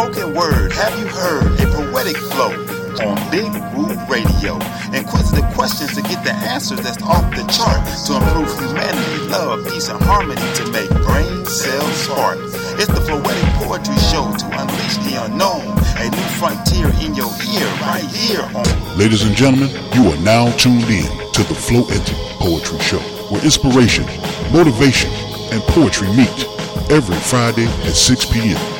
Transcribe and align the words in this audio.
Spoken 0.00 0.32
word, 0.32 0.72
have 0.72 0.98
you 0.98 1.06
heard 1.08 1.60
a 1.60 1.66
poetic 1.76 2.16
flow 2.16 2.56
on 3.04 3.30
Big 3.30 3.52
Woo 3.76 3.92
Radio? 4.08 4.56
Inquisitive 4.96 5.44
questions 5.52 5.94
to 5.94 6.00
get 6.00 6.24
the 6.24 6.32
answers 6.32 6.80
that's 6.80 7.02
off 7.02 7.28
the 7.36 7.44
chart 7.52 7.84
to 8.08 8.16
improve 8.16 8.48
humanity, 8.58 9.28
love, 9.28 9.62
peace, 9.68 9.90
and 9.90 10.02
harmony 10.04 10.40
to 10.54 10.64
make 10.72 10.88
brain 11.04 11.44
cells 11.44 11.92
spark. 11.96 12.38
It's 12.80 12.86
the 12.86 13.04
Floetic 13.04 13.44
Poetry 13.60 13.94
Show 14.08 14.24
to 14.24 14.46
unleash 14.56 14.96
the 15.04 15.20
unknown, 15.20 15.68
a 16.00 16.08
new 16.08 16.28
frontier 16.40 16.88
in 17.04 17.14
your 17.14 17.28
ear 17.52 17.68
right 17.84 18.08
here 18.08 18.48
on 18.56 18.64
Ladies 18.96 19.26
and 19.26 19.36
gentlemen, 19.36 19.68
you 19.92 20.08
are 20.08 20.20
now 20.24 20.50
tuned 20.56 20.88
in 20.88 21.12
to 21.36 21.44
the 21.44 21.52
Floetic 21.52 22.08
Poetry 22.40 22.78
Show, 22.78 23.00
where 23.28 23.44
inspiration, 23.44 24.06
motivation, 24.50 25.10
and 25.52 25.60
poetry 25.68 26.08
meet 26.16 26.48
every 26.88 27.20
Friday 27.28 27.66
at 27.84 27.92
6 27.92 28.24
p.m. 28.32 28.79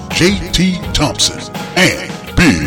JT 0.21 0.93
Thompson, 0.93 1.39
and 1.75 2.35
Big 2.35 2.61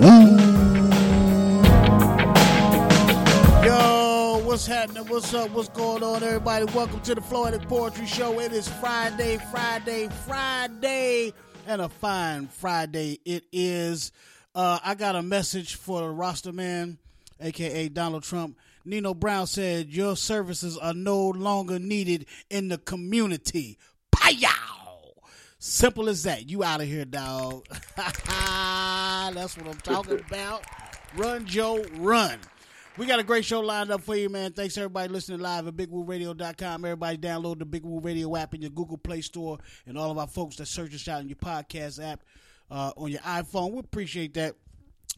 Woo. 0.00 0.36
Yo, 3.66 4.40
what's 4.44 4.68
happening? 4.68 5.04
What's 5.08 5.34
up? 5.34 5.50
What's 5.50 5.68
going 5.70 6.04
on, 6.04 6.22
everybody? 6.22 6.66
Welcome 6.66 7.00
to 7.00 7.16
the 7.16 7.20
Floetic 7.20 7.66
Poetry 7.66 8.06
Show. 8.06 8.38
It 8.38 8.52
is 8.52 8.68
Friday, 8.68 9.38
Friday, 9.50 10.08
Friday, 10.28 11.32
and 11.66 11.82
a 11.82 11.88
fine 11.88 12.46
Friday 12.46 13.18
it 13.24 13.46
is. 13.50 14.12
Uh, 14.54 14.78
I 14.84 14.94
got 14.94 15.16
a 15.16 15.22
message 15.22 15.74
for 15.74 16.02
the 16.02 16.08
roster 16.08 16.52
man, 16.52 16.98
aka 17.40 17.88
Donald 17.88 18.22
Trump. 18.22 18.56
Nino 18.84 19.12
Brown 19.12 19.48
said, 19.48 19.88
Your 19.88 20.14
services 20.14 20.78
are 20.78 20.94
no 20.94 21.30
longer 21.30 21.80
needed 21.80 22.26
in 22.48 22.68
the 22.68 22.78
community. 22.78 23.76
Pow! 24.12 24.85
Simple 25.68 26.08
as 26.08 26.22
that. 26.22 26.48
You 26.48 26.62
out 26.62 26.80
of 26.80 26.86
here, 26.86 27.04
dog. 27.04 27.66
That's 27.96 29.56
what 29.56 29.66
I'm 29.66 29.78
talking 29.78 30.20
about. 30.28 30.62
Run, 31.16 31.44
Joe, 31.44 31.84
run. 31.96 32.38
We 32.96 33.06
got 33.06 33.18
a 33.18 33.24
great 33.24 33.44
show 33.44 33.58
lined 33.58 33.90
up 33.90 34.02
for 34.02 34.14
you, 34.14 34.28
man. 34.28 34.52
Thanks 34.52 34.78
everybody 34.78 35.12
listening 35.12 35.40
live 35.40 35.66
at 35.66 35.74
BigWooRadio.com. 35.74 36.84
Everybody 36.84 37.18
download 37.18 37.58
the 37.58 37.64
Big 37.64 37.82
Woo 37.82 37.98
Radio 37.98 38.36
app 38.36 38.54
in 38.54 38.62
your 38.62 38.70
Google 38.70 38.96
Play 38.96 39.22
Store, 39.22 39.58
and 39.86 39.98
all 39.98 40.12
of 40.12 40.18
our 40.18 40.28
folks 40.28 40.54
that 40.56 40.66
search 40.66 40.94
us 40.94 41.08
out 41.08 41.20
in 41.20 41.28
your 41.28 41.36
podcast 41.36 42.00
app 42.00 42.22
uh, 42.70 42.92
on 42.96 43.10
your 43.10 43.20
iPhone. 43.22 43.72
We 43.72 43.80
appreciate 43.80 44.34
that. 44.34 44.54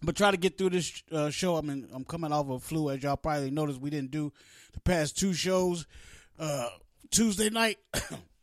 But 0.03 0.16
try 0.16 0.30
to 0.30 0.38
get 0.38 0.56
through 0.56 0.70
this 0.70 1.03
uh, 1.12 1.28
show. 1.28 1.59
I 1.59 1.60
mean, 1.60 1.86
I'm 1.92 2.04
coming 2.04 2.32
off 2.32 2.47
of 2.47 2.50
a 2.53 2.59
flu, 2.60 2.88
as 2.88 3.03
y'all 3.03 3.19
probably 3.19 3.50
noticed. 3.50 3.82
We 3.82 3.91
didn't 3.91 4.12
do 4.12 4.32
the 4.72 4.80
past 4.80 5.19
two 5.19 5.34
shows 5.34 5.86
uh, 6.38 6.70
Tuesday 7.10 7.50
night. 7.50 7.76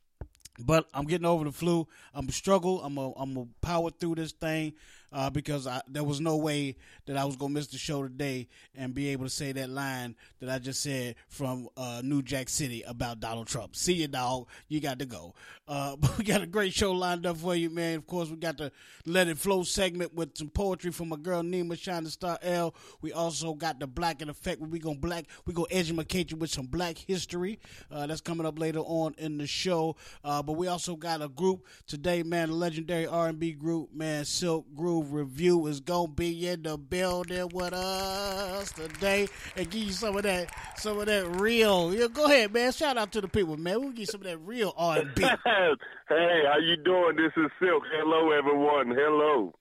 but 0.60 0.88
I'm 0.94 1.06
getting 1.06 1.26
over 1.26 1.44
the 1.44 1.52
flu. 1.52 1.88
I'm 2.14 2.30
a 2.30 2.32
struggle. 2.32 2.82
I'm 2.84 2.98
a 2.98 3.12
I'm 3.14 3.38
a 3.38 3.46
power 3.62 3.90
through 3.92 4.16
this 4.16 4.32
thing 4.32 4.74
uh, 5.12 5.30
because 5.30 5.68
I, 5.68 5.82
there 5.88 6.04
was 6.04 6.20
no 6.20 6.38
way 6.38 6.76
that 7.06 7.18
I 7.18 7.26
was 7.26 7.36
gonna 7.36 7.54
miss 7.54 7.68
the 7.68 7.78
show 7.78 8.04
today 8.04 8.48
and 8.76 8.94
be 8.94 9.10
able 9.10 9.26
to 9.26 9.30
say 9.30 9.52
that 9.54 9.70
line 9.70 10.16
that 10.40 10.50
I 10.50 10.60
just 10.60 10.82
said 10.82 11.16
from 11.28 11.70
uh, 11.78 12.02
New 12.04 12.22
Jack 12.22 12.50
City 12.50 12.84
about 12.84 13.20
Donald 13.20 13.48
Trump. 13.48 13.76
See 13.76 13.94
you, 13.94 14.08
dog. 14.08 14.48
You 14.68 14.80
got 14.80 15.00
to 15.00 15.06
go. 15.06 15.34
Uh, 15.68 15.96
but 15.96 16.18
we 16.18 16.24
got 16.24 16.42
a 16.42 16.48
great 16.48 16.74
show 16.74 16.92
lined 16.92 17.26
up 17.26 17.38
for 17.38 17.56
you, 17.56 17.70
man. 17.70 17.98
Of 17.98 18.08
course, 18.08 18.30
we 18.30 18.36
got 18.38 18.58
the 18.58 18.72
Let 19.06 19.28
It 19.28 19.38
Flow 19.38 19.64
segment 19.64 20.14
with 20.14 20.38
some 20.38 20.50
poetry 20.50 20.92
from 20.92 21.10
my 21.10 21.18
girl 21.18 21.42
Nima 21.42 21.78
Shining 21.78 22.10
Star 22.10 22.38
L. 22.42 22.76
We 23.02 23.14
also 23.14 23.54
got 23.54 23.80
the 23.80 23.88
Black 23.88 24.22
in 24.22 24.30
Effect 24.30 24.62
we 24.62 24.80
gonna 24.80 24.96
black 24.98 25.26
we 25.46 25.54
gonna 25.54 25.68
educate 25.72 26.32
you 26.32 26.38
with 26.38 26.50
some 26.50 26.66
Black 26.66 26.98
history. 26.98 27.60
Uh, 27.92 28.08
that's 28.08 28.22
coming 28.22 28.46
up 28.46 28.60
later 28.60 28.80
on 28.80 29.16
in 29.18 29.38
the 29.38 29.48
show. 29.48 29.96
Uh, 30.24 30.42
but 30.42 30.54
we 30.54 30.68
also 30.68 30.96
got 30.96 31.22
a 31.22 31.28
group 31.28 31.66
today, 31.88 32.24
man. 32.24 32.50
The 32.50 32.56
legendary 32.56 33.08
R&B 33.08 33.54
group, 33.54 33.94
man. 33.94 34.26
Silk 34.26 34.66
Groove 34.76 35.05
Revue 35.12 35.68
is 35.68 35.80
gonna 35.80 36.08
be 36.08 36.48
in 36.48 36.64
the 36.64 36.78
building 36.78 37.50
with 37.54 37.74
us 37.74 38.72
today 38.72 39.28
and 39.56 39.70
give 39.70 39.84
you 39.84 39.92
some 39.92 40.16
of 40.18 40.24
that, 40.24 40.50
some 40.78 41.00
of 41.00 41.06
that 41.08 41.28
real. 41.40 41.94
Yeah, 41.94 42.08
go 42.08 42.26
ahead, 42.26 42.54
man. 42.54 42.72
Shout 42.72 42.98
out 42.98 43.12
to 43.14 43.22
the 43.22 43.28
people, 43.28 43.58
man. 43.58 43.80
We'll 43.82 43.90
give 43.92 44.00
you 44.00 44.06
some 44.08 44.22
of 44.22 44.28
that 44.28 44.38
real 44.40 44.74
R&B. 44.78 45.22
hey, 45.22 45.34
how 45.46 46.58
you 46.62 46.78
doing? 46.84 47.16
This 47.16 47.32
is 47.38 47.52
Silk. 47.60 47.84
Hello, 47.92 48.32
everyone. 48.32 48.90
Hello. 48.96 49.54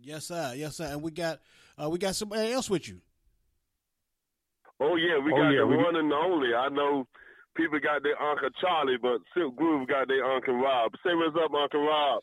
yes, 0.00 0.26
sir. 0.26 0.54
Yes, 0.56 0.76
sir. 0.76 0.86
And 0.86 1.02
we 1.02 1.10
got, 1.10 1.40
uh, 1.82 1.88
we 1.90 1.98
got 1.98 2.14
somebody 2.14 2.52
else 2.52 2.68
with 2.70 2.88
you. 2.88 3.00
Oh 4.80 4.96
yeah, 4.96 5.18
we 5.24 5.32
Oh, 5.32 5.36
got 5.36 5.50
yeah, 5.50 5.60
the 5.60 5.66
we- 5.66 5.76
one 5.76 5.96
and 5.96 6.12
only. 6.12 6.54
I 6.54 6.68
know 6.68 7.06
people 7.56 7.78
got 7.80 8.02
their 8.02 8.20
Uncle 8.20 8.50
Charlie, 8.60 8.98
but 9.00 9.18
Silk 9.34 9.56
Groove 9.56 9.88
got 9.88 10.08
their 10.08 10.24
Uncle 10.24 10.54
Rob. 10.54 10.92
Say 11.02 11.14
what's 11.14 11.34
up, 11.42 11.54
Uncle 11.54 11.80
Rob. 11.86 12.22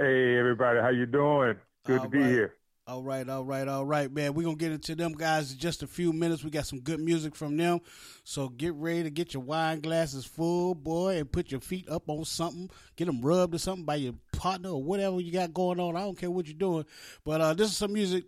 Hey 0.00 0.38
everybody, 0.38 0.80
how 0.80 0.88
you 0.88 1.04
doing? 1.04 1.56
Good 1.84 1.98
All 1.98 2.04
to 2.04 2.08
be 2.08 2.20
right. 2.20 2.30
here. 2.30 2.54
All 2.86 3.02
right, 3.02 3.28
all 3.28 3.44
right, 3.44 3.68
all 3.68 3.84
right, 3.84 4.10
man. 4.10 4.32
We're 4.32 4.44
gonna 4.44 4.56
get 4.56 4.72
into 4.72 4.94
them 4.94 5.12
guys 5.12 5.52
in 5.52 5.58
just 5.58 5.82
a 5.82 5.86
few 5.86 6.14
minutes. 6.14 6.42
We 6.42 6.48
got 6.48 6.66
some 6.66 6.80
good 6.80 7.00
music 7.00 7.36
from 7.36 7.58
them. 7.58 7.80
So 8.24 8.48
get 8.48 8.72
ready 8.72 9.02
to 9.02 9.10
get 9.10 9.34
your 9.34 9.42
wine 9.42 9.80
glasses 9.80 10.24
full, 10.24 10.74
boy, 10.74 11.18
and 11.18 11.30
put 11.30 11.50
your 11.50 11.60
feet 11.60 11.86
up 11.86 12.08
on 12.08 12.24
something. 12.24 12.70
Get 12.96 13.08
them 13.08 13.20
rubbed 13.20 13.54
or 13.54 13.58
something 13.58 13.84
by 13.84 13.96
your 13.96 14.14
partner 14.32 14.70
or 14.70 14.82
whatever 14.82 15.20
you 15.20 15.32
got 15.32 15.52
going 15.52 15.78
on. 15.78 15.96
I 15.96 16.00
don't 16.00 16.16
care 16.16 16.30
what 16.30 16.46
you're 16.46 16.54
doing. 16.56 16.86
But 17.22 17.42
uh, 17.42 17.52
this 17.52 17.68
is 17.68 17.76
some 17.76 17.92
music. 17.92 18.24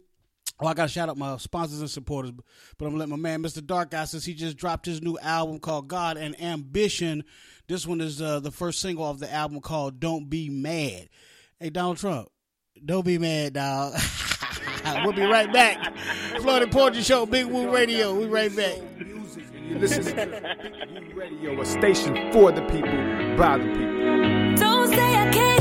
Oh, 0.61 0.67
I 0.67 0.75
got 0.75 0.83
to 0.83 0.93
shout 0.93 1.09
out 1.09 1.17
my 1.17 1.39
sponsors 1.39 1.81
and 1.81 1.89
supporters, 1.89 2.33
but 2.77 2.85
I'm 2.85 2.91
going 2.91 2.93
to 2.93 2.99
let 2.99 3.09
my 3.09 3.17
man, 3.17 3.43
Mr. 3.43 3.65
Dark 3.65 3.95
Eye, 3.95 4.05
since 4.05 4.27
he 4.27 4.35
just 4.35 4.59
dropped 4.59 4.85
his 4.85 5.01
new 5.01 5.19
album 5.21 5.59
called 5.59 5.89
God 5.89 6.19
and 6.19 6.39
Ambition. 6.39 7.25
This 7.67 7.87
one 7.87 8.03
is 8.03 8.21
uh, 8.21 8.41
the 8.41 8.51
first 8.51 8.81
single 8.83 9.09
of 9.09 9.21
the 9.21 9.33
album 9.33 9.63
called 9.63 10.01
Don't 10.01 10.29
Be 10.29 10.51
Mad. 10.51 11.09
Hey, 11.63 11.71
Donald 11.71 11.99
Trump, 11.99 12.29
don't 12.85 13.07
be 13.07 13.19
mad, 13.19 13.53
dog. 13.53 13.95
we'll 15.05 15.13
be 15.13 15.23
right 15.23 15.53
back. 15.53 15.95
Floetic 16.39 16.73
Poetry 16.73 17.03
Show, 17.03 17.25
Big 17.25 17.47
Woo 17.47 17.73
Radio. 17.73 18.19
We 18.19 18.27
right 18.27 18.51
back. 18.57 18.79
You 18.99 19.79
listen 19.79 20.03
to 20.07 20.13
Big 20.13 21.15
Woo 21.15 21.21
Radio, 21.21 21.61
a 21.61 21.65
station 21.65 22.33
for 22.33 22.51
the 22.51 22.63
people, 22.63 22.91
by 23.37 23.59
the 23.59 23.67
people. 23.77 24.57
Don't 24.57 24.89
say 24.89 25.15
I 25.15 25.31
can't 25.31 25.52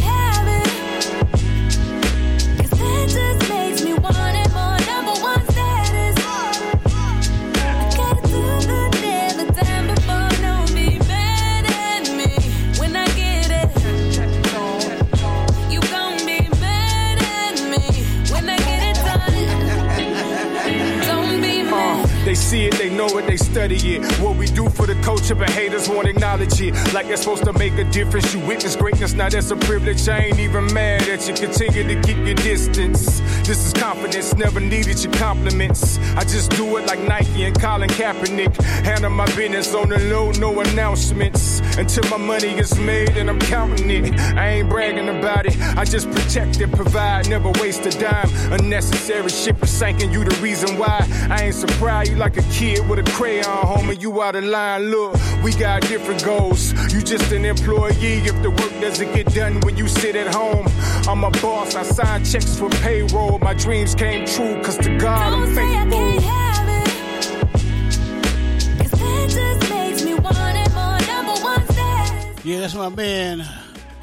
see 22.52 22.66
it, 22.66 22.74
they 22.74 22.90
know 22.90 23.08
it, 23.18 23.26
they 23.28 23.38
study 23.38 23.78
it. 23.96 24.02
Do 24.62 24.70
for 24.70 24.86
the 24.86 24.96
culture, 25.02 25.36
but 25.36 25.50
haters 25.50 25.90
won't 25.90 26.08
acknowledge 26.08 26.62
it. 26.62 26.74
Like 26.94 27.08
it's 27.08 27.22
supposed 27.22 27.46
to 27.46 27.54
make 27.54 27.74
a 27.74 27.84
difference. 27.86 28.34
You 28.34 28.40
witness 28.46 28.76
greatness, 28.76 29.14
now 29.14 29.30
that's 29.30 29.52
a 29.52 29.56
privilege. 29.56 30.08
I 30.08 30.26
ain't 30.26 30.40
even 30.40 30.72
mad 30.74 31.08
at 31.08 31.28
you. 31.28 31.34
Continue 31.34 31.84
to 31.84 32.02
keep 32.02 32.18
your 32.18 32.36
distance. 32.36 33.20
This 33.48 33.66
is 33.66 33.74
confidence, 33.74 34.36
never 34.36 34.60
needed 34.60 35.04
your 35.04 35.14
compliments. 35.14 35.98
I 36.16 36.24
just 36.24 36.52
do 36.52 36.78
it 36.78 36.86
like 36.86 37.00
Nike 37.00 37.44
and 37.44 37.60
Colin 37.60 37.90
Kaepernick. 37.90 38.56
Handle 38.86 39.10
my 39.10 39.26
business 39.36 39.74
on 39.74 39.90
the 39.90 40.00
low, 40.12 40.32
no 40.32 40.60
announcements. 40.60 41.62
Until 41.78 42.04
my 42.10 42.18
money 42.18 42.54
is 42.60 42.78
made 42.80 43.18
and 43.18 43.30
I'm 43.30 43.40
counting 43.40 43.90
it. 43.90 44.20
I 44.36 44.50
ain't 44.50 44.70
bragging 44.70 45.10
about 45.10 45.46
it. 45.46 45.56
I 45.78 45.86
just 45.86 46.10
protect 46.12 46.60
and 46.62 46.72
provide, 46.72 47.30
never 47.30 47.50
waste 47.62 47.86
a 47.86 47.92
dime. 47.92 48.30
Unnecessary 48.52 49.30
shit 49.30 49.62
is 49.62 49.70
sinking, 49.70 50.12
you 50.12 50.24
the 50.24 50.36
reason 50.42 50.78
why. 50.78 51.08
I 51.30 51.46
ain't 51.46 51.56
surprised 51.56 52.12
you 52.12 52.18
like 52.18 52.38
a 52.38 52.44
kid 52.54 52.88
with 52.88 53.00
a 53.00 53.12
crayon, 53.12 53.46
homie. 53.46 54.00
You 54.02 54.22
out 54.22 54.36
of 54.36 54.44
line. 54.52 54.92
Look, 54.92 55.16
we 55.44 55.54
got 55.54 55.82
different 55.84 56.24
goals. 56.24 56.74
You 56.94 57.02
just 57.02 57.32
an 57.32 57.46
employee 57.46 58.20
if 58.30 58.40
the 58.44 58.50
work 58.52 58.72
doesn't 58.82 59.14
get 59.14 59.28
done 59.34 59.60
when 59.62 59.78
you 59.78 59.88
sit 59.88 60.16
at 60.16 60.34
home. 60.34 60.68
I'm 61.08 61.24
a 61.24 61.32
boss, 61.42 61.76
I 61.76 61.84
sign 61.84 62.24
checks 62.26 62.58
for 62.60 62.70
payroll. 62.70 63.40
My 63.40 63.54
dreams 63.54 63.96
came 63.96 64.26
true, 64.26 64.62
cause 64.62 64.78
to 64.80 64.98
God 64.98 65.34
I'm 65.34 65.46
Don't 65.46 65.56
say 65.56 65.64
I 65.64 65.84
faithful. 65.84 66.00
can't 66.00 66.24
have 66.24 66.66
that 66.68 66.82
just 69.30 69.70
makes 69.70 70.04
me 70.04 70.14
want 70.16 70.58
it 70.58 70.72
more. 70.74 71.00
Number 71.08 71.34
one 71.42 71.64
status. 71.70 72.46
Yeah, 72.46 72.60
that's 72.60 72.76
my 72.76 72.90
man, 72.90 73.40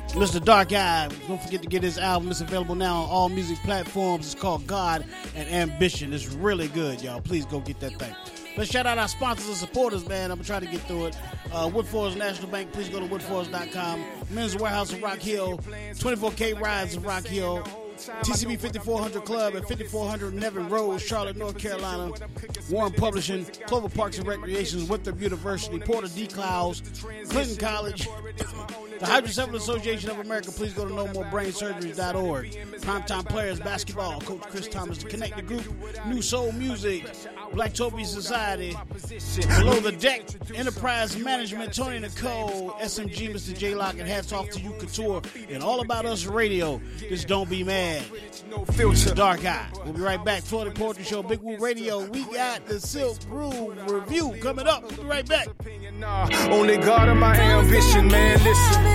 Mr. 0.08 0.42
Dark 0.42 0.72
Eye. 0.72 1.08
Don't 1.26 1.42
forget 1.42 1.62
to 1.62 1.68
get 1.68 1.82
his 1.82 1.98
album. 1.98 2.30
It's 2.30 2.40
available 2.40 2.74
now 2.74 3.02
on 3.02 3.08
all 3.10 3.28
music 3.28 3.58
platforms. 3.58 4.32
It's 4.32 4.40
called 4.40 4.66
God 4.66 5.04
and 5.34 5.48
Ambition. 5.48 6.12
It's 6.12 6.28
really 6.28 6.68
good, 6.68 7.02
y'all. 7.02 7.20
Please 7.20 7.44
go 7.46 7.60
get 7.60 7.80
that 7.80 7.98
thing. 7.98 8.14
Let's 8.58 8.72
shout 8.72 8.86
out 8.86 8.98
our 8.98 9.06
sponsors 9.06 9.46
and 9.46 9.56
supporters, 9.56 10.08
man. 10.08 10.32
I'm 10.32 10.38
gonna 10.38 10.46
try 10.48 10.58
to 10.58 10.66
get 10.66 10.80
through 10.80 11.06
it. 11.06 11.18
Uh, 11.52 11.68
Woodforest 11.68 12.16
National 12.16 12.48
Bank. 12.48 12.72
Please 12.72 12.88
go 12.88 12.98
to 12.98 13.06
woodforest.com. 13.06 14.04
Men's 14.30 14.56
Wearhouse 14.56 14.92
of 14.92 15.00
Rock 15.00 15.20
Hill. 15.20 15.58
24K 15.58 16.60
Rides 16.60 16.96
of 16.96 17.06
Rock 17.06 17.24
Hill. 17.24 17.62
TCB 18.22 18.58
5400 18.58 19.24
Club 19.24 19.54
at 19.54 19.68
5400 19.68 20.34
Nevin 20.34 20.68
Road, 20.68 21.00
Charlotte, 21.00 21.36
North 21.36 21.56
Carolina. 21.56 22.12
Warren 22.68 22.92
Publishing, 22.92 23.44
Clover 23.66 23.88
Parks 23.88 24.18
and 24.18 24.26
Recreations, 24.26 24.88
Winthrop 24.88 25.20
University, 25.20 25.78
Porter 25.78 26.08
D. 26.08 26.26
Clouds, 26.26 26.82
Clinton 27.28 27.56
College, 27.58 28.08
the 28.98 29.06
Hydrocephalus 29.06 29.62
Association 29.62 30.10
of 30.10 30.18
America. 30.18 30.50
Please 30.50 30.72
go 30.72 30.86
to 30.86 30.92
nomorebrainsurgeries.org. 30.94 32.50
Primetime 32.80 33.28
Players 33.28 33.60
Basketball, 33.60 34.20
Coach 34.20 34.42
Chris 34.42 34.68
Thomas, 34.68 34.98
The 34.98 35.08
Connected 35.08 35.46
Group, 35.46 35.64
New 36.06 36.22
Soul 36.22 36.52
Music, 36.52 37.04
Blacktopia 37.52 38.06
Society, 38.06 38.76
Below 39.58 39.80
the 39.80 39.92
Deck, 39.92 40.22
Enterprise 40.54 41.16
Management, 41.16 41.74
Tony 41.74 41.98
Nicole, 41.98 42.70
SMG, 42.80 43.32
Mr. 43.34 43.56
J 43.56 43.74
Lock, 43.74 43.98
and 43.98 44.08
hats 44.08 44.32
off 44.32 44.48
to 44.50 44.60
you, 44.60 44.72
Couture, 44.78 45.22
and 45.48 45.62
All 45.62 45.80
About 45.80 46.06
Us 46.06 46.26
Radio. 46.26 46.80
Just 46.98 47.28
don't 47.28 47.48
be 47.48 47.64
mad. 47.64 48.02
Filter. 48.72 49.14
Dark 49.14 49.44
Eye. 49.44 49.68
We'll 49.84 49.94
be 49.94 50.00
right 50.00 50.22
back. 50.24 50.42
Floetic 50.42 50.74
Poetry 50.74 51.04
Show, 51.04 51.22
Big 51.22 51.40
Woo 51.40 51.56
Radio. 51.58 52.04
We 52.08 52.24
got 52.24 52.66
the 52.66 52.80
Silk 52.80 53.18
Groove 53.28 53.76
Revue 53.90 54.40
coming 54.40 54.66
up. 54.66 54.82
We'll 54.82 55.02
be 55.02 55.04
right 55.04 55.28
back. 55.28 55.48
Only 56.50 56.76
God 56.78 57.08
of 57.08 57.16
my 57.16 57.36
ambition, 57.36 58.08
man. 58.08 58.42
Listen. 58.44 58.87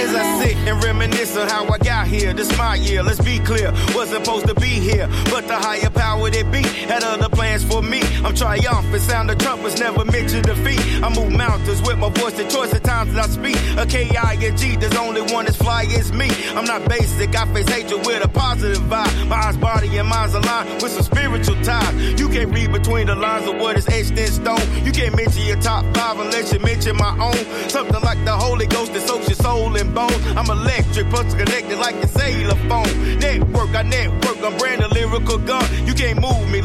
As 0.00 0.14
I 0.14 0.42
sit 0.42 0.56
and 0.66 0.82
reminisce 0.82 1.36
on 1.36 1.48
how 1.48 1.68
I 1.68 1.78
got 1.78 2.06
here, 2.06 2.32
this 2.32 2.56
my 2.56 2.74
year, 2.74 3.02
let's 3.02 3.20
be 3.20 3.38
clear. 3.38 3.70
Wasn't 3.94 4.24
supposed 4.24 4.46
to 4.48 4.54
be 4.54 4.66
here, 4.66 5.06
but 5.30 5.46
the 5.46 5.56
higher 5.56 5.90
power 5.90 6.30
that 6.30 6.50
be 6.50 6.62
had 6.88 7.02
other 7.04 7.28
plans 7.28 7.64
for 7.64 7.82
me. 7.82 8.00
I'm 8.24 8.34
triumphant, 8.34 9.02
sound 9.02 9.30
of 9.30 9.38
trumpets 9.38 9.78
never 9.78 10.04
meant 10.04 10.28
to 10.30 10.40
defeat. 10.42 10.80
I 11.02 11.08
move 11.14 11.32
mountains 11.32 11.82
with 11.82 11.98
my 11.98 12.10
voice, 12.10 12.34
the 12.34 12.44
choice 12.44 12.72
of 12.72 12.82
times 12.82 13.14
that 13.14 13.24
I 13.24 13.28
speak. 13.28 13.56
A 13.76 13.86
K-I-N-G, 13.86 14.76
there's 14.76 14.96
only 14.96 15.22
one 15.32 15.44
that's 15.44 15.56
fly 15.56 15.82
as 15.98 16.12
me. 16.12 16.28
I'm 16.54 16.64
not 16.64 16.88
basic, 16.88 17.34
I 17.34 17.46
face 17.52 17.68
hatred 17.68 18.06
with 18.06 18.24
a 18.24 18.28
positive 18.28 18.82
vibe. 18.84 19.28
My 19.28 19.36
eyes, 19.36 19.56
body, 19.56 19.96
and 19.98 20.08
mind's 20.08 20.34
aligned 20.34 20.82
with 20.82 20.92
some 20.92 21.02
spiritual 21.02 21.60
ties. 21.62 22.20
You 22.20 22.28
can't 22.28 22.52
read 22.52 22.72
between 22.72 23.06
the 23.06 23.14
lines 23.14 23.48
of 23.48 23.56
what 23.56 23.76
is 23.76 23.88
etched 23.88 24.18
in 24.18 24.28
stone. 24.28 24.84
You 24.84 24.92
can't 24.92 25.16
mention 25.16 25.42
your 25.42 25.60
top 25.60 25.84
five 25.94 26.18
unless 26.18 26.52
you 26.52 26.60
mention 26.60 26.96
my 26.96 27.16
own. 27.18 27.68
Something 27.68 28.00
like 28.02 28.22
the 28.24 28.32
Holy 28.32 28.66
Ghost 28.66 28.92
that 28.94 29.02
soaks 29.02 29.28
your 29.28 29.36
soul 29.36 29.76
and 29.76 29.94
bones. 29.94 30.16
I'm 30.36 30.48
electric, 30.50 31.08
plus 31.10 31.34
connected 31.34 31.78
like 31.78 31.96
a 31.96 32.08
cellular 32.08 32.56
phone. 32.68 33.18
Network, 33.18 33.74
I 33.74 33.82
network, 33.82 34.38
I'm 34.42 34.56
brand 34.58 34.82
a 34.82 34.88
lyrical 34.88 35.38
gun. 35.38 35.64
You 35.86 35.94
can't 35.94 36.20
move 36.20 36.48
me, 36.50 36.59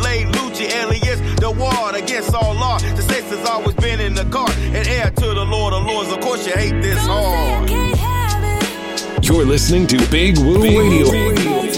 ward 2.31 2.33
against 2.33 2.35
all 2.35 2.53
law. 2.55 2.77
The 2.79 3.01
sex 3.01 3.29
has 3.29 3.47
always 3.49 3.75
been 3.75 3.99
in 3.99 4.13
the 4.13 4.25
car, 4.25 4.49
and 4.49 4.87
heir 4.87 5.11
to 5.11 5.25
the 5.33 5.45
Lord 5.45 5.73
of 5.73 5.85
Lords. 5.85 6.11
Of 6.11 6.19
course, 6.21 6.45
you 6.47 6.53
hate 6.53 6.81
this 6.81 6.95
Don't 6.95 7.05
say 7.05 7.11
I 7.11 7.55
hard. 7.55 7.69
can't 7.69 7.97
have 7.97 9.17
it. 9.17 9.27
You're 9.27 9.45
listening 9.45 9.87
to 9.87 9.97
Big 10.09 10.37
Woo 10.37 10.61
Radio. 10.61 11.11
Makes 11.11 11.77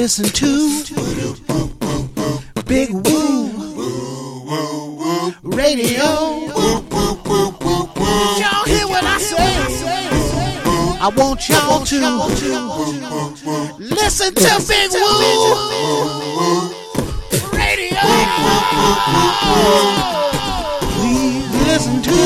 Listen 0.00 0.26
to 0.26 0.48
Big 2.66 2.90
Woo 2.90 3.50
Radio. 5.42 6.04
Y'all 8.38 8.64
hear 8.64 8.86
what 8.86 9.02
I 9.02 9.18
say? 9.18 9.58
I 11.00 11.08
want 11.16 11.48
y'all 11.48 11.84
to 11.84 11.98
listen 13.80 14.34
to 14.34 14.64
Big 14.68 14.92
Woo 14.92 15.56
Radio. 17.58 17.98
Please 20.94 21.50
listen 21.66 22.02
to. 22.02 22.18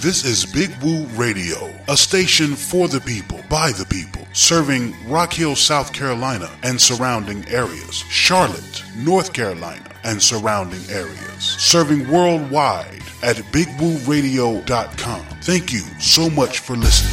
This 0.00 0.24
is 0.24 0.46
Big 0.46 0.70
Woo 0.82 1.04
Radio, 1.16 1.70
a 1.88 1.96
station 1.96 2.54
for 2.56 2.88
the 2.88 3.00
people, 3.00 3.40
by 3.50 3.72
the 3.72 3.84
people, 3.84 4.27
serving 4.38 4.94
Rock 5.08 5.32
Hill, 5.32 5.56
South 5.56 5.92
Carolina 5.92 6.48
and 6.62 6.80
surrounding 6.80 7.44
areas, 7.48 8.04
Charlotte, 8.08 8.84
North 8.96 9.32
Carolina 9.32 9.90
and 10.04 10.22
surrounding 10.22 10.80
areas, 10.88 11.42
serving 11.58 12.08
worldwide 12.08 13.02
at 13.22 13.36
bigwooradio.com. 13.52 15.26
Thank 15.42 15.72
you 15.72 15.80
so 15.98 16.30
much 16.30 16.60
for 16.60 16.76
listening. 16.76 17.10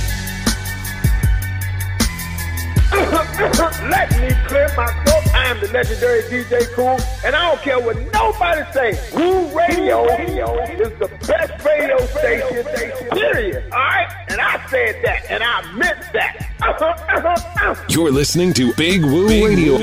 Let 3.89 4.11
me 4.21 4.29
clear 4.47 4.69
my 4.77 4.85
throat. 5.03 5.14
I 5.45 5.49
I 5.49 5.51
am 5.51 5.59
the 5.59 5.67
legendary 5.71 6.23
DJ 6.23 6.73
Cool, 6.73 6.97
and 7.23 7.35
I 7.35 7.51
don't 7.51 7.61
care 7.61 7.79
what 7.79 7.95
nobody 8.11 8.63
say. 8.73 8.97
Woo 9.15 9.55
Radio 9.55 10.03
is 10.09 10.89
the 10.97 11.07
best 11.27 11.63
radio 11.63 12.03
station, 12.07 12.65
period. 13.11 13.63
All 13.71 13.77
right? 13.77 14.25
And 14.29 14.41
I 14.41 14.67
said 14.69 15.05
that, 15.05 15.29
and 15.29 15.43
I 15.43 15.71
meant 15.73 15.99
that. 16.13 16.49
Uh-huh, 16.61 16.85
uh-huh, 16.85 17.27
uh-huh. 17.27 17.75
You're 17.89 18.09
listening 18.11 18.53
to 18.53 18.73
Big 18.73 19.03
Woo 19.03 19.27
Radio. 19.27 19.77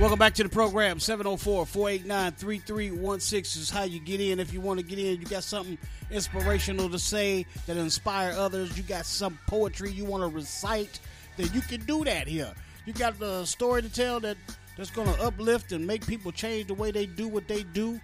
Welcome 0.00 0.18
back 0.18 0.34
to 0.34 0.42
the 0.42 0.48
program. 0.48 0.98
704-489-3316 0.98 3.56
is 3.56 3.70
how 3.70 3.84
you 3.84 4.00
get 4.00 4.20
in. 4.20 4.40
If 4.40 4.52
you 4.52 4.60
want 4.60 4.80
to 4.80 4.86
get 4.86 4.98
in, 4.98 5.20
you 5.20 5.26
got 5.26 5.44
something 5.44 5.78
inspirational 6.10 6.90
to 6.90 6.98
say 6.98 7.46
that 7.66 7.76
inspire 7.76 8.32
others. 8.32 8.76
You 8.76 8.82
got 8.84 9.06
some 9.06 9.38
poetry 9.46 9.92
you 9.92 10.04
want 10.04 10.22
to 10.22 10.28
recite, 10.28 11.00
then 11.38 11.48
you 11.54 11.62
can 11.62 11.80
do 11.86 12.04
that 12.04 12.28
here. 12.28 12.52
You 12.84 12.92
got 12.92 13.18
the 13.18 13.46
story 13.46 13.80
to 13.80 13.88
tell 13.88 14.20
that 14.20 14.36
that's 14.76 14.90
going 14.90 15.12
to 15.12 15.22
uplift 15.22 15.72
and 15.72 15.86
make 15.86 16.06
people 16.06 16.30
change 16.32 16.66
the 16.66 16.74
way 16.74 16.90
they 16.90 17.06
do 17.06 17.28
what 17.28 17.48
they 17.48 17.62
do. 17.62 18.00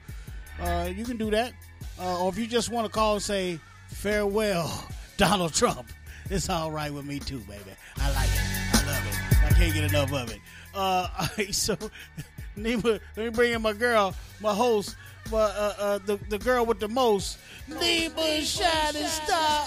Uh, 0.60 0.88
you 0.94 1.04
can 1.04 1.16
do 1.16 1.30
that. 1.30 1.52
Uh, 2.00 2.22
or 2.22 2.28
if 2.30 2.38
you 2.38 2.46
just 2.46 2.70
want 2.70 2.86
to 2.86 2.92
call 2.92 3.14
and 3.14 3.22
say 3.22 3.58
farewell, 3.88 4.86
Donald 5.16 5.52
Trump, 5.52 5.88
it's 6.30 6.48
all 6.48 6.70
right 6.70 6.92
with 6.92 7.04
me 7.04 7.18
too, 7.18 7.38
baby. 7.40 7.60
I 7.98 8.12
like 8.12 8.28
it. 8.28 8.74
I 8.74 8.86
love 8.86 9.06
it. 9.06 9.44
I 9.44 9.58
can't 9.58 9.74
get 9.74 9.84
enough 9.84 10.12
of 10.12 10.30
it. 10.30 10.40
Uh, 10.74 11.08
all 11.18 11.28
right, 11.36 11.54
so 11.54 11.76
let 12.56 12.84
me 13.16 13.28
bring 13.30 13.52
in 13.52 13.62
my 13.62 13.72
girl, 13.72 14.14
my 14.40 14.54
host, 14.54 14.96
my, 15.30 15.38
uh, 15.38 15.74
uh, 15.78 15.98
the 16.04 16.16
the 16.28 16.38
girl 16.38 16.66
with 16.66 16.80
the 16.80 16.88
most, 16.88 17.38
Nima 17.68 18.42
Shining 18.42 19.06
Star. 19.06 19.66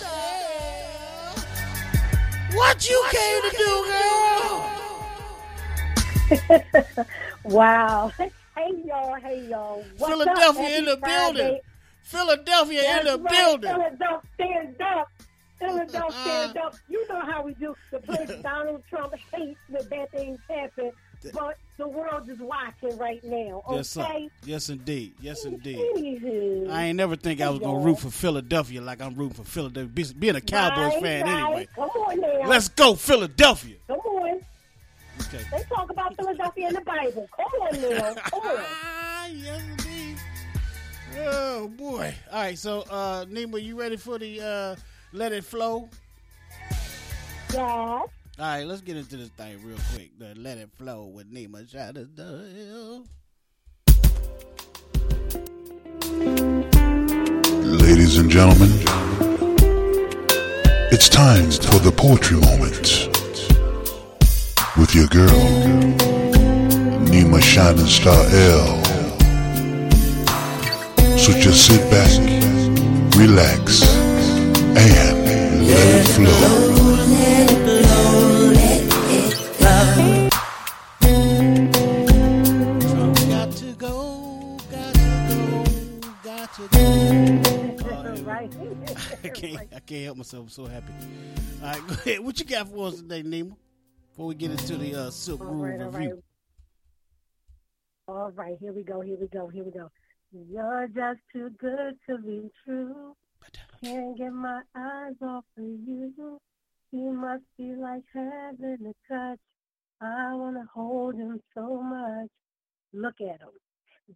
What 2.53 2.89
you 2.89 3.05
came 3.11 3.41
to 3.41 3.49
do, 3.57 3.85
girl? 6.95 7.05
wow. 7.43 8.11
Hey 8.17 8.29
y'all, 8.85 9.15
hey 9.15 9.47
y'all. 9.49 9.83
What's 9.97 10.13
Philadelphia 10.13 10.63
up? 10.63 10.71
in 10.71 10.85
the 10.85 10.97
Friday. 10.97 11.35
building. 11.35 11.59
Philadelphia 12.03 12.99
in 12.99 13.05
the 13.05 13.19
right. 13.19 13.31
building. 13.31 13.69
Philadelphia 13.69 14.21
stand 14.35 14.81
up. 14.81 15.11
Philadelphia 15.59 16.01
uh-uh. 16.01 16.49
stand 16.49 16.57
up. 16.57 16.75
You 16.87 17.07
know 17.09 17.21
how 17.21 17.43
we 17.43 17.53
do. 17.55 17.75
The 17.91 17.99
place 17.99 18.31
Donald 18.41 18.83
Trump 18.89 19.13
hates 19.33 19.59
that 19.69 19.89
bad 19.89 20.09
things 20.11 20.39
happen, 20.49 20.91
but 21.33 21.57
the 21.77 21.87
world 21.87 22.29
is 22.29 22.39
watching 22.39 22.97
right 22.97 23.23
now. 23.23 23.63
Okay. 23.67 23.75
Yes, 23.77 23.89
sir. 23.89 24.27
Yes, 24.45 24.69
indeed. 24.69 25.13
Yes, 25.21 25.45
indeed. 25.45 26.67
I 26.69 26.85
ain't 26.85 26.97
never 26.97 27.15
think 27.15 27.39
I 27.41 27.49
was 27.49 27.59
gonna 27.59 27.79
root 27.79 27.99
for 27.99 28.09
Philadelphia 28.09 28.81
like 28.81 29.01
I'm 29.01 29.15
rooting 29.15 29.35
for 29.35 29.43
Philadelphia. 29.43 30.13
Being 30.17 30.35
a 30.35 30.41
Cowboys 30.41 30.93
Right, 30.95 31.01
fan 31.03 31.23
right. 31.25 31.43
anyway. 31.43 31.67
Come 31.75 31.89
on 31.89 32.19
now. 32.19 32.47
Let's 32.49 32.67
go 32.69 32.95
Philadelphia. 32.95 33.75
Come 33.87 33.97
on. 33.99 34.41
Okay. 35.21 35.43
They 35.51 35.63
talk 35.63 35.89
about 35.89 36.15
Philadelphia 36.15 36.67
in 36.67 36.73
the 36.75 36.81
Bible. 36.81 37.27
Come 37.35 37.45
on 37.61 37.81
now. 37.81 38.13
Come 38.13 38.39
on. 38.41 38.57
yes, 39.35 39.61
indeed. 39.71 40.17
Oh 41.19 41.67
boy. 41.69 42.13
All 42.31 42.39
right, 42.41 42.57
so 42.57 42.81
uh 42.89 43.25
Nima, 43.25 43.61
you 43.61 43.79
ready 43.79 43.97
for 43.97 44.17
the 44.19 44.41
uh 44.41 44.75
let 45.13 45.31
it 45.31 45.43
flow? 45.43 45.89
Yes. 47.53 48.07
All 48.39 48.45
right, 48.45 48.67
let's 48.67 48.81
get 48.81 48.95
into 48.95 49.17
this 49.17 49.29
thing 49.29 49.57
real 49.65 49.79
quick. 49.95 50.11
The 50.19 50.35
let 50.39 50.59
it 50.59 50.69
flow 50.77 51.05
with 51.05 51.33
Nima 51.33 51.67
Shadow. 51.67 52.05
Ladies 57.81 58.19
and 58.19 58.29
gentlemen, 58.29 58.69
it's 60.91 61.09
time 61.09 61.49
for 61.49 61.79
the 61.79 61.91
poetry 61.91 62.37
moment 62.37 63.07
with 64.77 64.93
your 64.93 65.07
girl, 65.07 65.41
Nima 67.09 67.41
Shining 67.41 67.87
Star 67.87 68.23
L. 68.23 68.83
So 71.17 71.33
just 71.39 71.65
sit 71.65 71.89
back, 71.89 72.11
relax, 73.17 73.81
and 74.77 75.67
let 75.67 75.95
it 75.95 76.07
flow. 76.09 76.66
I 89.27 89.29
can't, 89.29 89.73
I 89.75 89.79
can't 89.79 90.03
help 90.05 90.17
myself. 90.17 90.43
I'm 90.43 90.49
so 90.49 90.65
happy. 90.65 90.93
All 91.61 91.69
right, 91.69 91.87
go 91.87 91.93
ahead. 91.93 92.19
What 92.19 92.39
you 92.39 92.45
got 92.45 92.67
for 92.69 92.87
us 92.87 92.95
today, 92.95 93.23
Nima? 93.23 93.55
Before 94.11 94.27
we 94.27 94.35
get 94.35 94.51
into 94.51 94.77
the 94.77 94.95
uh, 94.95 95.09
Silk 95.11 95.41
All 95.41 95.47
Groove 95.47 95.61
right, 95.61 95.79
Revue. 95.79 95.97
right. 95.97 96.13
All 98.07 98.31
right, 98.31 98.57
here 98.59 98.71
we 98.71 98.83
go, 98.83 99.01
here 99.01 99.17
we 99.19 99.27
go, 99.27 99.47
here 99.47 99.63
we 99.63 99.71
go. 99.71 99.89
You're 100.31 100.87
just 100.87 101.19
too 101.33 101.49
good 101.59 101.95
to 102.09 102.17
be 102.19 102.49
true. 102.65 103.13
Can't 103.83 104.17
get 104.17 104.31
my 104.33 104.61
eyes 104.75 105.13
off 105.21 105.45
of 105.57 105.63
you. 105.63 106.39
You 106.91 107.11
must 107.13 107.43
be 107.57 107.73
like 107.75 108.03
heaven 108.13 108.77
to 108.79 108.93
touch. 109.09 109.39
I 110.01 110.33
want 110.35 110.55
to 110.55 110.63
hold 110.73 111.15
him 111.15 111.39
so 111.53 111.81
much. 111.81 112.29
Look 112.93 113.15
at 113.21 113.41
him. 113.41 113.49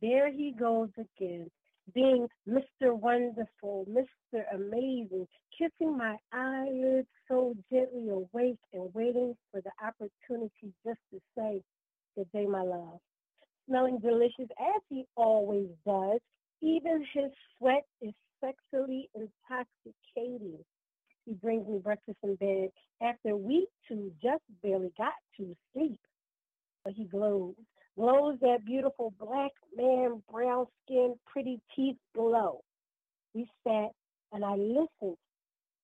There 0.02 0.32
he 0.32 0.54
goes 0.58 0.90
again, 0.98 1.48
being 1.94 2.28
Mr. 2.48 2.94
Wonderful, 2.96 3.86
Mr. 3.90 4.44
Amazing, 4.54 5.28
kissing 5.58 5.98
my 5.98 6.18
eyelids 6.32 7.08
so 7.28 7.54
gently 7.72 8.10
awake 8.10 8.60
and 8.74 8.94
waiting 8.94 9.36
for 9.52 9.62
the 9.62 9.72
opportunity 9.86 10.74
just 10.86 11.00
to 11.12 11.20
say, 11.38 11.62
Good 12.16 12.32
day, 12.34 12.46
my 12.46 12.62
love. 12.62 13.00
Smelling 13.68 14.00
delicious 14.00 14.50
as 14.60 14.82
he 14.90 15.06
always 15.16 15.70
does. 15.86 16.20
Even 16.62 17.06
his 17.14 17.32
sweat 17.58 17.86
is 18.02 18.14
sexually 18.42 19.10
intoxicating. 19.16 20.60
He 21.26 21.34
brings 21.34 21.68
me 21.68 21.80
breakfast 21.80 22.18
in 22.24 22.36
bed 22.36 22.70
after 23.02 23.36
we 23.36 23.68
two 23.88 24.12
just 24.22 24.44
barely 24.62 24.92
got 24.98 25.14
to 25.38 25.56
sleep. 25.74 26.00
But 26.84 26.94
he 26.94 27.06
glows, 27.06 27.56
glows 28.02 28.38
that 28.42 28.66
beautiful 28.66 29.14
black 29.20 29.52
man, 29.78 30.24
brown 30.32 30.66
skin, 30.84 31.14
pretty 31.32 31.60
teeth 31.76 31.98
glow. 32.16 32.62
We 33.36 33.48
sat 33.64 33.92
and 34.34 34.44
I 34.44 34.56
listened 34.56 35.18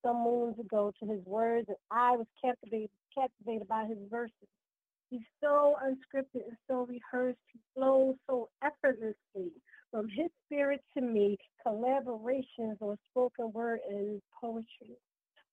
some 0.03 0.23
moons 0.23 0.57
ago 0.59 0.91
to 0.99 1.07
his 1.07 1.23
words 1.25 1.65
and 1.67 1.77
I 1.91 2.13
was 2.13 2.25
captivated, 2.43 2.89
captivated 3.13 3.67
by 3.67 3.85
his 3.85 3.99
verses. 4.09 4.33
He's 5.11 5.21
so 5.43 5.75
unscripted 5.85 6.47
and 6.47 6.57
so 6.67 6.87
rehearsed. 6.87 7.37
He 7.53 7.59
flows 7.75 8.15
so 8.27 8.49
effortlessly. 8.63 9.51
From 9.91 10.09
his 10.09 10.27
spirit 10.45 10.81
to 10.95 11.01
me, 11.01 11.37
collaborations 11.65 12.81
on 12.81 12.97
spoken 13.11 13.51
word 13.53 13.79
and 13.87 14.21
poetry. 14.41 14.97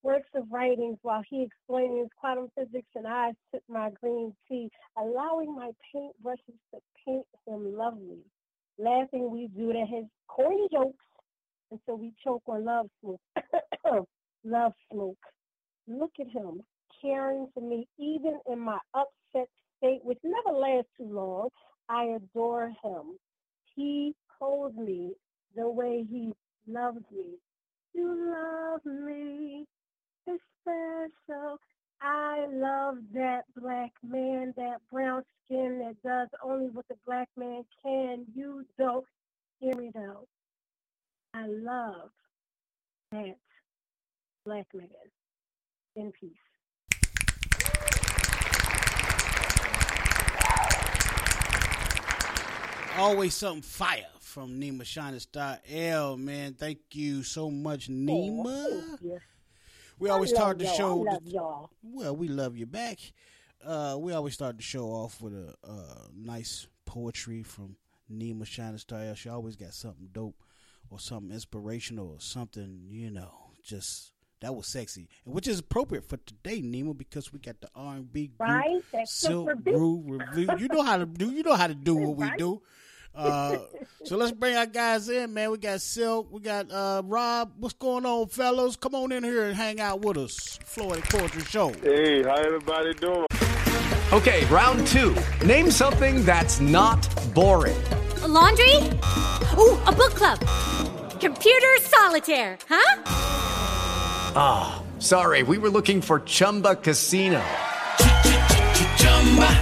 Works 0.04 0.28
of 0.34 0.44
writings 0.50 0.98
while 1.00 1.22
he 1.30 1.42
explains 1.42 2.10
quantum 2.20 2.50
physics 2.54 2.90
and 2.94 3.06
I 3.06 3.30
sip 3.50 3.62
my 3.70 3.88
green 4.02 4.36
tea, 4.46 4.68
allowing 4.98 5.56
my 5.56 5.70
paintbrushes 5.96 6.58
to 6.74 6.80
paint 7.06 7.24
him 7.46 7.74
lovely. 7.74 8.18
Laughing, 8.78 9.30
we 9.30 9.48
do 9.56 9.72
to 9.72 9.86
his 9.86 10.04
corny 10.28 10.68
jokes 10.70 11.06
until 11.70 11.96
we 11.96 12.12
choke 12.22 12.42
on 12.46 12.66
love 12.66 12.90
smoke. 13.00 13.20
love 14.44 14.74
smoke. 14.92 15.16
Look 15.88 16.12
at 16.20 16.28
him, 16.28 16.60
caring 17.00 17.48
for 17.54 17.62
me 17.62 17.88
even 17.98 18.38
in 18.46 18.58
my 18.60 18.78
upset 18.92 19.48
state, 19.78 20.00
which 20.04 20.18
never 20.22 20.54
lasts 20.54 20.90
too 20.98 21.10
long. 21.10 21.48
I 21.88 22.16
adore 22.16 22.70
him. 22.84 23.16
He 23.74 24.14
holds 24.38 24.76
me 24.76 25.12
the 25.56 25.66
way 25.66 26.04
he 26.10 26.34
loves 26.68 27.00
me. 27.10 27.38
You 27.94 28.30
love 28.30 28.84
me. 28.84 29.64
Special. 30.26 31.58
I 32.00 32.46
love 32.50 32.96
that 33.12 33.44
black 33.56 33.92
man, 34.02 34.54
that 34.56 34.80
brown 34.90 35.22
skin 35.44 35.78
that 35.80 35.96
does 36.02 36.28
only 36.42 36.70
what 36.70 36.86
the 36.88 36.96
black 37.06 37.28
man 37.36 37.64
can. 37.82 38.24
You 38.34 38.64
don't 38.78 39.04
hear 39.60 39.74
me 39.76 39.90
though. 39.94 40.26
I 41.34 41.46
love 41.46 42.10
that 43.12 43.36
black 44.44 44.66
man. 44.74 44.88
In 45.96 46.12
peace. 46.12 46.32
Always 52.96 53.34
something 53.34 53.62
fire 53.62 54.06
from 54.20 54.60
Nima 54.60 54.84
Shining 54.84 55.20
Star 55.20 55.58
L, 55.68 56.16
man. 56.16 56.54
Thank 56.54 56.78
you 56.92 57.22
so 57.22 57.50
much, 57.50 57.88
oh, 57.88 57.92
Nima. 57.92 58.86
Thank 58.88 59.02
you. 59.02 59.18
We 59.98 60.10
always 60.10 60.30
start 60.30 60.58
the 60.58 60.66
show. 60.66 61.06
I 61.08 61.12
love 61.12 61.26
y'all. 61.26 61.70
Well, 61.82 62.16
we 62.16 62.28
love 62.28 62.56
you 62.56 62.66
back. 62.66 62.98
Uh, 63.64 63.96
we 63.98 64.12
always 64.12 64.34
start 64.34 64.56
the 64.56 64.62
show 64.62 64.86
off 64.88 65.20
with 65.22 65.32
a 65.32 65.54
uh, 65.66 66.06
nice 66.14 66.66
poetry 66.84 67.42
from 67.42 67.76
Nima 68.12 68.46
Shining 68.46 68.78
Star 68.78 69.14
She 69.14 69.28
always 69.28 69.56
got 69.56 69.72
something 69.72 70.08
dope 70.12 70.36
or 70.90 70.98
something 71.00 71.32
inspirational 71.32 72.08
or 72.10 72.20
something, 72.20 72.86
you 72.90 73.10
know, 73.10 73.32
just 73.62 74.12
That 74.40 74.54
was 74.54 74.66
sexy, 74.66 75.08
and 75.24 75.34
which 75.34 75.48
is 75.48 75.58
appropriate 75.60 76.04
for 76.06 76.18
today, 76.18 76.60
Nima, 76.60 76.96
because 76.96 77.32
we 77.32 77.38
got 77.38 77.60
the 77.62 77.68
R 77.74 77.94
and 77.96 78.12
B 78.12 78.30
Right? 78.38 78.82
That's 78.92 79.12
Silk. 79.12 79.48
Groove 79.64 80.04
Revue. 80.06 80.58
You 80.58 80.68
know 80.68 80.82
how 80.82 80.98
to 80.98 81.06
do. 81.06 81.30
You 81.30 81.42
know 81.42 81.54
how 81.54 81.66
to 81.66 81.74
do 81.74 81.94
what 81.94 82.16
we 82.16 82.30
do. 82.38 82.60
Uh, 83.14 83.58
so 84.04 84.16
let's 84.16 84.32
bring 84.32 84.56
our 84.56 84.66
guys 84.66 85.08
in, 85.08 85.32
man. 85.32 85.50
We 85.50 85.58
got 85.58 85.80
Silk. 85.80 86.32
We 86.32 86.40
got 86.40 86.70
uh, 86.70 87.02
Rob. 87.04 87.52
What's 87.58 87.74
going 87.74 88.04
on, 88.06 88.28
fellas? 88.28 88.76
Come 88.76 88.94
on 88.94 89.12
in 89.12 89.22
here 89.22 89.44
and 89.44 89.54
hang 89.54 89.80
out 89.80 90.04
with 90.04 90.16
us. 90.16 90.58
Floetic 90.64 91.08
Poetry 91.10 91.42
Show. 91.44 91.68
Hey, 91.82 92.22
how 92.22 92.34
everybody 92.34 92.94
doing? 92.94 93.26
Okay, 94.12 94.44
round 94.46 94.86
two. 94.88 95.16
Name 95.44 95.70
something 95.70 96.24
that's 96.24 96.60
not 96.60 97.08
boring. 97.34 97.76
laundry? 98.26 98.76
Ooh, 99.56 99.78
a 99.86 99.92
book 99.92 100.14
club. 100.14 100.38
Computer 101.20 101.76
solitaire, 101.80 102.58
huh? 102.68 103.02
Ah, 104.36 104.82
sorry, 104.98 105.42
we 105.42 105.58
were 105.58 105.70
looking 105.70 106.00
for 106.02 106.20
Chumba 106.20 106.74
Casino. 106.76 107.42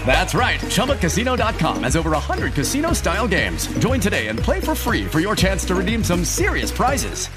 That's 0.04 0.34
right. 0.34 0.60
ChumbaCasino.com 0.60 1.84
has 1.84 1.96
over 1.96 2.10
100 2.10 2.52
casino 2.52 2.92
style 2.92 3.26
games. 3.26 3.66
Join 3.78 4.00
today 4.00 4.28
and 4.28 4.38
play 4.38 4.60
for 4.60 4.74
free 4.74 5.06
for 5.06 5.20
your 5.20 5.34
chance 5.34 5.64
to 5.66 5.74
redeem 5.74 6.04
some 6.04 6.24
serious 6.24 6.70
prizes. 6.70 7.30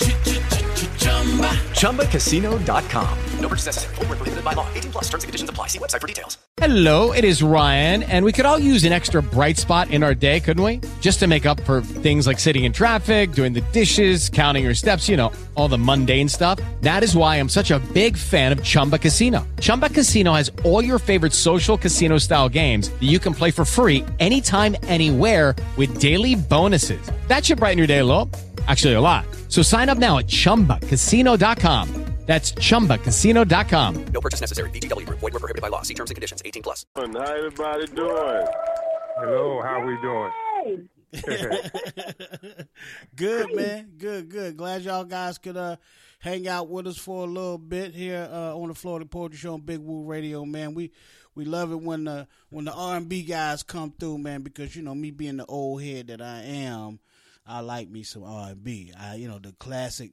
Chumba. 1.06 1.51
ChumbaCasino.com. 1.80 3.18
No 3.39 3.48
purchase 3.48 3.68
necessary. 3.68 3.96
Where 3.96 4.08
prohibited 4.08 4.44
by 4.44 4.54
law. 4.54 4.68
18 4.74 4.92
plus 4.92 5.06
terms 5.06 5.24
and 5.24 5.30
conditions 5.30 5.50
apply. 5.50 5.68
See 5.68 5.80
website 5.80 6.01
for 6.01 6.08
details. 6.08 6.38
Hello, 6.58 7.12
it 7.12 7.24
is 7.24 7.44
Ryan, 7.44 8.04
and 8.04 8.25
we 8.25 8.32
could 8.32 8.46
all 8.46 8.58
use 8.58 8.86
an 8.86 8.94
extra 8.94 9.22
bright 9.22 9.58
spot 9.58 9.92
in 9.92 10.04
our 10.04 10.15
day, 10.15 10.39
couldn't 10.39 10.63
we? 10.63 10.80
Just 11.01 11.20
to 11.20 11.27
make 11.27 11.46
up 11.46 11.60
for 11.62 11.82
things 11.82 12.25
like 12.25 12.39
sitting 12.39 12.63
in 12.63 12.72
traffic, 12.72 13.34
doing 13.34 13.54
the 13.54 13.62
dishes, 13.74 14.30
counting 14.30 14.63
your 14.63 14.74
steps, 14.74 15.10
you 15.10 15.18
know, 15.18 15.32
all 15.56 15.68
the 15.68 15.77
mundane 15.77 16.30
stuff. 16.30 16.60
That 16.82 17.04
is 17.04 17.15
why 17.15 17.36
I'm 17.36 17.50
such 17.50 17.72
a 17.72 17.80
big 17.94 18.18
fan 18.18 18.51
of 18.51 18.63
Chumba 18.63 18.98
Casino. 18.98 19.46
Chumba 19.60 19.89
Casino 19.89 20.34
has 20.34 20.51
all 20.63 20.84
your 20.84 20.98
favorite 21.00 21.34
social 21.34 21.77
casino 21.77 22.18
style 22.18 22.35
games 22.48 22.89
that 22.89 23.04
you 23.04 23.20
can 23.20 23.34
play 23.34 23.51
for 23.51 23.65
free 23.65 24.06
anytime, 24.20 24.75
anywhere 24.84 25.56
with 25.75 26.00
daily 26.00 26.36
bonuses. 26.36 27.12
That 27.27 27.46
should 27.46 27.58
brighten 27.58 27.77
your 27.77 27.88
day 27.88 28.00
a 28.00 28.06
little. 28.06 28.30
Actually, 28.68 28.94
a 28.94 29.01
lot. 29.01 29.25
So 29.50 29.62
sign 29.62 29.89
up 29.89 29.98
now 29.98 30.20
at 30.20 30.27
chumbacasino.com. 30.27 32.06
That's 32.25 32.54
chumbacasino.com. 32.54 34.06
No 34.06 34.20
purchase 34.20 34.42
necessary. 34.42 34.72
VGW 34.72 35.06
Group. 35.06 35.20
Void 35.20 35.34
where 35.34 35.39
prohibited 35.42 35.62
by 35.62 35.68
law. 35.68 35.84
See 35.84 35.94
terms 35.94 36.10
and 36.10 36.15
conditions. 36.15 36.42
18 36.44 36.63
plus. 36.63 36.86
How 36.96 37.04
everybody 37.04 37.86
doing? 37.88 38.48
Hello, 39.18 39.62
how 39.62 39.86
we 39.86 39.96
doing? 40.01 40.89
good 43.15 43.56
man, 43.56 43.92
good, 43.98 44.27
good. 44.27 44.58
Glad 44.58 44.82
y'all 44.82 45.06
guys 45.06 45.38
could 45.38 45.56
uh 45.56 45.77
hang 46.20 46.48
out 46.48 46.68
with 46.68 46.88
us 46.88 46.98
for 46.98 47.24
a 47.24 47.27
little 47.27 47.58
bit 47.58 47.94
here 47.94 48.27
uh, 48.30 48.58
on 48.58 48.68
the 48.68 48.74
Floetic 48.74 49.10
Poetry 49.10 49.38
Show 49.38 49.54
on 49.54 49.62
Big 49.62 49.80
Woo 49.80 50.04
Radio, 50.04 50.44
man. 50.44 50.74
We 50.74 50.92
we 51.36 51.46
love 51.46 51.72
it 51.72 51.82
when 51.82 52.06
the 52.06 52.27
when 52.50 52.65
the 52.65 52.74
R 52.74 52.98
and 52.98 53.10
B 53.10 53.24
guys 53.24 53.62
come 53.62 53.94
through, 54.00 54.18
man, 54.20 54.42
because 54.42 54.75
you 54.75 54.82
know 54.82 54.96
me 54.96 55.12
being 55.12 55.38
the 55.38 55.46
old 55.46 55.84
head 55.84 56.08
that 56.08 56.22
I 56.22 56.42
am, 56.42 57.00
I 57.46 57.60
like 57.60 57.89
me 57.89 58.04
some 58.04 58.24
R 58.24 58.51
and 58.51 58.63
B. 58.63 58.92
I 58.98 59.15
you 59.15 59.27
know 59.27 59.39
the 59.39 59.51
classic 59.54 60.12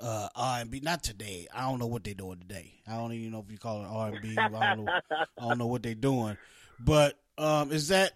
uh, 0.00 0.28
R 0.36 0.60
and 0.60 0.70
B. 0.70 0.80
Not 0.80 1.02
today. 1.02 1.48
I 1.54 1.62
don't 1.62 1.78
know 1.78 1.86
what 1.86 2.04
they're 2.04 2.14
doing 2.14 2.38
today. 2.38 2.74
I 2.86 2.96
don't 2.96 3.12
even 3.12 3.32
know 3.32 3.44
if 3.46 3.50
you 3.50 3.58
call 3.58 3.82
it 3.82 3.88
R 3.88 4.08
and 4.08 4.22
B. 4.22 4.36
I 4.38 4.48
don't 4.48 4.84
know. 4.84 4.92
I 5.38 5.48
don't 5.48 5.58
know 5.58 5.66
what 5.66 5.82
they're 5.82 5.94
doing. 5.94 6.36
But 6.78 7.18
um, 7.36 7.72
is 7.72 7.88
that 7.88 8.12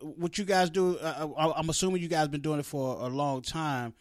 what 0.00 0.38
you 0.38 0.44
guys 0.44 0.70
do? 0.70 0.98
I, 0.98 1.52
I'm 1.56 1.68
assuming 1.68 2.02
you 2.02 2.08
guys 2.08 2.28
been 2.28 2.40
doing 2.40 2.60
it 2.60 2.66
for 2.66 2.98
a 3.00 3.08
long 3.08 3.42
time. 3.42 3.94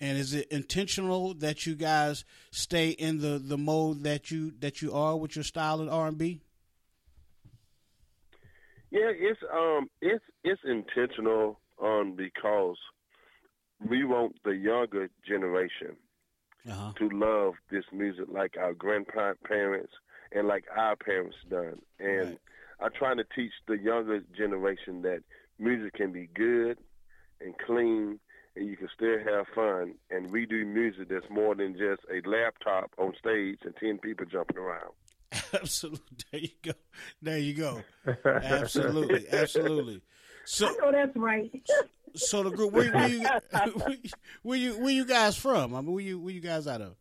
And 0.00 0.18
is 0.18 0.34
it 0.34 0.48
intentional 0.50 1.34
that 1.34 1.66
you 1.66 1.76
guys 1.76 2.24
stay 2.50 2.90
in 2.90 3.20
the, 3.20 3.38
the 3.38 3.56
mode 3.56 4.02
that 4.02 4.30
you 4.30 4.52
that 4.58 4.82
you 4.82 4.92
are 4.92 5.16
with 5.16 5.36
your 5.36 5.44
style 5.44 5.80
of 5.80 5.88
R 5.88 6.08
and 6.08 6.18
B? 6.18 6.40
Yeah, 8.94 9.10
it's 9.12 9.40
um, 9.52 9.90
it's 10.00 10.24
it's 10.44 10.60
intentional 10.64 11.58
um 11.82 12.14
because 12.16 12.76
we 13.90 14.04
want 14.04 14.36
the 14.44 14.52
younger 14.54 15.08
generation 15.26 15.96
Uh-huh. 16.70 16.92
to 17.00 17.08
love 17.10 17.54
this 17.70 17.84
music 17.92 18.26
like 18.40 18.54
our 18.56 18.72
grandparents 18.72 19.92
and 20.32 20.46
like 20.48 20.64
our 20.76 20.96
parents 20.96 21.36
done. 21.50 21.78
And 21.98 22.38
I 22.80 22.88
try 23.00 23.14
to 23.14 23.24
teach 23.36 23.52
the 23.66 23.76
younger 23.76 24.20
generation 24.42 25.02
that 25.02 25.20
music 25.58 25.92
can 25.94 26.12
be 26.12 26.26
good 26.34 26.78
and 27.40 27.52
clean 27.66 28.20
and 28.56 28.66
you 28.70 28.76
can 28.76 28.88
still 28.94 29.18
have 29.18 29.46
fun. 29.54 29.94
And 30.10 30.30
we 30.30 30.46
do 30.46 30.64
music 30.64 31.08
that's 31.10 31.28
more 31.30 31.54
than 31.56 31.72
just 31.76 32.02
a 32.16 32.18
laptop 32.28 32.92
on 32.96 33.12
stage 33.18 33.58
and 33.64 33.74
10 33.76 33.98
people 33.98 34.24
jumping 34.26 34.58
around. 34.58 34.92
Absolutely. 35.54 36.16
There 36.30 36.40
you 36.40 36.48
go. 36.62 36.72
There 37.22 37.38
you 37.38 37.54
go. 37.54 37.82
Absolutely. 38.24 39.26
Absolutely. 39.32 40.02
So 40.44 40.68
I 40.68 40.72
know 40.72 40.92
that's 40.92 41.16
right. 41.16 41.50
so 42.14 42.42
the 42.42 42.50
group 42.50 42.72
where, 42.72 42.92
where 42.92 43.08
you 43.08 43.26
where 44.42 44.58
you 44.58 44.72
where 44.78 44.90
you 44.90 45.04
guys 45.06 45.36
from? 45.36 45.74
I 45.74 45.80
mean, 45.80 45.92
where 45.92 46.04
you 46.04 46.18
where 46.18 46.32
you 46.32 46.40
guys 46.40 46.66
out 46.66 46.82
of? 46.82 46.96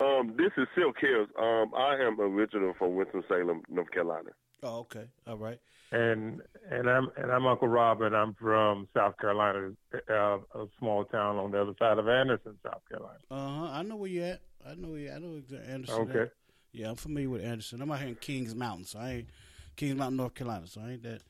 Um, 0.00 0.34
this 0.36 0.50
is 0.56 0.66
Silk 0.74 0.96
Hills. 1.00 1.28
Um, 1.38 1.72
I 1.76 1.94
am 1.94 2.20
original 2.20 2.74
from 2.76 2.96
Winston 2.96 3.22
Salem, 3.28 3.62
North 3.68 3.90
Carolina. 3.90 4.30
Oh, 4.62 4.80
okay. 4.80 5.06
All 5.26 5.36
right. 5.36 5.58
And 5.92 6.40
and 6.70 6.88
I'm 6.88 7.08
and 7.16 7.30
I'm 7.30 7.46
Uncle 7.46 7.68
Rob, 7.68 8.00
and 8.00 8.16
I'm 8.16 8.34
from 8.34 8.88
South 8.96 9.16
Carolina, 9.18 9.72
uh, 10.10 10.38
a 10.54 10.66
small 10.78 11.04
town 11.04 11.36
on 11.36 11.50
the 11.50 11.60
other 11.60 11.74
side 11.78 11.98
of 11.98 12.08
Anderson, 12.08 12.56
South 12.64 12.80
Carolina. 12.88 13.18
Uh 13.30 13.36
huh. 13.66 13.72
I 13.72 13.82
know 13.82 13.96
where 13.96 14.08
you're 14.08 14.24
at. 14.24 14.40
I 14.66 14.74
know 14.74 14.88
where 14.88 14.98
you. 15.00 15.12
I 15.12 15.18
know 15.18 15.36
exactly 15.36 15.70
Anderson. 15.70 16.00
Okay. 16.10 16.20
at. 16.22 16.32
Yeah, 16.72 16.88
I'm 16.88 16.96
familiar 16.96 17.28
with 17.28 17.44
Anderson. 17.44 17.82
I'm 17.82 17.92
out 17.92 17.98
here 17.98 18.08
in 18.08 18.14
Kings 18.14 18.54
Mountain, 18.54 18.86
so 18.86 18.98
I 19.00 19.10
ain't 19.10 19.28
Kings 19.76 19.94
Mountain, 19.94 20.16
North 20.16 20.34
Carolina. 20.34 20.66
So 20.66 20.80
I 20.80 20.92
ain't 20.92 21.02
that. 21.02 21.20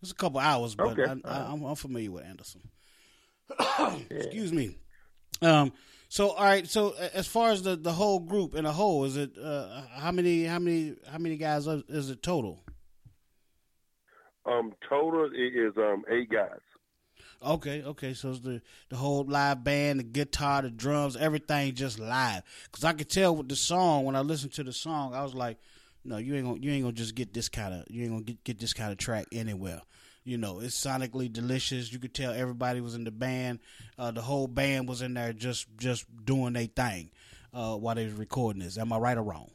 It's 0.00 0.12
a 0.12 0.14
couple 0.14 0.38
hours, 0.38 0.76
but 0.76 0.98
Okay. 0.98 1.04
I, 1.24 1.28
I, 1.28 1.52
I'm, 1.52 1.64
I'm 1.64 1.74
familiar 1.74 2.12
with 2.12 2.24
Anderson. 2.24 2.60
Excuse 4.10 4.52
me. 4.52 4.76
Um. 5.42 5.72
So 6.08 6.30
all 6.30 6.44
right. 6.44 6.68
So 6.68 6.94
as 7.12 7.26
far 7.26 7.50
as 7.50 7.62
the, 7.62 7.74
the 7.74 7.92
whole 7.92 8.20
group 8.20 8.54
in 8.54 8.66
a 8.66 8.72
whole, 8.72 9.04
is 9.04 9.16
it 9.16 9.36
uh, 9.36 9.82
how 9.96 10.12
many 10.12 10.44
how 10.44 10.60
many 10.60 10.94
how 11.10 11.18
many 11.18 11.36
guys 11.36 11.66
is 11.66 12.10
it 12.10 12.22
total? 12.22 12.62
Um, 14.46 14.72
total 14.88 15.30
it 15.32 15.56
is 15.56 15.72
um 15.76 16.04
eight 16.10 16.30
guys. 16.30 16.60
Okay, 17.44 17.82
okay. 17.82 18.14
So 18.14 18.30
it's 18.30 18.40
the 18.40 18.62
the 18.88 18.96
whole 18.96 19.24
live 19.24 19.62
band, 19.64 20.00
the 20.00 20.04
guitar, 20.04 20.62
the 20.62 20.70
drums, 20.70 21.16
everything 21.16 21.74
just 21.74 21.98
live. 21.98 22.42
Because 22.64 22.84
I 22.84 22.92
could 22.92 23.10
tell 23.10 23.36
with 23.36 23.48
the 23.48 23.56
song 23.56 24.04
when 24.04 24.16
I 24.16 24.20
listened 24.20 24.52
to 24.54 24.64
the 24.64 24.72
song, 24.72 25.14
I 25.14 25.22
was 25.22 25.34
like, 25.34 25.58
no, 26.04 26.16
you 26.16 26.34
ain't 26.36 26.46
gonna 26.46 26.60
you 26.60 26.70
ain't 26.72 26.84
gonna 26.84 26.92
just 26.94 27.14
get 27.14 27.34
this 27.34 27.48
kind 27.48 27.74
of 27.74 27.84
you 27.90 28.02
ain't 28.04 28.12
gonna 28.12 28.24
get, 28.24 28.44
get 28.44 28.58
this 28.60 28.72
kind 28.72 28.92
of 28.92 28.98
track 28.98 29.26
anywhere. 29.32 29.80
You 30.24 30.38
know, 30.38 30.58
it's 30.60 30.80
sonically 30.80 31.32
delicious. 31.32 31.92
You 31.92 31.98
could 32.00 32.14
tell 32.14 32.32
everybody 32.32 32.80
was 32.80 32.94
in 32.96 33.04
the 33.04 33.12
band. 33.12 33.60
Uh, 33.96 34.10
the 34.10 34.22
whole 34.22 34.48
band 34.48 34.88
was 34.88 35.02
in 35.02 35.14
there 35.14 35.32
just 35.32 35.66
just 35.76 36.04
doing 36.24 36.54
their 36.54 36.66
thing 36.66 37.10
uh, 37.52 37.76
while 37.76 37.94
they 37.94 38.04
was 38.04 38.14
recording 38.14 38.62
this. 38.62 38.78
Am 38.78 38.92
I 38.92 38.98
right 38.98 39.16
or 39.16 39.22
wrong? 39.22 39.50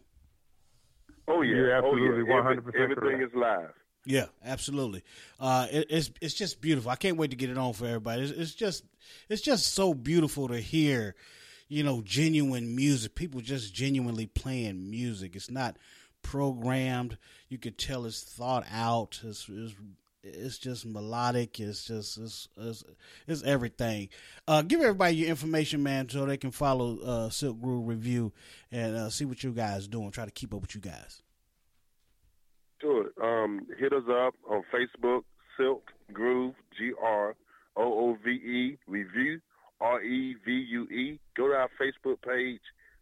Oh 1.27 1.41
yeah, 1.41 1.55
You're 1.55 1.75
oh, 1.75 1.91
absolutely 1.91 2.23
100% 2.33 2.75
Everything 2.75 2.95
correct. 2.95 3.23
is 3.23 3.29
live. 3.35 3.73
Yeah, 4.05 4.25
absolutely. 4.43 5.03
Uh, 5.39 5.67
it, 5.71 5.87
it's 5.89 6.11
it's 6.21 6.33
just 6.33 6.59
beautiful. 6.59 6.89
I 6.89 6.95
can't 6.95 7.17
wait 7.17 7.31
to 7.31 7.37
get 7.37 7.49
it 7.49 7.57
on 7.57 7.73
for 7.73 7.85
everybody. 7.85 8.23
It's, 8.23 8.31
it's 8.31 8.55
just 8.55 8.83
it's 9.29 9.41
just 9.41 9.73
so 9.73 9.93
beautiful 9.93 10.47
to 10.47 10.59
hear, 10.59 11.15
you 11.67 11.83
know, 11.83 12.01
genuine 12.01 12.75
music. 12.75 13.13
People 13.13 13.41
just 13.41 13.73
genuinely 13.73 14.25
playing 14.25 14.89
music. 14.89 15.35
It's 15.35 15.51
not 15.51 15.77
programmed. 16.23 17.17
You 17.49 17.59
could 17.59 17.77
tell 17.77 18.05
it's 18.05 18.23
thought 18.23 18.65
out. 18.71 19.19
It's 19.23 19.47
it's, 19.47 19.75
it's 20.23 20.57
just 20.57 20.85
melodic. 20.85 21.59
It's 21.59 21.85
just 21.85 22.17
it's 22.17 22.47
it's, 22.57 22.83
it's 23.27 23.43
everything. 23.43 24.09
Uh, 24.47 24.63
give 24.63 24.81
everybody 24.81 25.17
your 25.17 25.29
information, 25.29 25.83
man, 25.83 26.09
so 26.09 26.25
they 26.25 26.37
can 26.37 26.51
follow 26.51 26.97
uh, 27.01 27.29
Silk 27.29 27.61
Groove 27.61 27.87
Revue 27.87 28.31
and 28.71 28.95
uh, 28.95 29.09
see 29.11 29.25
what 29.25 29.43
you 29.43 29.51
guys 29.51 29.87
doing. 29.87 30.09
Try 30.09 30.25
to 30.25 30.31
keep 30.31 30.55
up 30.55 30.61
with 30.61 30.73
you 30.73 30.81
guys. 30.81 31.21
Sure. 32.81 33.11
Um, 33.21 33.67
hit 33.79 33.93
us 33.93 34.03
up 34.09 34.33
on 34.49 34.63
Facebook, 34.73 35.21
Silk 35.57 35.91
Groove, 36.11 36.55
G 36.77 36.91
R 37.01 37.35
O 37.77 37.83
O 37.83 38.17
V 38.23 38.31
E 38.31 38.77
Revue, 38.87 39.39
R 39.79 40.01
E 40.01 40.35
V 40.43 40.51
U 40.51 40.83
E. 40.85 41.19
Go 41.37 41.47
to 41.47 41.53
our 41.53 41.69
Facebook 41.79 42.21
page, 42.27 42.61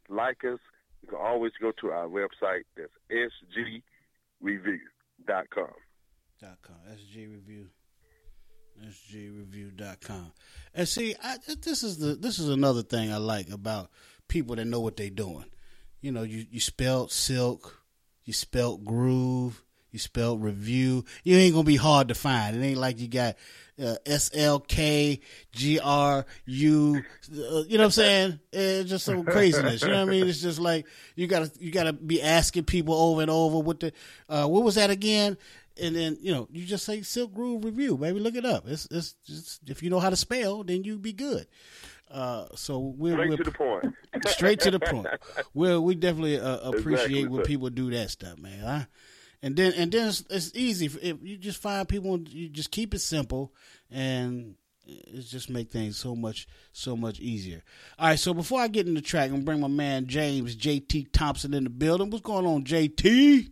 like 0.10 0.44
us. 0.44 0.60
You 1.02 1.08
can 1.10 1.18
always 1.18 1.54
go 1.62 1.72
to 1.80 1.92
our 1.92 2.08
website. 2.08 2.65
That's 2.76 2.92
sgreview.com. 4.42 4.80
dot 5.28 5.50
com. 6.62 6.76
SG 6.94 7.32
Review. 7.32 7.68
SGReview.com. 8.86 10.32
And 10.74 10.88
see, 10.88 11.15
I, 11.22 11.38
this 11.62 11.84
is 11.84 11.98
the 11.98 12.15
this 12.15 12.39
is 12.39 12.50
another 12.50 12.82
thing 12.82 13.12
I 13.12 13.18
like 13.18 13.50
about 13.50 13.89
people 14.28 14.56
that 14.56 14.65
know 14.65 14.80
what 14.80 14.98
they're 14.98 15.10
doing. 15.10 15.46
You 16.02 16.12
know, 16.12 16.24
you 16.24 16.46
you 16.50 16.60
spelled 16.60 17.12
silk, 17.12 17.82
you 18.24 18.34
spelled 18.34 18.86
groove, 18.86 19.63
You 19.91 19.99
spell 19.99 20.38
review. 20.38 21.04
You 21.23 21.38
ain't 21.38 21.54
gonna 21.54 21.63
be 21.63 21.75
hard 21.75 22.10
to 22.10 22.15
find. 22.15 22.56
It 22.56 22.65
ain't 22.65 22.78
like 22.80 22.99
you 22.99 23.08
got 23.08 23.36
uh, 23.82 23.95
S 24.06 24.30
L 24.34 24.60
K 24.60 25.19
G 25.52 25.80
R 25.80 26.25
U. 26.45 27.02
uh, 27.02 27.63
You 27.67 27.78
know 27.78 27.84
what 27.84 27.86
I'm 27.86 27.91
saying? 27.91 28.39
It's 28.52 28.89
just 28.89 29.06
some 29.06 29.23
craziness. 29.23 29.82
You 29.82 29.88
know 29.89 29.95
what 30.06 30.10
I 30.10 30.12
mean? 30.12 30.28
It's 30.28 30.41
just 30.41 30.60
like 30.60 30.86
you 31.15 31.28
gotta 31.28 31.52
you 31.60 31.71
gotta 31.71 31.93
be 31.93 32.21
asking 32.21 32.65
people 32.65 32.93
over 32.93 33.21
and 33.21 33.32
over 33.32 33.60
what 33.60 33.80
the 33.80 33.91
uh, 34.28 34.45
what 34.47 34.63
was 34.63 34.75
that 34.75 34.89
again? 34.89 35.38
And 35.82 35.95
then 35.95 36.17
you 36.21 36.34
know 36.34 36.47
you 36.52 36.65
just 36.65 36.86
say 36.86 37.02
Silk 37.02 37.34
Groove 37.34 37.63
Revue, 37.63 37.97
baby. 37.97 38.19
Look 38.19 38.36
it 38.36 38.45
up. 38.45 38.67
It's 38.67 38.88
it's 38.91 39.13
just, 39.25 39.62
if 39.69 39.82
you 39.82 39.89
know 39.89 39.99
how 39.99 40.10
to 40.10 40.15
spell, 40.17 40.63
then 40.63 40.84
you 40.84 40.99
be 40.99 41.13
good. 41.13 41.47
Uh, 42.12 42.45
so 42.56 42.80
we're, 42.80 43.13
Straight 43.13 43.30
we're 43.30 43.38
to 43.38 43.43
the 43.43 43.52
point. 43.52 43.95
straight 44.28 44.60
to 44.62 44.71
the 44.71 44.80
point. 44.80 45.08
Well, 45.54 45.84
we 45.84 45.93
definitely 45.93 46.39
uh, 46.39 46.58
appreciate 46.58 47.04
Exactly, 47.12 47.28
when 47.28 47.45
people 47.45 47.69
do 47.69 47.91
that 47.91 48.10
stuff, 48.10 48.39
man. 48.39 48.60
Huh? 48.60 48.86
And 49.41 49.56
then 49.56 49.73
and 49.73 49.91
then 49.91 50.08
it's, 50.10 50.23
it's 50.30 50.52
easy 50.54 50.88
if, 50.88 51.17
you 51.23 51.38
just 51.38 51.62
find 51.62 51.88
people. 51.88 52.19
You 52.19 52.49
just 52.49 52.71
keep 52.71 52.93
it 52.93 52.99
simple, 52.99 53.54
and 53.89 54.56
it 54.86 55.21
just 55.21 55.49
make 55.49 55.71
things 55.71 55.97
so 55.97 56.15
much 56.15 56.47
so 56.73 56.97
much 56.97 57.19
easier. 57.19 57.63
All 57.97 58.08
right, 58.08 58.19
so 58.19 58.34
before 58.34 58.60
I 58.60 58.67
get 58.67 58.88
in 58.88 58.95
the 58.95 59.02
track, 59.02 59.32
I'm 59.32 59.45
bring 59.45 59.62
my 59.62 59.67
man 59.67 60.08
James 60.08 60.58
JT 60.58 61.13
Thompson 61.13 61.54
in 61.54 61.63
the 61.63 61.69
building. 61.69 62.10
What's 62.10 62.23
going 62.23 62.45
on, 62.45 62.63
JT? 62.65 63.49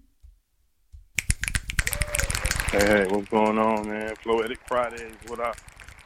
Hey, 2.72 3.08
what's 3.08 3.30
going 3.30 3.58
on, 3.58 3.88
man? 3.88 4.14
Floetic 4.18 5.00
is 5.00 5.30
what 5.30 5.40
I, 5.40 5.54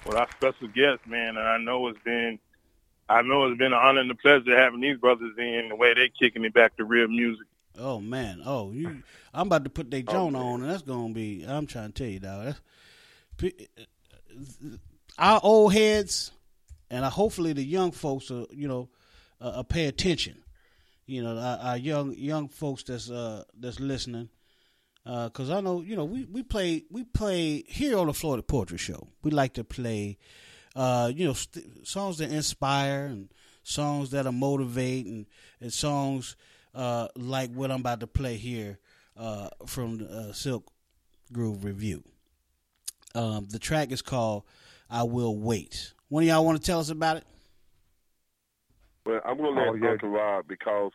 what 0.04 0.16
our 0.16 0.28
special 0.38 0.68
guest, 0.68 1.08
man. 1.08 1.38
And 1.38 1.40
I 1.40 1.58
know 1.58 1.88
it's 1.88 1.98
been 2.04 2.38
I 3.10 3.24
know 3.24 3.46
it's 3.48 3.58
been 3.58 3.74
an 3.74 3.80
honor 3.82 4.02
and 4.02 4.12
a 4.12 4.16
pleasure 4.16 4.58
having 4.58 4.80
these 4.80 4.98
brothers 4.98 5.34
in 5.38 5.70
the 5.70 5.76
way 5.76 5.94
they're 5.94 6.08
kicking 6.08 6.46
it 6.46 6.54
back 6.54 6.78
to 6.78 6.86
real 6.86 7.08
music. 7.08 7.46
Oh 7.78 8.00
man, 8.00 8.42
oh 8.46 8.72
you, 8.72 9.04
I'm 9.34 9.48
about 9.48 9.64
to 9.64 9.70
put 9.70 9.90
they 9.90 10.02
Joan 10.02 10.36
on, 10.36 10.62
and 10.62 10.70
that's 10.70 10.82
gonna 10.82 11.14
be. 11.14 11.46
I'm 11.48 11.68
trying 11.68 11.92
to 11.92 12.04
tell 12.04 12.12
you, 12.12 12.20
dog. 12.20 12.56
That's, 13.38 13.54
our 15.18 15.40
old 15.44 15.74
heads, 15.74 16.32
and 16.90 17.06
I, 17.06 17.10
hopefully 17.10 17.54
the 17.54 17.64
young 17.64 17.92
folks, 17.92 18.32
are, 18.32 18.46
you 18.52 18.68
know, 18.68 18.90
uh, 19.40 19.54
uh, 19.56 19.64
pay 19.64 19.86
attention. 19.86 20.44
You 21.06 21.24
know, 21.24 21.38
our, 21.38 21.58
our 21.58 21.78
young 21.78 22.14
young 22.14 22.50
folks 22.50 22.84
that's 22.84 23.10
uh 23.10 23.44
that's 23.58 23.80
listening, 23.80 24.30
because 25.04 25.50
I 25.50 25.62
know 25.62 25.82
you 25.82 25.96
know 25.96 26.06
we 26.06 26.26
we 26.26 26.44
play 26.44 26.84
we 26.90 27.04
play 27.04 27.64
here 27.68 27.98
on 27.98 28.08
the 28.08 28.14
Floetic 28.14 28.48
Poetry 28.48 28.78
Show. 28.78 29.08
We 29.24 29.32
like 29.32 29.54
to 29.54 29.64
play, 29.64 30.18
uh, 30.76 31.12
you 31.14 31.26
know, 31.26 31.34
st- 31.34 31.88
songs 31.88 32.18
that 32.20 32.32
inspire 32.32 33.06
and 33.06 33.30
songs 33.64 34.12
that'll 34.12 34.32
motivate 34.32 35.06
and 35.06 35.26
and 35.60 35.74
songs 35.74 36.36
uh, 36.74 37.08
like 37.16 37.52
what 37.52 37.72
I'm 37.72 37.80
about 37.82 38.00
to 38.02 38.08
play 38.08 38.36
here 38.38 38.80
uh, 39.18 39.50
from 39.66 40.08
uh, 40.10 40.32
Silk 40.32 40.72
Groove 41.32 41.64
Revue. 41.64 42.04
Um, 43.14 43.48
the 43.50 43.60
track 43.60 43.92
is 43.92 44.02
called 44.02 44.44
"I 44.90 45.04
Will 45.04 45.38
Wait." 45.38 45.94
One 46.10 46.24
of 46.24 46.28
y'all 46.30 46.46
want 46.46 46.60
to 46.60 46.64
tell 46.66 46.80
us 46.80 46.90
about 46.90 47.18
it? 47.18 47.24
Well, 49.06 49.22
I'm 49.26 49.38
gonna 49.38 49.50
let 49.60 49.70
Oh, 49.70 49.74
yeah. 49.76 49.92
Uncle 49.92 50.10
Rob 50.10 50.48
because 50.48 50.92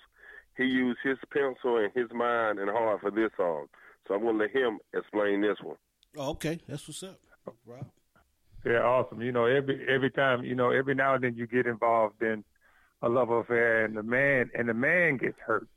he 0.56 0.64
used 0.64 0.98
his 1.02 1.18
pencil 1.32 1.76
and 1.78 1.90
his 1.94 2.10
mind 2.12 2.58
and 2.58 2.70
heart 2.70 3.00
for 3.00 3.10
this 3.10 3.30
song. 3.36 3.66
So 4.06 4.14
I'm 4.14 4.22
gonna 4.24 4.38
let 4.38 4.50
him 4.50 4.78
explain 4.94 5.40
this 5.40 5.56
one. 5.62 5.76
Oh, 6.16 6.30
okay, 6.30 6.60
that's 6.68 6.86
what's 6.86 7.02
up. 7.02 7.18
Rob. 7.66 7.86
Yeah, 8.64 8.82
awesome. 8.82 9.20
You 9.22 9.32
know, 9.32 9.44
every 9.46 9.86
every 9.88 10.10
time, 10.10 10.44
you 10.44 10.54
know, 10.54 10.70
every 10.70 10.94
now 10.94 11.14
and 11.14 11.24
then 11.24 11.34
you 11.34 11.46
get 11.46 11.66
involved 11.66 12.22
in 12.22 12.44
a 13.02 13.08
love 13.08 13.30
affair, 13.30 13.84
and 13.84 13.96
the 13.96 14.02
man 14.02 14.50
and 14.56 14.68
the 14.68 14.74
man 14.74 15.16
gets 15.16 15.38
hurt, 15.44 15.68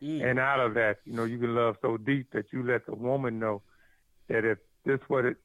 and 0.00 0.38
out 0.38 0.60
of 0.60 0.74
that, 0.74 0.96
you 1.04 1.12
know, 1.12 1.24
you 1.24 1.38
can 1.38 1.54
love 1.54 1.76
so 1.82 1.96
deep 1.96 2.28
that 2.32 2.46
you 2.52 2.62
let 2.62 2.86
the 2.86 2.94
woman 2.94 3.38
know 3.38 3.62
that 4.28 4.44
if 4.44 4.58
this 4.84 5.00
what 5.08 5.24
it 5.24 5.36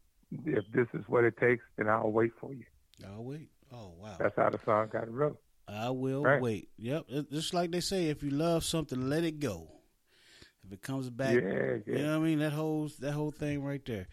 if 0.46 0.66
this 0.74 0.88
is 0.94 1.04
what 1.08 1.24
it 1.24 1.38
takes, 1.38 1.64
then 1.78 1.88
I'll 1.88 2.12
wait 2.12 2.32
for 2.40 2.54
you. 2.54 2.66
I'll 3.06 3.24
wait. 3.24 3.50
Oh 3.72 3.94
wow. 3.98 4.16
That's 4.20 4.36
how 4.36 4.50
the 4.50 4.60
song 4.66 4.90
got 4.92 5.12
wrote. 5.12 5.38
I 5.68 5.90
will 5.90 6.24
Right. 6.24 6.42
wait. 6.42 6.70
Yep. 6.78 7.06
It, 7.10 7.32
just 7.32 7.54
like 7.54 7.72
they 7.72 7.80
say, 7.80 8.10
if 8.10 8.22
you 8.24 8.30
love 8.30 8.64
something, 8.64 9.10
let 9.10 9.24
it 9.24 9.40
go. 9.40 9.68
If 10.66 10.74
it 10.74 10.82
comes 10.82 11.10
back, 11.10 11.34
Yeah, 11.36 11.76
you 11.86 12.04
know 12.04 12.20
what 12.20 12.26
I 12.26 12.28
mean. 12.30 12.40
That 12.40 12.54
whole 12.54 12.90
that 13.00 13.12
whole 13.14 13.32
thing 13.32 13.64
right 13.64 13.84
there. 13.86 14.08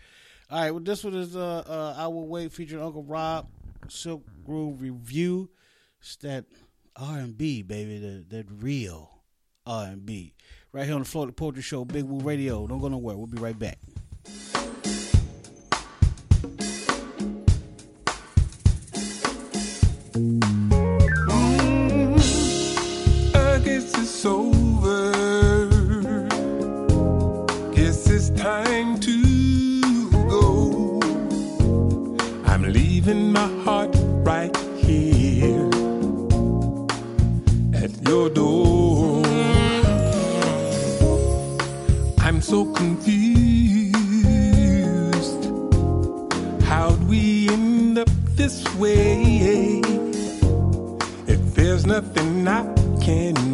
All 0.50 0.60
right. 0.60 0.70
Well, 0.70 0.80
this 0.82 1.04
one 1.04 1.14
is 1.14 1.34
uh, 1.36 1.62
uh 1.66 1.94
I 1.96 2.08
will 2.08 2.26
wait 2.26 2.52
featuring 2.52 2.82
Uncle 2.82 3.02
Rob, 3.04 3.48
Silk 3.88 4.22
Groove 4.44 4.80
Revue. 4.82 5.48
It's 6.00 6.16
that 6.16 6.44
R 6.96 7.18
and 7.18 7.36
B 7.36 7.62
baby, 7.62 7.98
that 7.98 8.30
that 8.30 8.46
real 8.50 9.22
R 9.66 9.86
and 9.86 10.04
B. 10.04 10.34
Right 10.72 10.86
here 10.86 10.94
on 10.94 11.02
the 11.02 11.08
Floetic 11.08 11.36
Poetry 11.36 11.62
Show, 11.62 11.84
Big 11.84 12.04
Woo 12.04 12.20
Radio. 12.20 12.66
Don't 12.66 12.80
go 12.80 12.88
nowhere. 12.88 13.16
We'll 13.16 13.26
be 13.26 13.38
right 13.38 13.58
back. 13.58 13.78
Nothing 51.92 52.48
I 52.48 52.62
can 53.04 53.51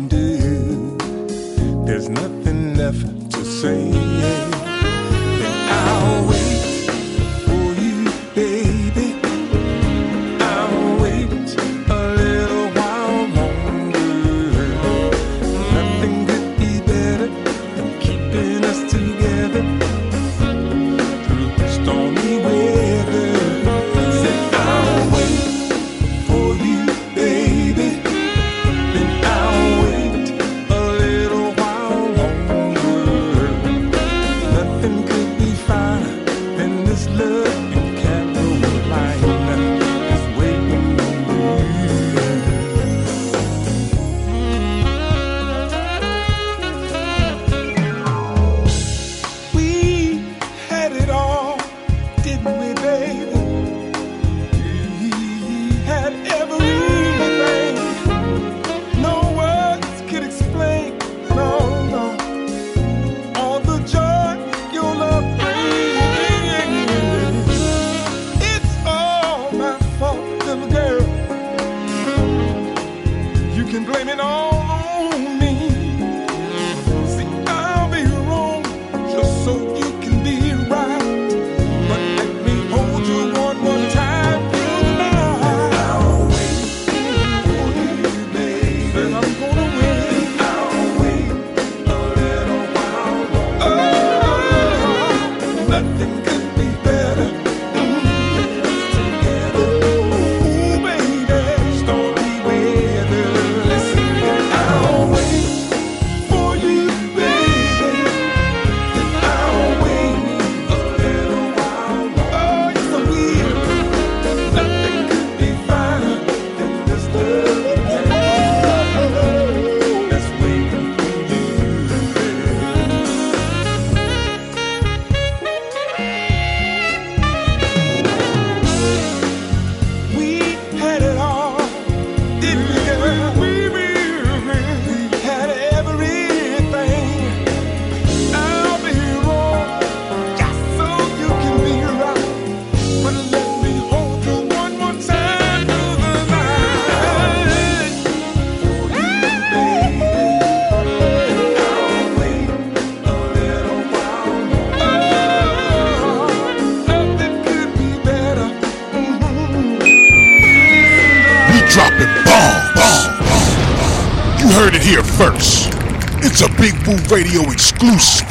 Radio 167.11 167.41
exclusive 167.51 168.27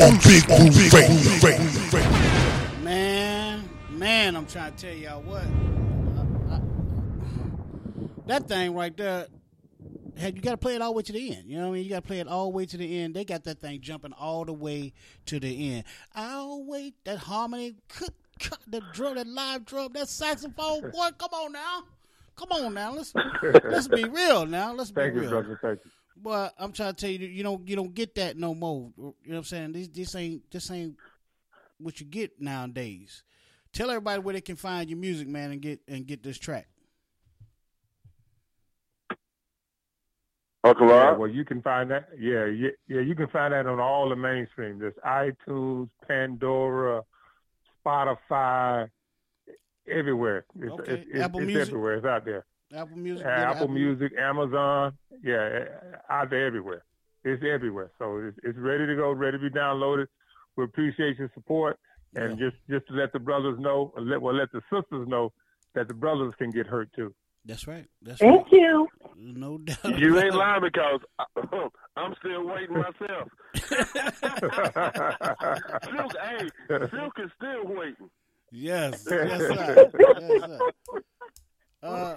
on 0.00 0.14
Big 0.22 0.46
Woo 0.48 0.70
Radio. 0.92 1.58
Man, 2.84 3.68
man, 3.90 4.36
I'm 4.36 4.46
trying 4.46 4.74
to 4.74 4.86
tell 4.86 4.94
y'all 4.96 5.20
what. 5.22 5.42
I- 5.42 6.54
I- 6.54 6.60
that 8.26 8.46
thing 8.46 8.74
right 8.74 8.96
there, 8.96 9.26
had 10.16 10.36
you 10.36 10.42
got 10.42 10.52
to 10.52 10.56
play 10.58 10.76
it 10.76 10.82
all 10.82 10.92
the 10.92 10.96
way 10.98 11.02
to 11.02 11.12
the 11.12 11.34
end. 11.36 11.48
You 11.50 11.58
know 11.58 11.64
what 11.64 11.70
I 11.70 11.74
mean? 11.78 11.84
You 11.84 11.90
got 11.90 12.02
to 12.02 12.06
play 12.06 12.20
it 12.20 12.28
all 12.28 12.44
the 12.50 12.56
way 12.56 12.66
to 12.66 12.76
the 12.76 13.00
end. 13.00 13.14
They 13.14 13.24
got 13.24 13.42
that 13.44 13.58
thing 13.60 13.80
jumping 13.80 14.12
all 14.12 14.44
the 14.44 14.52
way 14.52 14.92
to 15.26 15.40
the 15.40 15.72
end. 15.72 15.84
I'll 16.14 16.62
wait. 16.64 16.94
That 17.04 17.18
harmony, 17.18 17.74
good 17.98 18.10
God, 18.48 18.58
that 18.68 18.82
drum, 18.92 19.16
that 19.16 19.26
live 19.26 19.64
drum, 19.64 19.92
that 19.94 20.08
saxophone. 20.08 20.82
Boy, 20.92 21.08
come 21.18 21.30
on 21.32 21.52
now. 21.52 21.82
Come 22.36 22.52
on 22.52 22.74
now. 22.74 22.92
Let's 22.94 23.12
let's 23.64 23.88
be 23.88 24.04
real 24.04 24.46
now. 24.46 24.72
Let's 24.72 24.90
be 24.92 25.00
Thank 25.02 25.14
you, 25.14 25.20
real. 25.22 25.30
brother. 25.30 25.58
Thank 25.60 25.80
you. 25.84 25.90
But 26.22 26.54
I'm 26.58 26.72
trying 26.72 26.94
to 26.94 27.00
tell 27.00 27.10
you, 27.10 27.26
you 27.26 27.42
don't 27.42 27.66
you 27.68 27.76
don't 27.76 27.94
get 27.94 28.14
that 28.16 28.36
no 28.36 28.54
more. 28.54 28.92
You 28.96 29.04
know 29.04 29.14
what 29.26 29.36
I'm 29.38 29.44
saying? 29.44 29.72
This 29.72 29.88
this 29.88 30.14
ain't 30.14 30.50
this 30.50 30.70
ain't 30.70 30.96
what 31.78 32.00
you 32.00 32.06
get 32.06 32.40
nowadays. 32.40 33.22
Tell 33.72 33.90
everybody 33.90 34.20
where 34.20 34.34
they 34.34 34.40
can 34.40 34.56
find 34.56 34.90
your 34.90 34.98
music, 34.98 35.28
man, 35.28 35.52
and 35.52 35.62
get 35.62 35.80
and 35.88 36.06
get 36.06 36.22
this 36.22 36.38
track. 36.38 36.66
Oh, 40.62 40.70
Uncle 40.70 40.88
Yeah, 40.88 41.12
well, 41.12 41.30
you 41.30 41.44
can 41.44 41.62
find 41.62 41.90
that. 41.90 42.08
Yeah, 42.18 42.44
yeah, 42.46 42.70
yeah. 42.86 43.00
You 43.00 43.14
can 43.14 43.28
find 43.28 43.54
that 43.54 43.66
on 43.66 43.80
all 43.80 44.08
the 44.08 44.16
mainstream. 44.16 44.78
There's 44.78 44.94
iTunes, 45.06 45.88
Pandora, 46.06 47.02
Spotify, 47.84 48.90
everywhere. 49.88 50.44
It's, 50.58 50.72
Okay. 50.72 50.92
it's, 50.92 51.06
it's, 51.12 51.22
Apple 51.22 51.40
it's 51.40 51.46
Music? 51.46 51.68
everywhere. 51.68 51.94
It's 51.94 52.06
out 52.06 52.24
there. 52.24 52.44
Apple 52.74 52.98
Music, 52.98 53.24
get 53.24 53.38
Apple 53.38 53.68
Music, 53.68 54.12
Amazon. 54.18 54.92
Yeah, 55.22 55.38
uh, 55.38 56.12
out 56.12 56.30
there 56.30 56.46
everywhere. 56.46 56.84
It's 57.24 57.42
everywhere. 57.44 57.90
So 57.98 58.18
it's, 58.18 58.38
it's 58.42 58.58
ready 58.58 58.86
to 58.86 58.96
go, 58.96 59.12
ready 59.12 59.38
to 59.38 59.42
be 59.42 59.50
downloaded. 59.50 60.06
We 60.56 60.64
appreciate 60.64 61.18
your 61.18 61.30
support, 61.34 61.78
and 62.14 62.38
just 62.38 62.56
just 62.68 62.86
to 62.88 62.94
let 62.94 63.12
the 63.12 63.18
brothers 63.18 63.58
know, 63.58 63.92
or 63.94 64.02
let 64.02 64.22
well 64.22 64.34
let 64.34 64.50
the 64.52 64.62
sisters 64.72 65.06
know 65.06 65.32
that 65.74 65.88
the 65.88 65.94
brothers 65.94 66.34
can 66.38 66.50
get 66.50 66.66
hurt 66.66 66.90
too. 66.94 67.14
That's 67.44 67.66
right. 67.66 67.86
That's 68.02 68.20
Thank 68.20 68.46
you. 68.50 68.88
No 69.16 69.58
doubt. 69.58 69.98
You 69.98 70.18
ain't 70.18 70.34
lying 70.34 70.62
because 70.62 71.00
I, 71.18 71.24
I'm 71.96 72.14
still 72.18 72.46
waiting 72.46 72.76
myself. 72.76 73.28
Silk, 73.54 73.88
hey, 76.22 76.48
Silk 76.68 77.18
is 77.18 77.30
still 77.36 77.64
waiting. 77.64 78.10
Yes, 78.52 78.92
yes, 78.92 79.04
sir. 79.04 79.24
Yes, 79.26 79.40
sir. 79.40 79.90
Uh, 81.82 82.14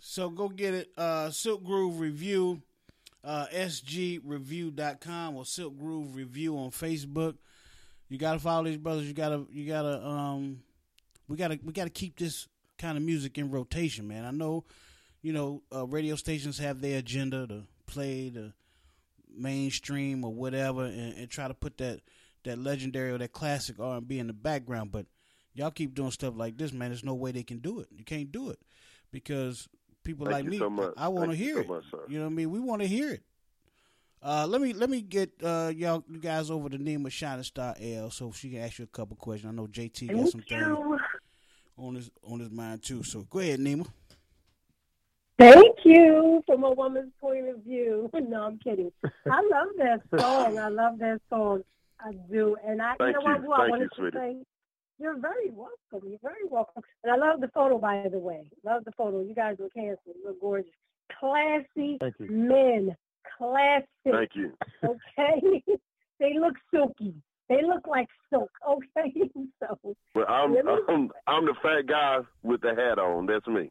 so 0.00 0.30
go 0.30 0.48
get 0.48 0.74
it. 0.74 0.90
Uh, 0.96 1.30
Silk 1.30 1.62
Groove 1.64 2.00
Revue, 2.00 2.60
uh, 3.22 3.46
sgreview.com 3.52 5.36
or 5.36 5.44
Silk 5.44 5.78
Groove 5.78 6.16
Revue 6.16 6.56
on 6.56 6.70
Facebook. 6.70 7.36
You 8.08 8.18
gotta 8.18 8.38
follow 8.38 8.64
these 8.64 8.78
brothers. 8.78 9.06
You 9.06 9.14
gotta, 9.14 9.44
you 9.50 9.66
gotta, 9.66 10.04
um, 10.06 10.62
we 11.28 11.36
gotta, 11.36 11.58
we 11.62 11.72
gotta 11.72 11.90
keep 11.90 12.18
this 12.18 12.48
kind 12.78 12.96
of 12.96 13.02
music 13.02 13.36
in 13.36 13.50
rotation, 13.50 14.06
man. 14.06 14.24
I 14.24 14.30
know, 14.30 14.64
you 15.22 15.32
know, 15.32 15.62
uh, 15.74 15.86
radio 15.86 16.14
stations 16.14 16.58
have 16.58 16.80
their 16.80 16.98
agenda 16.98 17.46
to 17.48 17.64
play 17.86 18.28
the 18.28 18.52
mainstream 19.36 20.24
or 20.24 20.32
whatever, 20.32 20.84
and, 20.84 21.14
and 21.14 21.28
try 21.28 21.48
to 21.48 21.54
put 21.54 21.78
that 21.78 22.00
that 22.44 22.58
legendary 22.58 23.10
or 23.10 23.18
that 23.18 23.32
classic 23.32 23.80
R 23.80 23.96
and 23.96 24.06
B 24.06 24.20
in 24.20 24.28
the 24.28 24.32
background, 24.32 24.92
but 24.92 25.06
y'all 25.52 25.72
keep 25.72 25.94
doing 25.94 26.12
stuff 26.12 26.34
like 26.36 26.56
this, 26.56 26.72
man. 26.72 26.90
There's 26.90 27.04
no 27.04 27.14
way 27.14 27.32
they 27.32 27.42
can 27.42 27.58
do 27.58 27.80
it. 27.80 27.88
You 27.90 28.04
can't 28.04 28.30
do 28.30 28.50
it 28.50 28.60
because 29.12 29.68
people 30.04 30.26
Thank 30.26 30.34
like 30.36 30.44
me, 30.46 30.58
so. 30.58 30.94
I 30.96 31.08
want 31.08 31.30
to 31.30 31.36
Thank 31.36 31.40
you 31.40 31.44
hear 31.46 31.54
so 31.56 31.60
it. 31.60 31.68
much, 31.68 31.84
sir. 31.90 32.00
You 32.08 32.18
know 32.18 32.24
what 32.24 32.30
I 32.30 32.34
mean? 32.34 32.50
We 32.50 32.60
want 32.60 32.82
to 32.82 32.88
hear 32.88 33.12
it. 33.12 33.22
Uh, 34.22 34.46
let 34.48 34.60
me 34.60 34.72
let 34.72 34.90
me 34.90 35.02
get 35.02 35.30
uh, 35.42 35.70
y'all 35.74 36.02
you 36.10 36.18
guys 36.18 36.50
over 36.50 36.68
to 36.68 36.78
Nima 36.78 37.10
Shining 37.10 37.44
Star 37.44 37.76
L 37.80 38.10
so 38.10 38.32
she 38.32 38.50
can 38.50 38.60
ask 38.60 38.78
you 38.78 38.84
a 38.84 38.88
couple 38.88 39.16
questions. 39.16 39.52
I 39.52 39.54
know 39.54 39.66
JT 39.66 40.08
got 40.08 40.16
Thank 40.16 40.30
some 40.30 40.40
things 40.42 41.00
on 41.76 41.94
his 41.94 42.10
on 42.24 42.40
his 42.40 42.50
mind 42.50 42.82
too. 42.82 43.02
So 43.02 43.22
go 43.22 43.38
ahead, 43.38 43.60
Nima. 43.60 43.86
Thank 45.38 45.76
you 45.84 46.42
from 46.46 46.64
a 46.64 46.70
woman's 46.70 47.12
point 47.20 47.48
of 47.48 47.62
view. 47.62 48.10
No, 48.28 48.42
I'm 48.44 48.58
kidding. 48.58 48.90
I 49.30 49.40
love 49.52 49.68
that 49.78 50.00
song. 50.18 50.58
I 50.58 50.68
love 50.68 50.98
that 50.98 51.20
song. 51.30 51.62
I 52.00 52.12
do. 52.30 52.56
And 52.66 52.82
I, 52.82 52.94
Thank 52.98 53.16
you 53.16 53.20
know 53.20 53.20
what, 53.20 53.42
you. 53.42 53.46
Boo, 53.46 53.52
I 53.52 53.58
Thank 53.58 53.70
wanted 53.70 53.82
you, 53.82 53.88
to 53.88 54.10
sweetie. 54.10 54.16
say, 54.16 54.36
you're 54.98 55.18
very 55.18 55.50
welcome. 55.50 56.08
You're 56.08 56.18
very 56.22 56.46
welcome. 56.48 56.82
And 57.04 57.12
I 57.12 57.16
love 57.16 57.40
the 57.40 57.48
photo, 57.48 57.78
by 57.78 58.06
the 58.10 58.18
way. 58.18 58.50
Love 58.64 58.84
the 58.84 58.92
photo. 58.92 59.20
You 59.20 59.34
guys 59.34 59.56
look 59.58 59.72
handsome. 59.76 60.12
You 60.16 60.26
look 60.28 60.40
gorgeous. 60.40 60.70
Classy 61.18 61.98
Thank 62.00 62.14
you. 62.18 62.28
men. 62.30 62.96
Classy. 63.38 63.86
Thank 64.04 64.30
you. 64.34 64.52
Okay? 64.84 65.62
they 66.20 66.38
look 66.38 66.54
silky. 66.72 67.14
They 67.48 67.62
look 67.62 67.86
like 67.86 68.08
silk. 68.30 68.50
Okay? 68.68 69.30
so, 69.60 69.96
Well, 70.14 70.26
I'm, 70.28 70.52
me- 70.52 70.60
I'm 70.88 71.10
I'm 71.26 71.44
the 71.46 71.54
fat 71.62 71.86
guy 71.86 72.18
with 72.42 72.60
the 72.62 72.74
hat 72.74 72.98
on. 72.98 73.26
That's 73.26 73.46
me. 73.46 73.70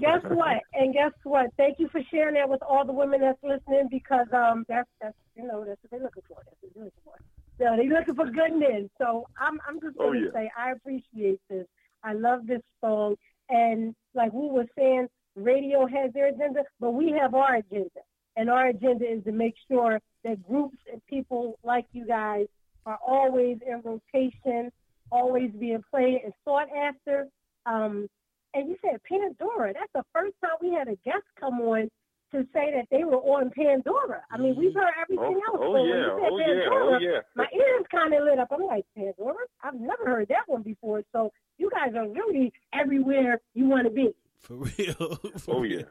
guess 0.00 0.22
what? 0.24 0.62
And 0.72 0.94
guess 0.94 1.12
what? 1.24 1.46
Thank 1.56 1.78
you 1.78 1.88
for 1.90 2.00
sharing 2.10 2.34
that 2.34 2.48
with 2.48 2.62
all 2.62 2.86
the 2.86 2.92
women 2.92 3.20
that's 3.20 3.38
listening 3.42 3.88
because 3.90 4.26
um 4.32 4.64
that's 4.68 4.88
that's 5.00 5.14
you 5.36 5.46
know 5.46 5.64
that's 5.66 5.78
what 5.82 5.90
they're 5.90 6.00
looking 6.00 6.22
for. 6.26 6.38
That's 6.44 6.56
what 6.62 6.74
they're 6.74 6.84
looking 6.84 7.00
for. 7.04 7.14
They're 7.60 7.76
looking 7.76 8.14
for 8.14 8.26
goodness. 8.26 8.90
So 8.98 9.26
I'm 9.38 9.60
I'm 9.68 9.80
just 9.80 9.96
Oh, 10.00 10.06
gonna 10.12 10.20
yeah. 10.26 10.32
say 10.34 10.50
I 10.56 10.72
appreciate 10.72 11.40
this. 11.48 11.66
I 12.02 12.14
love 12.14 12.46
this 12.46 12.62
song 12.80 13.16
and 13.50 13.94
like 14.14 14.32
we 14.32 14.48
were 14.50 14.66
saying, 14.76 15.08
radio 15.36 15.86
has 15.86 16.12
their 16.14 16.28
agenda, 16.28 16.62
but 16.80 16.92
we 16.92 17.10
have 17.12 17.34
our 17.34 17.56
agenda. 17.56 18.00
And 18.36 18.48
our 18.48 18.68
agenda 18.68 19.04
is 19.10 19.22
to 19.24 19.32
make 19.32 19.54
sure 19.70 20.00
that 20.24 20.46
groups 20.48 20.78
and 20.90 21.04
people 21.06 21.58
like 21.62 21.86
you 21.92 22.06
guys 22.06 22.46
are 22.86 22.98
always 23.06 23.58
in 23.66 23.82
rotation, 23.84 24.70
always 25.12 25.50
being 25.58 25.82
played 25.90 26.20
and 26.24 26.32
sought 26.44 26.68
after. 26.74 27.26
Um, 27.66 28.08
and 28.54 28.68
you 28.68 28.76
said 28.82 29.00
Pandora. 29.08 29.74
That's 29.74 29.92
the 29.94 30.04
first 30.14 30.34
time 30.42 30.52
we 30.62 30.72
had 30.72 30.88
a 30.88 30.96
guest 31.04 31.24
come 31.38 31.60
on 31.60 31.90
to 32.32 32.46
say 32.52 32.72
that 32.74 32.86
they 32.90 33.04
were 33.04 33.16
on 33.18 33.50
Pandora. 33.50 34.22
I 34.30 34.38
mean, 34.38 34.54
we've 34.56 34.74
heard 34.74 34.92
everything 35.00 35.40
Oh, 35.48 35.52
else. 35.52 35.60
oh, 35.60 35.72
but 35.72 35.82
when 35.82 35.88
yeah, 35.88 35.94
you 35.96 36.18
said 36.20 36.30
oh, 36.30 36.38
yeah, 36.38 36.46
Pandora, 36.46 36.96
oh, 36.96 36.98
yeah. 37.00 37.20
My 37.34 37.46
ears 37.54 37.84
kind 37.90 38.14
of 38.14 38.22
lit 38.24 38.38
up. 38.38 38.48
I'm 38.52 38.64
like, 38.66 38.84
Pandora? 38.96 39.44
I've 39.62 39.74
never 39.74 40.04
heard 40.06 40.28
that 40.28 40.44
one 40.46 40.62
before. 40.62 41.02
So 41.12 41.32
you 41.58 41.70
guys 41.70 41.94
are 41.96 42.08
really 42.08 42.52
everywhere 42.72 43.40
you 43.54 43.66
want 43.66 43.84
to 43.86 43.90
be. 43.90 44.10
For 44.38 44.54
real. 44.54 45.16
For 45.38 45.56
Oh 45.56 45.62
yeah. 45.64 45.82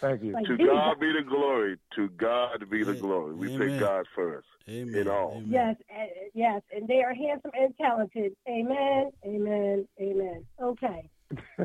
Thank 0.00 0.22
you. 0.22 0.32
Like 0.32 0.46
To 0.46 0.56
these 0.56 0.66
God 0.68 1.00
be 1.00 1.12
the 1.12 1.28
glory. 1.28 1.76
To 1.96 2.08
God 2.10 2.70
be 2.70 2.84
the 2.84 2.94
glory. 2.94 3.34
We 3.34 3.52
Amen. 3.54 3.70
put 3.70 3.80
God 3.80 4.06
first 4.14 4.46
Amen. 4.68 4.94
in 4.94 5.08
all. 5.08 5.32
Amen. 5.32 5.48
Yes, 5.50 5.76
uh, 5.90 6.04
yes, 6.32 6.62
and 6.74 6.86
they 6.86 7.02
are 7.02 7.12
handsome 7.12 7.50
and 7.54 7.76
talented. 7.76 8.36
Amen, 8.48 9.10
amen, 9.26 9.88
amen. 10.00 10.44
Okay. 10.62 11.10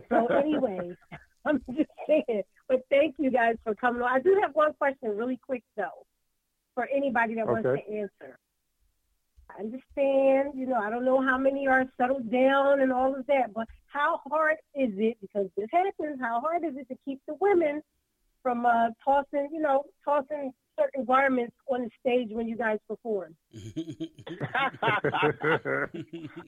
So 0.10 0.26
anyway, 0.44 0.98
I'm 1.46 1.62
just 1.76 1.90
saying. 2.08 2.44
But 2.70 2.86
thank 2.92 3.16
you 3.18 3.32
guys 3.32 3.56
for 3.64 3.74
coming 3.74 4.04
on. 4.04 4.10
I 4.10 4.20
do 4.20 4.40
have 4.42 4.54
one 4.54 4.74
question, 4.74 5.18
really 5.18 5.40
quick 5.44 5.64
though, 5.76 6.06
for 6.76 6.88
anybody 6.96 7.34
that 7.36 7.48
wants 7.48 7.64
to 7.64 7.94
answer. 7.94 8.38
I 9.50 9.62
understand, 9.62 10.54
you 10.56 10.68
know, 10.68 10.76
I 10.76 10.92
don't 10.92 11.04
know 11.04 11.20
how 11.22 11.38
many 11.38 11.68
are 11.68 11.86
settled 11.98 12.32
down 12.32 12.82
and 12.82 12.94
all 12.94 13.16
of 13.16 13.26
that, 13.26 13.52
but 13.56 13.68
how 13.88 14.22
hard 14.30 14.58
is 14.76 14.92
it, 14.98 15.18
because 15.20 15.48
this 15.58 15.68
happens, 15.72 16.20
how 16.22 16.40
hard 16.40 16.64
is 16.64 16.78
it 16.78 16.88
to 16.90 16.96
keep 17.04 17.20
the 17.28 17.34
women 17.42 17.82
from 18.44 18.68
uh, 18.68 18.90
tossing, 19.04 19.50
you 19.52 19.60
know, 19.60 19.86
tossing 20.06 20.54
certain 20.80 21.04
garments 21.04 21.56
on 21.68 21.82
the 21.82 21.90
stage 22.00 22.30
when 22.32 22.48
you 22.48 22.56
guys 22.56 22.78
perform? 22.88 23.36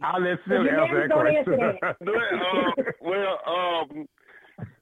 I'll 0.04 0.22
let 0.22 0.38
Well, 0.48 0.64
Phil 0.64 0.64
your 0.66 0.82
answer 0.82 1.58
that 1.58 1.80
question. 1.80 2.10
answer 2.14 2.96
well, 3.02 3.34
uh, 3.36 3.40
well, 3.40 3.40
um, 3.48 4.08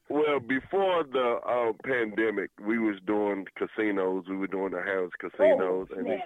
well, 0.10 0.40
before 0.40 1.04
the 1.04 1.40
uh, 1.48 1.74
pandemic, 1.84 2.50
we 2.66 2.80
was 2.80 2.96
doing 3.06 3.46
casinos. 3.58 4.26
We 4.30 4.38
were 4.38 4.48
doing 4.48 4.72
the 4.72 4.82
house 4.82 5.12
casinos, 5.20 5.88
Oh, 5.92 5.98
and 5.98 6.22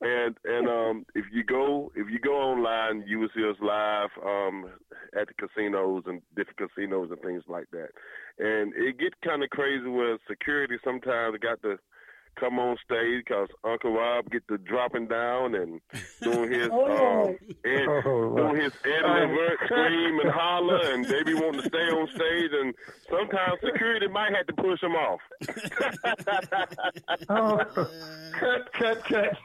and 0.00 0.36
and 0.44 0.68
um, 0.68 1.06
if 1.14 1.26
you 1.32 1.42
go 1.44 1.92
if 1.94 2.08
you 2.10 2.18
go 2.18 2.36
online, 2.36 3.04
you 3.06 3.18
will 3.18 3.28
see 3.34 3.48
us 3.48 3.56
live 3.60 4.10
um 4.24 4.70
at 5.18 5.28
the 5.28 5.34
casinos 5.34 6.04
and 6.06 6.22
different 6.36 6.58
casinos 6.58 7.10
and 7.10 7.20
things 7.20 7.42
like 7.48 7.66
that. 7.72 7.88
And 8.38 8.72
it 8.74 8.98
get 8.98 9.20
kind 9.22 9.42
of 9.42 9.50
crazy 9.50 9.88
where 9.88 10.16
security 10.28 10.76
sometimes 10.84 11.36
got 11.42 11.60
to 11.62 11.78
come 12.38 12.58
on 12.58 12.76
stage 12.84 13.24
because 13.26 13.48
Uncle 13.64 13.92
Rob 13.94 14.30
get 14.30 14.46
to 14.48 14.58
dropping 14.58 15.06
down 15.08 15.54
and 15.54 15.80
doing 16.22 16.52
his 16.52 16.68
Oh. 16.72 17.28
um, 17.28 17.36
Ed, 17.64 17.86
Oh, 17.88 18.36
doing 18.36 18.56
his 18.62 18.72
Ed 18.84 19.02
Levert 19.04 19.58
scream 19.64 20.20
and 20.20 20.30
holler, 20.30 20.80
and 20.92 21.04
they 21.04 21.22
be 21.22 21.34
wanting 21.34 21.62
to 21.62 21.68
stay 21.68 21.78
on 21.90 22.06
stage, 22.08 22.50
and 22.52 22.74
sometimes 23.10 23.58
security 23.64 24.08
might 24.08 24.34
have 24.34 24.46
to 24.46 24.52
push 24.54 24.80
them 24.80 24.92
off. 24.94 25.20
Oh, 27.30 27.58
cut, 28.38 28.72
cut, 28.72 29.02
cut. 29.06 29.36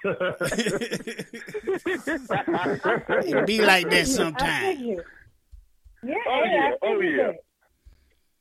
It 3.25 3.45
be 3.47 3.61
like 3.61 3.89
that 3.89 4.07
sometimes. 4.07 4.79
Yeah, 6.03 6.15
Oh, 6.27 6.31
I 6.31 6.43
yeah. 6.45 6.71
Oh, 6.81 6.99
yeah. 7.01 7.17
that. 7.27 7.35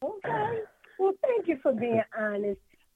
Okay. 0.05 0.61
Well, 0.99 1.13
thank 1.23 1.49
you 1.49 1.59
for 1.63 1.73
being 1.73 2.03
honest. 2.19 2.61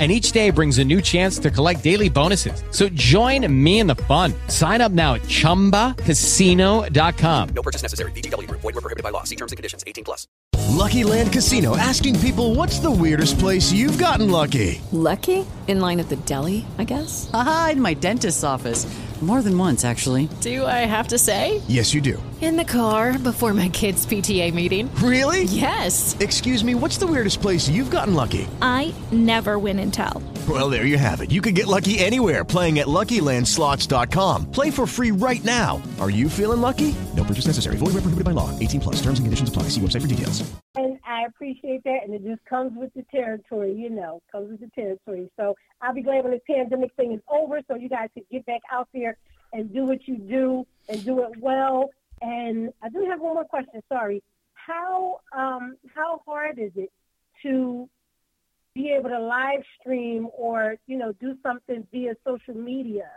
and 0.00 0.10
each 0.10 0.32
day 0.32 0.50
brings 0.50 0.78
a 0.78 0.84
new 0.84 1.00
chance 1.00 1.38
to 1.38 1.52
collect 1.52 1.84
daily 1.84 2.08
bonuses. 2.08 2.64
So 2.72 2.88
join 2.88 3.46
me 3.62 3.78
in 3.78 3.86
the 3.86 3.94
fun. 3.94 4.34
Sign 4.48 4.80
up 4.80 4.90
now 4.90 5.14
at 5.14 5.22
ChumbaCasino.com. 5.22 7.48
No 7.54 7.62
purchase 7.62 7.82
necessary. 7.82 8.10
VGW 8.10 8.48
Group. 8.48 8.62
Void 8.62 8.74
were 8.74 8.80
prohibited 8.80 9.04
by 9.04 9.10
law. 9.10 9.22
See 9.22 9.36
terms 9.36 9.52
and 9.52 9.56
conditions. 9.56 9.84
18 9.86 10.02
plus. 10.02 10.26
Lucky 10.74 11.04
Land 11.04 11.32
Casino 11.32 11.76
asking 11.76 12.18
people 12.20 12.54
what's 12.56 12.80
the 12.80 12.90
weirdest 12.90 13.38
place 13.38 13.70
you've 13.72 13.98
gotten 13.98 14.30
lucky? 14.30 14.80
Lucky? 14.90 15.46
In 15.68 15.80
line 15.80 16.00
at 16.00 16.08
the 16.08 16.16
deli, 16.16 16.66
I 16.78 16.84
guess? 16.84 17.30
Aha, 17.32 17.70
in 17.72 17.80
my 17.80 17.94
dentist's 17.94 18.44
office. 18.44 18.86
More 19.22 19.40
than 19.40 19.56
once, 19.56 19.86
actually. 19.86 20.28
Do 20.42 20.66
I 20.66 20.84
have 20.84 21.08
to 21.08 21.18
say? 21.18 21.62
Yes, 21.66 21.94
you 21.94 22.02
do. 22.02 22.22
In 22.42 22.56
the 22.56 22.64
car 22.64 23.18
before 23.18 23.54
my 23.54 23.70
kids' 23.70 24.04
PTA 24.04 24.52
meeting. 24.52 24.94
Really? 24.96 25.44
Yes. 25.44 26.14
Excuse 26.20 26.62
me, 26.62 26.74
what's 26.74 26.98
the 26.98 27.06
weirdest 27.06 27.40
place 27.40 27.66
you've 27.66 27.90
gotten 27.90 28.12
lucky? 28.12 28.46
I 28.60 28.92
never 29.12 29.58
win 29.58 29.78
and 29.84 29.94
tell. 29.94 30.20
Well, 30.48 30.68
there 30.68 30.84
you 30.84 30.98
have 30.98 31.20
it. 31.20 31.30
You 31.30 31.40
can 31.40 31.54
get 31.54 31.68
lucky 31.68 32.00
anywhere 32.00 32.44
playing 32.44 32.80
at 32.80 32.88
LuckyLandSlots.com. 32.88 34.50
Play 34.50 34.70
for 34.70 34.86
free 34.86 35.12
right 35.12 35.42
now. 35.44 35.80
Are 36.00 36.10
you 36.10 36.28
feeling 36.28 36.60
lucky? 36.60 36.96
No 37.14 37.22
purchase 37.22 37.46
necessary. 37.46 37.76
Void 37.76 37.94
where 37.94 38.02
prohibited 38.02 38.24
by 38.24 38.32
law. 38.32 38.50
18 38.58 38.80
plus. 38.80 38.96
Terms 38.96 39.20
and 39.20 39.24
conditions 39.24 39.48
apply. 39.48 39.70
See 39.70 39.80
website 39.80 40.02
for 40.02 40.08
details. 40.08 40.42
And 40.74 40.98
I 41.06 41.22
appreciate 41.26 41.84
that, 41.84 42.00
and 42.04 42.12
it 42.12 42.24
just 42.24 42.44
comes 42.46 42.72
with 42.76 42.92
the 42.94 43.04
territory, 43.10 43.72
you 43.74 43.90
know, 43.90 44.20
comes 44.32 44.50
with 44.50 44.60
the 44.60 44.70
territory. 44.74 45.30
So 45.36 45.54
I'll 45.80 45.94
be 45.94 46.02
glad 46.02 46.24
when 46.24 46.32
this 46.32 46.42
pandemic 46.50 46.92
thing 46.96 47.12
is 47.12 47.20
over, 47.30 47.60
so 47.68 47.76
you 47.76 47.88
guys 47.88 48.08
can 48.12 48.24
get 48.30 48.44
back 48.46 48.60
out 48.72 48.88
there 48.92 49.16
and 49.52 49.72
do 49.72 49.84
what 49.84 50.08
you 50.08 50.16
do 50.16 50.66
and 50.88 51.04
do 51.04 51.22
it 51.22 51.30
well. 51.40 51.90
And 52.20 52.72
I 52.82 52.88
do 52.88 53.06
have 53.08 53.20
one 53.20 53.34
more 53.34 53.44
question. 53.44 53.80
Sorry, 53.88 54.22
how 54.54 55.20
um, 55.36 55.76
how 55.94 56.22
hard 56.26 56.58
is 56.58 56.72
it 56.74 56.90
to 57.42 57.88
be 58.74 58.90
able 58.90 59.08
to 59.10 59.20
live 59.20 59.62
stream 59.80 60.28
or 60.36 60.76
you 60.86 60.98
know 60.98 61.12
do 61.20 61.36
something 61.42 61.86
via 61.92 62.14
social 62.26 62.54
media 62.54 63.08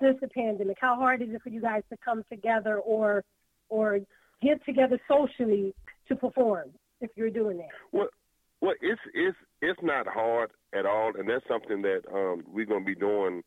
since 0.00 0.18
the 0.20 0.28
pandemic? 0.28 0.76
How 0.80 0.96
hard 0.96 1.22
is 1.22 1.28
it 1.30 1.42
for 1.42 1.50
you 1.50 1.60
guys 1.60 1.82
to 1.90 1.96
come 2.04 2.24
together 2.30 2.78
or 2.78 3.24
or 3.68 4.00
get 4.42 4.64
together 4.64 5.00
socially 5.08 5.74
to 6.08 6.16
perform 6.16 6.70
if 7.00 7.10
you're 7.16 7.30
doing 7.30 7.58
that? 7.58 7.68
Well, 7.92 8.08
well, 8.60 8.74
it's 8.80 9.00
it's 9.14 9.36
it's 9.62 9.80
not 9.82 10.06
hard 10.06 10.50
at 10.72 10.86
all, 10.86 11.12
and 11.16 11.28
that's 11.28 11.46
something 11.48 11.82
that 11.82 12.02
um, 12.12 12.44
we're 12.52 12.66
gonna 12.66 12.84
be 12.84 12.94
doing 12.94 13.42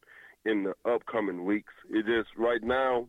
in 0.45 0.63
the 0.63 0.91
upcoming 0.91 1.45
weeks. 1.45 1.73
It 1.89 2.05
just 2.05 2.29
right 2.37 2.63
now, 2.63 3.07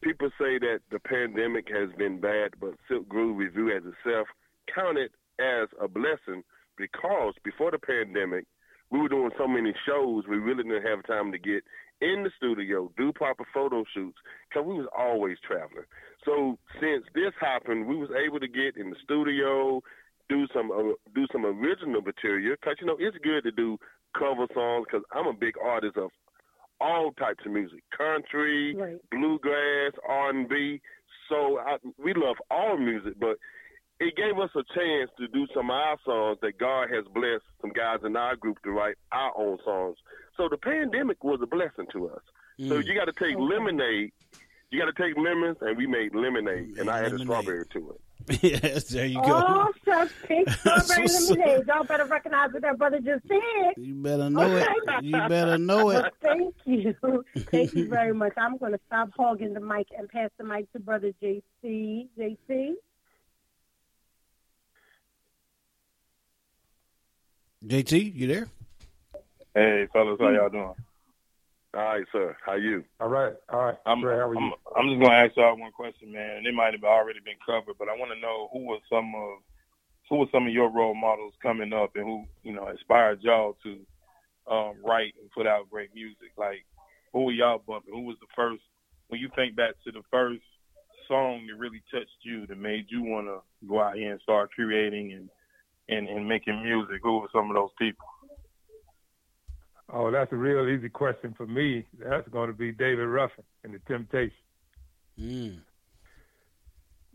people 0.00 0.30
say 0.38 0.58
that 0.58 0.80
the 0.90 0.98
pandemic 0.98 1.68
has 1.68 1.90
been 1.98 2.20
bad, 2.20 2.52
but 2.60 2.74
Silk 2.88 3.08
Groove 3.08 3.38
Revue 3.38 3.70
as 3.76 3.82
itself 3.84 4.28
counted 4.74 5.10
as 5.38 5.68
a 5.80 5.88
blessing 5.88 6.42
because 6.76 7.34
before 7.44 7.70
the 7.70 7.78
pandemic, 7.78 8.46
we 8.90 9.00
were 9.00 9.08
doing 9.08 9.30
so 9.38 9.48
many 9.48 9.72
shows, 9.86 10.24
we 10.28 10.36
really 10.36 10.64
didn't 10.64 10.86
have 10.86 11.06
time 11.06 11.32
to 11.32 11.38
get 11.38 11.64
in 12.02 12.24
the 12.24 12.30
studio, 12.36 12.90
do 12.96 13.12
proper 13.12 13.44
photo 13.54 13.84
shoots, 13.94 14.18
because 14.48 14.66
we 14.66 14.74
was 14.74 14.88
always 14.96 15.38
traveling. 15.46 15.86
So 16.24 16.58
since 16.80 17.04
this 17.14 17.32
happened, 17.40 17.86
we 17.86 17.96
was 17.96 18.10
able 18.10 18.40
to 18.40 18.48
get 18.48 18.76
in 18.76 18.90
the 18.90 18.96
studio, 19.02 19.80
do 20.28 20.46
some 20.54 20.70
uh, 20.70 20.94
do 21.14 21.26
some 21.32 21.46
original 21.46 22.02
material, 22.02 22.56
because 22.60 22.76
you 22.80 22.86
know 22.86 22.96
it's 22.98 23.16
good 23.22 23.44
to 23.44 23.50
do 23.50 23.78
cover 24.18 24.46
songs. 24.52 24.86
Because 24.90 25.04
I'm 25.12 25.26
a 25.26 25.32
big 25.32 25.54
artist 25.62 25.96
of 25.96 26.10
all 26.80 27.12
types 27.12 27.44
of 27.46 27.52
music, 27.52 27.82
country, 27.96 28.74
bluegrass, 29.10 29.92
R&B. 30.06 30.80
So 31.28 31.58
I, 31.60 31.76
we 32.02 32.12
love 32.14 32.36
all 32.50 32.76
music, 32.76 33.14
but 33.20 33.36
it 34.02 34.16
gave 34.16 34.38
us 34.38 34.50
a 34.54 34.62
chance 34.74 35.10
to 35.18 35.28
do 35.28 35.46
some 35.54 35.70
of 35.70 35.74
our 35.76 35.96
songs 36.04 36.38
that 36.42 36.58
God 36.58 36.88
has 36.90 37.04
blessed 37.14 37.44
some 37.60 37.70
guys 37.70 37.98
in 38.04 38.16
our 38.16 38.36
group 38.36 38.60
to 38.64 38.70
write 38.70 38.96
our 39.12 39.32
own 39.38 39.58
songs. 39.64 39.96
So 40.36 40.48
the 40.50 40.56
pandemic 40.56 41.22
was 41.24 41.40
a 41.42 41.46
blessing 41.46 41.86
to 41.92 42.08
us. 42.08 42.22
So 42.68 42.80
Mm. 42.80 42.86
you 42.86 42.94
got 42.94 43.06
to 43.06 43.12
take 43.12 43.36
lemonade. 43.38 44.12
You 44.70 44.78
got 44.80 44.94
to 44.94 45.02
take 45.02 45.16
lemons, 45.16 45.58
and 45.60 45.76
we 45.76 45.86
made 45.86 46.14
lemonade, 46.14 46.78
and 46.78 46.88
I 46.88 47.04
added 47.04 47.20
strawberry 47.20 47.66
to 47.74 47.90
it. 47.90 48.00
yes, 48.42 48.84
there 48.84 49.04
you 49.04 49.16
go. 49.16 49.24
Oh, 49.26 49.72
shucks, 49.84 50.12
pink 50.26 50.48
strawberry 50.60 51.02
what's 51.02 51.30
up. 51.30 51.36
lemonade. 51.38 51.66
Y'all 51.66 51.84
better 51.84 52.04
recognize 52.06 52.52
what 52.52 52.62
that 52.62 52.78
brother 52.78 52.98
just 53.00 53.26
said. 53.28 53.74
You 53.76 53.94
better 53.96 54.30
know 54.30 54.56
it. 54.56 54.66
You 55.02 55.12
better 55.28 55.58
know 55.58 55.90
it. 55.90 56.04
Thank 56.22 56.54
you. 56.64 56.94
Thank 57.50 57.74
you 57.74 57.88
very 57.88 58.14
much. 58.14 58.32
I'm 58.38 58.56
going 58.58 58.72
to 58.72 58.80
stop 58.86 59.10
hogging 59.16 59.52
the 59.54 59.60
mic 59.60 59.88
and 59.98 60.08
pass 60.08 60.30
the 60.38 60.44
mic 60.44 60.70
to 60.72 60.78
Brother 60.78 61.12
JT. 61.22 61.42
JT? 62.18 62.72
JT, 67.66 68.14
you 68.14 68.26
there? 68.26 68.48
Hey, 69.54 69.86
fellas, 69.92 70.18
how 70.18 70.30
y'all 70.30 70.48
doing? 70.48 70.74
All 71.74 71.80
right, 71.80 72.04
sir. 72.10 72.36
How 72.44 72.54
you? 72.54 72.84
All 73.00 73.08
right, 73.08 73.34
all 73.50 73.64
right. 73.66 73.76
I'm, 73.86 74.04
Ray, 74.04 74.16
how 74.16 74.28
are 74.28 74.36
I'm, 74.36 74.44
you? 74.44 74.52
I'm 74.76 74.88
just 74.88 75.00
gonna 75.00 75.14
ask 75.14 75.36
y'all 75.36 75.56
one 75.56 75.72
question, 75.72 76.12
man, 76.12 76.38
and 76.38 76.46
it 76.46 76.54
might 76.54 76.74
have 76.74 76.84
already 76.84 77.20
been 77.24 77.38
covered, 77.46 77.78
but 77.78 77.88
I 77.88 77.96
want 77.96 78.10
to 78.12 78.20
know 78.20 78.48
who 78.52 78.66
was 78.66 78.80
some 78.90 79.14
of 79.14 79.38
who 80.10 80.16
were 80.16 80.26
some 80.32 80.46
of 80.46 80.52
your 80.52 80.70
role 80.70 80.94
models 80.94 81.34
coming 81.40 81.72
up, 81.72 81.92
and 81.94 82.04
who 82.04 82.24
you 82.42 82.52
know 82.52 82.68
inspired 82.68 83.22
y'all 83.22 83.56
to 83.62 83.78
um, 84.52 84.74
write 84.84 85.14
and 85.20 85.30
put 85.30 85.46
out 85.46 85.70
great 85.70 85.94
music. 85.94 86.32
Like, 86.36 86.66
who 87.12 87.24
were 87.24 87.32
y'all 87.32 87.62
bumping? 87.66 87.94
Who 87.94 88.02
was 88.02 88.16
the 88.20 88.26
first? 88.34 88.62
When 89.08 89.20
you 89.20 89.30
think 89.36 89.54
back 89.54 89.74
to 89.84 89.92
the 89.92 90.02
first 90.10 90.42
song 91.06 91.46
that 91.46 91.58
really 91.58 91.82
touched 91.92 92.10
you, 92.22 92.46
that 92.48 92.58
made 92.58 92.86
you 92.88 93.02
want 93.02 93.28
to 93.28 93.68
go 93.68 93.80
out 93.80 93.96
here 93.96 94.12
and 94.12 94.20
start 94.20 94.50
creating 94.50 95.12
and 95.12 95.30
and 95.88 96.08
and 96.08 96.26
making 96.28 96.62
music, 96.62 97.00
who 97.02 97.18
were 97.20 97.28
some 97.32 97.50
of 97.50 97.56
those 97.56 97.70
people? 97.78 98.06
Oh, 99.92 100.10
that's 100.10 100.32
a 100.32 100.36
real 100.36 100.68
easy 100.68 100.88
question 100.88 101.34
for 101.36 101.46
me. 101.46 101.84
That's 101.98 102.26
going 102.28 102.48
to 102.48 102.56
be 102.56 102.72
David 102.72 103.06
Ruffin 103.08 103.44
and 103.62 103.74
the 103.74 103.78
Temptations. 103.80 104.32
Mm. 105.20 105.58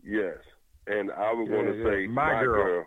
Yes. 0.04 0.36
And 0.86 1.10
I 1.10 1.32
was 1.32 1.48
Yeah, 1.50 1.56
going 1.56 1.66
to 1.72 1.78
yeah. 1.78 1.90
say 1.90 2.06
My 2.06 2.34
my, 2.34 2.42
girl. 2.44 2.64
girl. 2.64 2.86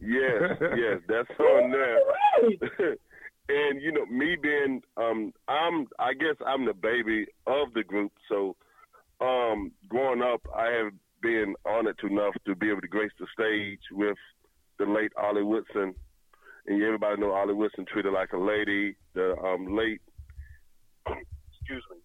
Yes, 0.00 0.58
yes, 0.76 1.00
that's 1.08 1.30
on 1.40 1.70
there. 1.70 1.98
and 3.48 3.80
you 3.80 3.92
know, 3.92 4.04
me 4.06 4.36
being, 4.42 4.82
um, 4.96 5.32
I'm, 5.48 5.86
I 5.98 6.12
guess 6.14 6.36
I'm 6.44 6.66
the 6.66 6.74
baby 6.74 7.26
of 7.46 7.72
the 7.74 7.84
group. 7.84 8.12
So, 8.28 8.56
um, 9.20 9.70
growing 9.88 10.22
up, 10.22 10.40
I 10.54 10.66
have 10.66 10.92
been 11.22 11.54
honored 11.64 12.00
enough 12.02 12.34
to 12.46 12.54
be 12.54 12.70
able 12.70 12.80
to 12.80 12.88
grace 12.88 13.12
the 13.18 13.26
stage 13.32 13.80
with 13.92 14.18
the 14.80 14.86
late 14.86 15.12
Ollie 15.16 15.44
Woodson. 15.44 15.94
And 16.66 16.82
everybody 16.82 17.20
know 17.20 17.32
Ollie 17.32 17.54
Woodson 17.54 17.84
treated 17.86 18.12
like 18.12 18.32
a 18.32 18.38
lady. 18.38 18.96
The 19.14 19.36
um, 19.38 19.76
late, 19.76 20.00
excuse 21.06 21.84
me. 21.90 21.98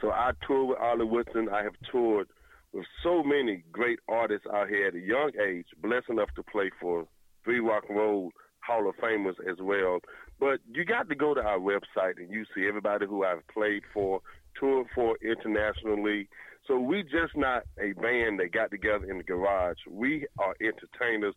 So 0.00 0.10
I 0.10 0.30
toured 0.46 0.68
with 0.68 0.78
Ollie 0.78 1.04
Woodson. 1.04 1.48
I 1.52 1.62
have 1.64 1.74
toured 1.90 2.28
with 2.72 2.84
so 3.02 3.22
many 3.22 3.64
great 3.72 3.98
artists 4.08 4.46
out 4.52 4.68
here 4.68 4.86
at 4.86 4.94
a 4.94 5.00
young 5.00 5.32
age, 5.42 5.66
blessed 5.82 6.10
enough 6.10 6.28
to 6.36 6.42
play 6.42 6.70
for 6.80 7.06
three 7.44 7.60
rock 7.60 7.84
and 7.88 7.98
roll 7.98 8.30
Hall 8.60 8.88
of 8.88 8.96
Famers 8.96 9.34
as 9.50 9.56
well. 9.60 9.98
But 10.38 10.60
you 10.70 10.84
got 10.84 11.08
to 11.08 11.14
go 11.14 11.34
to 11.34 11.40
our 11.40 11.58
website 11.58 12.18
and 12.18 12.30
you 12.30 12.44
see 12.54 12.68
everybody 12.68 13.06
who 13.06 13.24
I've 13.24 13.46
played 13.48 13.82
for, 13.92 14.20
toured 14.58 14.86
for 14.94 15.16
internationally. 15.22 16.28
So 16.68 16.78
we 16.78 17.02
just 17.02 17.34
not 17.34 17.62
a 17.80 17.92
band 17.94 18.40
that 18.40 18.52
got 18.52 18.70
together 18.70 19.10
in 19.10 19.16
the 19.16 19.24
garage. 19.24 19.78
We 19.90 20.26
are 20.38 20.54
entertainers. 20.60 21.34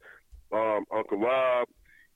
Um, 0.51 0.84
Uncle 0.93 1.19
Rob, 1.19 1.69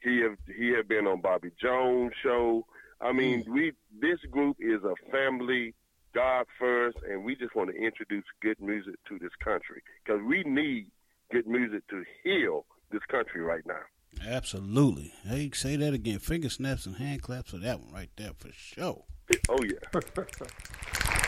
he 0.03 0.19
have 0.19 0.37
he 0.53 0.73
have 0.75 0.89
been 0.89 1.07
on 1.07 1.21
Bobby 1.21 1.51
Jones 1.59 2.11
show. 2.21 2.65
I 2.99 3.13
mean, 3.13 3.45
we 3.47 3.71
this 4.01 4.19
group 4.29 4.57
is 4.59 4.81
a 4.83 4.95
family, 5.09 5.73
God 6.13 6.45
first, 6.59 6.97
and 7.09 7.23
we 7.23 7.37
just 7.37 7.55
want 7.55 7.69
to 7.69 7.75
introduce 7.75 8.25
good 8.41 8.59
music 8.59 8.95
to 9.07 9.17
this 9.17 9.31
country 9.41 9.81
because 10.03 10.21
we 10.27 10.43
need 10.43 10.87
good 11.31 11.47
music 11.47 11.87
to 11.87 12.03
heal 12.21 12.65
this 12.91 13.03
country 13.09 13.41
right 13.41 13.63
now. 13.65 14.27
Absolutely. 14.27 15.13
Hey, 15.25 15.49
say 15.53 15.77
that 15.77 15.93
again. 15.93 16.19
Finger 16.19 16.49
snaps 16.49 16.85
and 16.85 16.97
hand 16.97 17.21
claps 17.21 17.51
for 17.51 17.57
that 17.57 17.79
one 17.79 17.93
right 17.93 18.09
there 18.17 18.31
for 18.37 18.51
sure. 18.51 19.05
Oh 19.47 19.59
yeah. 19.63 21.21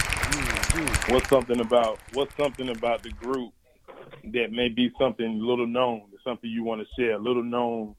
What's 1.10 1.30
something 1.30 1.60
about 1.60 2.00
what's 2.14 2.36
something 2.36 2.70
about 2.70 3.04
the 3.04 3.12
group 3.12 3.54
that 4.24 4.52
may 4.52 4.70
be 4.70 4.92
something 5.00 5.40
little 5.40 5.68
known, 5.68 6.04
something 6.24 6.50
you 6.50 6.64
want 6.64 6.82
to 6.82 6.88
share, 7.02 7.14
a 7.14 7.20
little 7.20 7.44
known 7.44 7.96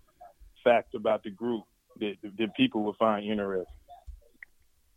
fact 0.62 0.94
about 0.94 1.22
the 1.22 1.30
group 1.30 1.64
that 2.00 2.14
that 2.22 2.54
people 2.56 2.82
will 2.82 2.96
find 2.98 3.24
interesting. 3.24 3.64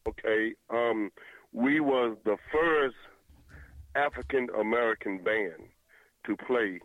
Okay. 0.07 0.53
Um, 0.69 1.11
we 1.53 1.79
was 1.79 2.17
the 2.25 2.37
first 2.51 2.95
African 3.95 4.47
American 4.59 5.23
band 5.23 5.69
to 6.25 6.35
play 6.45 6.79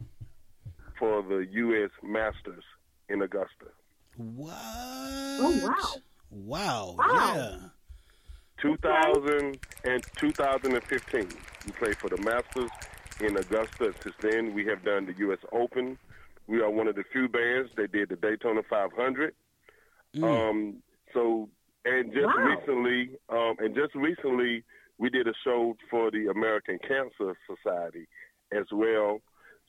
for 0.99 1.23
the 1.23 1.47
U.S. 1.51 1.91
Masters 2.03 2.65
in 3.09 3.23
Augusta. 3.23 3.67
What? 4.17 4.55
Oh 4.55 5.61
wow. 5.63 5.95
Wow. 6.31 6.95
Wow. 6.99 7.35
Yeah. 7.35 7.57
2000 8.61 9.59
and 9.85 10.03
2015, 10.21 11.29
we 11.65 11.73
played 11.73 11.97
for 12.01 12.11
the 12.11 12.17
Masters 12.19 12.71
in 13.21 13.37
Augusta. 13.37 13.93
Since 14.03 14.15
then, 14.23 14.55
we 14.55 14.65
have 14.67 14.85
done 14.85 15.07
the 15.07 15.15
U.S. 15.19 15.39
Open. 15.53 15.99
We 16.47 16.61
are 16.61 16.71
one 16.71 16.89
of 16.89 16.95
the 16.97 17.05
few 17.13 17.29
bands 17.29 17.71
that 17.77 17.93
did 17.93 18.09
the 18.09 18.17
Daytona 18.17 18.63
500. 18.69 19.35
Um, 20.23 20.83
so, 21.13 21.49
and 21.85 22.13
just 22.13 22.27
Wow. 22.27 22.57
recently, 22.57 23.11
um, 23.29 23.57
and 23.59 23.75
just 23.75 23.95
recently, 23.95 24.65
we 24.99 25.11
did 25.11 25.29
a 25.29 25.35
show 25.45 25.77
for 25.91 26.11
the 26.11 26.29
American 26.29 26.79
Cancer 26.79 27.37
Society 27.47 28.09
as 28.53 28.67
well. 28.73 29.21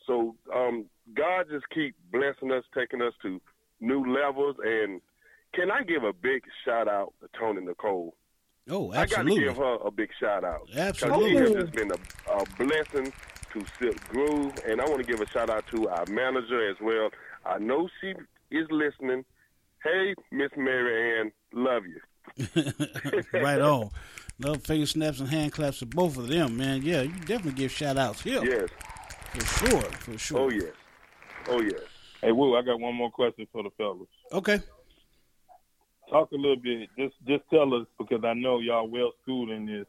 So, 0.05 0.35
um, 0.53 0.85
God 1.15 1.47
just 1.49 1.65
keep 1.69 1.95
blessing 2.11 2.51
us, 2.51 2.63
taking 2.75 3.01
us 3.01 3.13
to 3.23 3.41
new 3.81 4.05
levels. 4.05 4.55
And 4.63 5.01
can 5.53 5.69
I 5.71 5.83
give 5.83 6.03
a 6.03 6.13
big 6.13 6.43
shout 6.65 6.87
out 6.87 7.13
to 7.21 7.27
Tony 7.37 7.61
Nicole? 7.65 8.15
Oh, 8.69 8.91
I 8.91 8.95
got 8.95 9.09
to 9.09 9.15
absolutely. 9.19 9.43
give 9.45 9.57
her 9.57 9.75
a 9.85 9.91
big 9.91 10.09
shout 10.19 10.43
out. 10.43 10.67
Absolutely. 10.75 11.31
she 11.31 11.37
has 11.37 11.51
just 11.53 11.71
been 11.73 11.91
a, 11.91 12.31
a 12.31 12.45
blessing 12.57 13.13
to 13.53 13.65
Silk 13.79 14.07
Groove, 14.09 14.53
and 14.67 14.81
I 14.81 14.85
want 14.85 15.05
to 15.05 15.09
give 15.09 15.21
a 15.21 15.27
shout 15.29 15.49
out 15.49 15.65
to 15.67 15.87
our 15.89 16.05
manager 16.07 16.69
as 16.69 16.75
well. 16.81 17.09
I 17.45 17.57
know 17.59 17.87
she 18.01 18.13
is 18.51 18.67
listening. 18.69 19.23
Hey, 19.83 20.15
Miss 20.31 20.51
Mary 20.57 21.19
Ann, 21.19 21.31
love 21.53 21.83
you. 21.85 22.01
right 23.33 23.61
on. 23.61 23.89
Love 24.39 24.63
finger 24.63 24.85
snaps 24.85 25.19
and 25.19 25.29
hand 25.29 25.51
claps 25.51 25.79
to 25.79 25.85
both 25.85 26.17
of 26.17 26.27
them, 26.27 26.57
man. 26.57 26.81
Yeah, 26.83 27.01
you 27.01 27.13
definitely 27.21 27.53
give 27.53 27.71
shout 27.71 27.97
outs 27.97 28.21
here. 28.21 28.43
Yes. 28.43 28.69
For 29.33 29.67
sure, 29.67 29.81
for 29.81 30.17
sure. 30.17 30.39
Oh 30.39 30.49
yes. 30.49 30.73
Oh 31.47 31.61
yes. 31.61 31.81
Hey, 32.21 32.31
Woo, 32.31 32.55
I 32.55 32.61
got 32.61 32.79
one 32.79 32.95
more 32.95 33.11
question 33.11 33.47
for 33.51 33.63
the 33.63 33.69
fellas. 33.77 34.07
Okay. 34.31 34.59
Talk 36.09 36.31
a 36.31 36.35
little 36.35 36.55
bit. 36.55 36.89
Just 36.97 37.15
just 37.27 37.43
tell 37.49 37.73
us 37.73 37.87
because 37.97 38.23
I 38.23 38.33
know 38.33 38.59
y'all 38.59 38.87
well 38.87 39.11
schooled 39.21 39.49
in 39.49 39.65
this. 39.65 39.85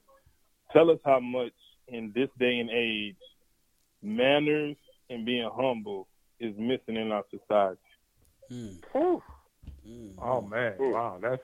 Tell 0.72 0.90
us 0.90 0.98
how 1.04 1.20
much 1.20 1.52
in 1.88 2.12
this 2.14 2.28
day 2.38 2.58
and 2.58 2.70
age 2.70 3.16
manners 4.02 4.76
and 5.10 5.24
being 5.24 5.48
humble 5.52 6.08
is 6.40 6.54
missing 6.56 6.96
in 6.96 7.12
our 7.12 7.24
society. 7.30 7.78
Oh 10.20 10.40
man, 10.40 10.74
wow, 10.78 11.18
that's 11.20 11.42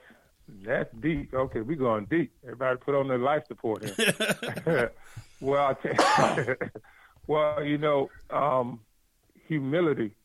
that's 0.63 0.93
deep. 0.99 1.33
Okay, 1.33 1.61
we 1.61 1.75
going 1.75 2.05
deep. 2.05 2.31
Everybody 2.43 2.77
put 2.77 2.95
on 2.95 3.07
their 3.07 3.17
life 3.17 3.43
support 3.47 3.83
here. 3.83 4.91
well, 5.41 5.67
I 5.67 5.73
tell 5.73 6.55
well, 7.27 7.63
you 7.63 7.77
know, 7.77 8.09
um, 8.29 8.81
humility 9.47 10.15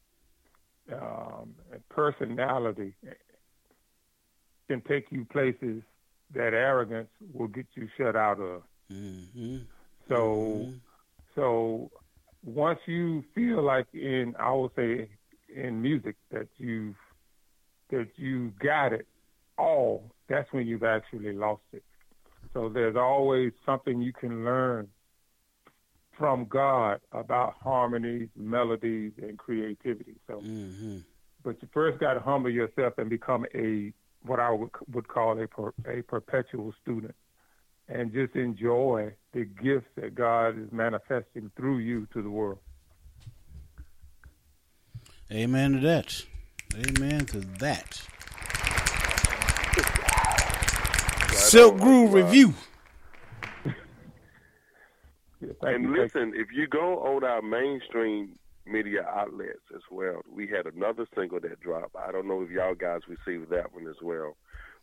um, 0.93 1.55
and 1.73 1.89
personality 1.89 2.95
can 4.71 4.81
take 4.83 5.07
you 5.11 5.25
places 5.25 5.83
that 6.33 6.55
arrogance 6.55 7.09
will 7.35 7.49
get 7.49 7.67
you 7.75 7.89
shut 7.99 8.15
out 8.15 8.39
of. 8.39 8.63
Mm-hmm. 8.93 9.57
So, 10.09 10.69
so 11.35 11.91
once 12.45 12.79
you 12.87 13.25
feel 13.35 13.65
like 13.65 13.87
in, 13.93 14.35
I 14.39 14.53
will 14.53 14.73
say, 14.77 15.09
in 15.53 15.83
music 15.83 16.15
that 16.31 16.47
you've 16.57 16.95
that 17.91 18.07
you 18.15 18.53
got 18.63 18.93
it 18.93 19.09
all, 19.59 20.13
that's 20.29 20.47
when 20.53 20.69
you've 20.69 20.85
actually 20.85 21.33
lost 21.33 21.63
it. 21.73 21.83
So 22.55 22.69
there's 22.69 22.95
always 22.95 23.51
something 23.67 24.01
you 24.01 24.13
can 24.13 24.45
learn 24.45 24.87
from 26.17 26.45
God 26.49 27.01
about 27.11 27.55
harmonies, 27.61 28.29
melodies, 28.37 29.13
and 29.21 29.37
creativity. 29.37 30.15
So, 30.29 30.35
Mm-hmm. 30.35 30.99
but 31.43 31.61
you 31.61 31.69
first 31.75 31.99
got 31.99 32.15
to 32.15 32.21
humble 32.21 32.51
yourself 32.51 32.93
and 32.99 33.11
become 33.11 33.45
a 33.53 33.93
what 34.23 34.41
I 34.41 34.51
would 34.51 34.71
would 34.93 35.09
call 35.09 35.41
a 35.41 35.47
per, 35.47 35.73
a 35.87 36.03
perpetual 36.03 36.75
student, 36.83 37.15
and 37.89 38.13
just 38.13 38.35
enjoy 38.35 39.13
the 39.33 39.45
gifts 39.45 39.89
that 39.97 40.15
God 40.15 40.59
is 40.59 40.71
manifesting 40.73 41.51
through 41.57 41.79
you 41.79 42.07
to 42.13 42.23
the 42.23 42.31
world. 42.31 42.59
Amen 45.33 45.73
to 45.75 45.81
that. 45.81 46.25
Amen 46.75 47.25
to 47.27 47.41
that. 47.59 48.01
Silk 51.33 51.79
Groove 51.79 52.13
Revue. 52.15 52.53
and 55.63 55.93
listen, 55.93 56.33
if 56.35 56.49
you 56.53 56.67
go 56.67 56.99
on 57.01 57.25
our 57.25 57.43
mainstream 57.43 58.39
media 58.71 59.03
outlets 59.05 59.61
as 59.75 59.83
well, 59.91 60.23
we 60.31 60.47
had 60.47 60.67
another 60.67 61.07
single 61.17 61.41
that 61.41 61.61
dropped. 61.61 61.97
I 61.97 62.13
don't 62.13 62.29
know 62.29 62.43
if 62.43 62.51
y'all 62.51 62.75
guys 62.75 63.01
received 63.09 63.51
that 63.51 63.73
one 63.75 63.87
as 63.89 63.97
well, 64.03 64.37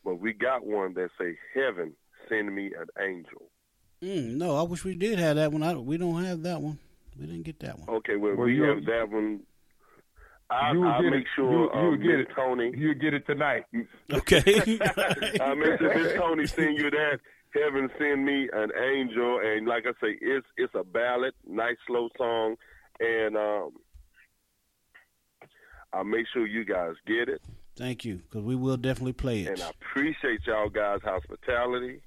but 0.03 0.15
we 0.19 0.33
got 0.33 0.65
one 0.65 0.93
that 0.95 1.09
say 1.19 1.37
"Heaven 1.53 1.93
send 2.29 2.53
me 2.53 2.71
an 2.73 2.87
angel." 3.03 3.49
Mm, 4.03 4.35
no, 4.37 4.55
I 4.55 4.61
wish 4.61 4.83
we 4.83 4.93
did 4.95 5.17
have 5.19 5.37
that 5.37 5.51
one. 5.51 5.63
I, 5.63 5.73
we 5.73 5.97
don't 5.97 6.23
have 6.23 6.43
that 6.43 6.61
one. 6.61 6.77
We 7.19 7.25
didn't 7.25 7.43
get 7.43 7.59
that 7.61 7.79
one. 7.79 7.89
Okay, 7.97 8.15
well, 8.15 8.35
Well, 8.35 8.45
we 8.45 8.55
you- 8.55 8.63
have 8.63 8.85
that 8.85 9.09
one. 9.09 9.41
I, 10.49 10.71
you 10.71 10.79
will 10.79 10.87
I'll 10.87 11.01
get 11.01 11.11
make 11.11 11.21
it. 11.23 11.27
sure 11.35 11.51
you, 11.75 11.91
you 11.91 11.97
get 11.97 12.17
Miss 12.19 12.27
it. 12.29 12.33
Tony. 12.35 12.71
You 12.77 12.93
get 12.93 13.13
it 13.13 13.25
tonight. 13.25 13.65
Okay. 14.13 14.39
I 15.41 15.53
make 15.55 15.77
sure 15.79 15.93
Miss 15.97 16.13
Tony 16.17 16.47
send 16.47 16.77
you 16.77 16.89
that. 16.91 17.19
Heaven 17.53 17.89
send 17.97 18.23
me 18.25 18.47
an 18.53 18.69
angel, 18.77 19.39
and 19.43 19.67
like 19.67 19.85
I 19.87 19.91
say, 20.01 20.17
it's 20.21 20.45
it's 20.57 20.73
a 20.75 20.83
ballad, 20.85 21.33
nice 21.45 21.75
slow 21.87 22.07
song, 22.17 22.55
and 22.99 23.37
um, 23.37 23.71
I'll 25.93 26.03
make 26.03 26.25
sure 26.33 26.45
you 26.45 26.65
guys 26.65 26.93
get 27.05 27.29
it. 27.29 27.41
Thank 27.75 28.05
you, 28.05 28.15
because 28.15 28.43
we 28.43 28.55
will 28.55 28.77
definitely 28.77 29.13
play 29.13 29.41
it. 29.41 29.47
And 29.47 29.61
I 29.61 29.69
appreciate 29.69 30.41
y'all 30.47 30.69
guys' 30.69 31.01
hospitality. 31.03 32.01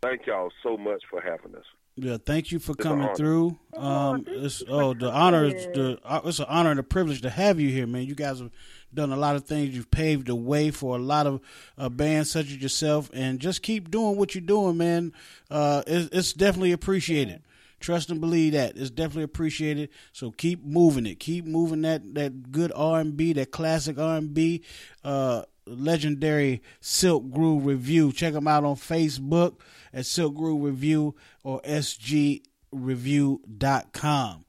Thank 0.00 0.26
y'all 0.26 0.50
so 0.62 0.76
much 0.76 1.02
for 1.10 1.20
having 1.20 1.54
us. 1.54 1.64
Yeah, 2.00 2.16
thank 2.24 2.52
you 2.52 2.60
for 2.60 2.72
It's 2.72 2.82
coming 2.82 3.12
through. 3.16 3.58
Um, 3.76 4.24
it's 4.28 4.62
oh 4.68 4.94
the 4.94 5.10
honor 5.10 5.46
is 5.46 5.66
the 5.74 5.98
uh, 6.04 6.20
it's 6.24 6.38
an 6.38 6.46
honor 6.48 6.70
and 6.70 6.78
a 6.78 6.84
privilege 6.84 7.22
to 7.22 7.30
have 7.30 7.58
you 7.58 7.70
here, 7.70 7.88
man. 7.88 8.04
You 8.04 8.14
guys 8.14 8.38
have 8.38 8.52
done 8.94 9.10
a 9.10 9.16
lot 9.16 9.34
of 9.34 9.46
things. 9.46 9.74
You've 9.74 9.90
paved 9.90 10.28
the 10.28 10.36
way 10.36 10.70
for 10.70 10.94
a 10.94 11.00
lot 11.00 11.26
of 11.26 11.40
uh, 11.76 11.88
bands 11.88 12.30
such 12.30 12.46
as 12.46 12.56
yourself, 12.58 13.10
and 13.12 13.40
just 13.40 13.62
keep 13.62 13.90
doing 13.90 14.16
what 14.16 14.36
you're 14.36 14.42
doing, 14.42 14.76
man. 14.76 15.12
Uh, 15.50 15.82
it's, 15.88 16.08
it's 16.14 16.32
definitely 16.32 16.70
appreciated. 16.70 17.42
Trust 17.80 18.10
and 18.10 18.20
believe 18.20 18.52
that 18.54 18.76
it's 18.76 18.90
definitely 18.90 19.22
appreciated. 19.24 19.88
So 20.12 20.30
keep 20.30 20.64
moving 20.64 21.06
it. 21.06 21.18
Keep 21.20 21.44
moving 21.46 21.82
that 21.82 22.14
that 22.14 22.50
good 22.52 22.72
R 22.74 23.00
and 23.00 23.16
B, 23.16 23.32
that 23.34 23.50
classic 23.50 23.98
R 23.98 24.16
and 24.16 24.32
B. 24.34 24.62
Uh, 25.04 25.42
legendary 25.66 26.62
Silk 26.80 27.30
Groove 27.30 27.66
Revue. 27.66 28.12
Check 28.12 28.32
them 28.32 28.48
out 28.48 28.64
on 28.64 28.76
Facebook 28.76 29.56
at 29.92 30.06
Silk 30.06 30.34
Groove 30.34 30.62
Revue 30.64 31.14
or 31.44 31.60
sgrevue.com. 31.62 34.44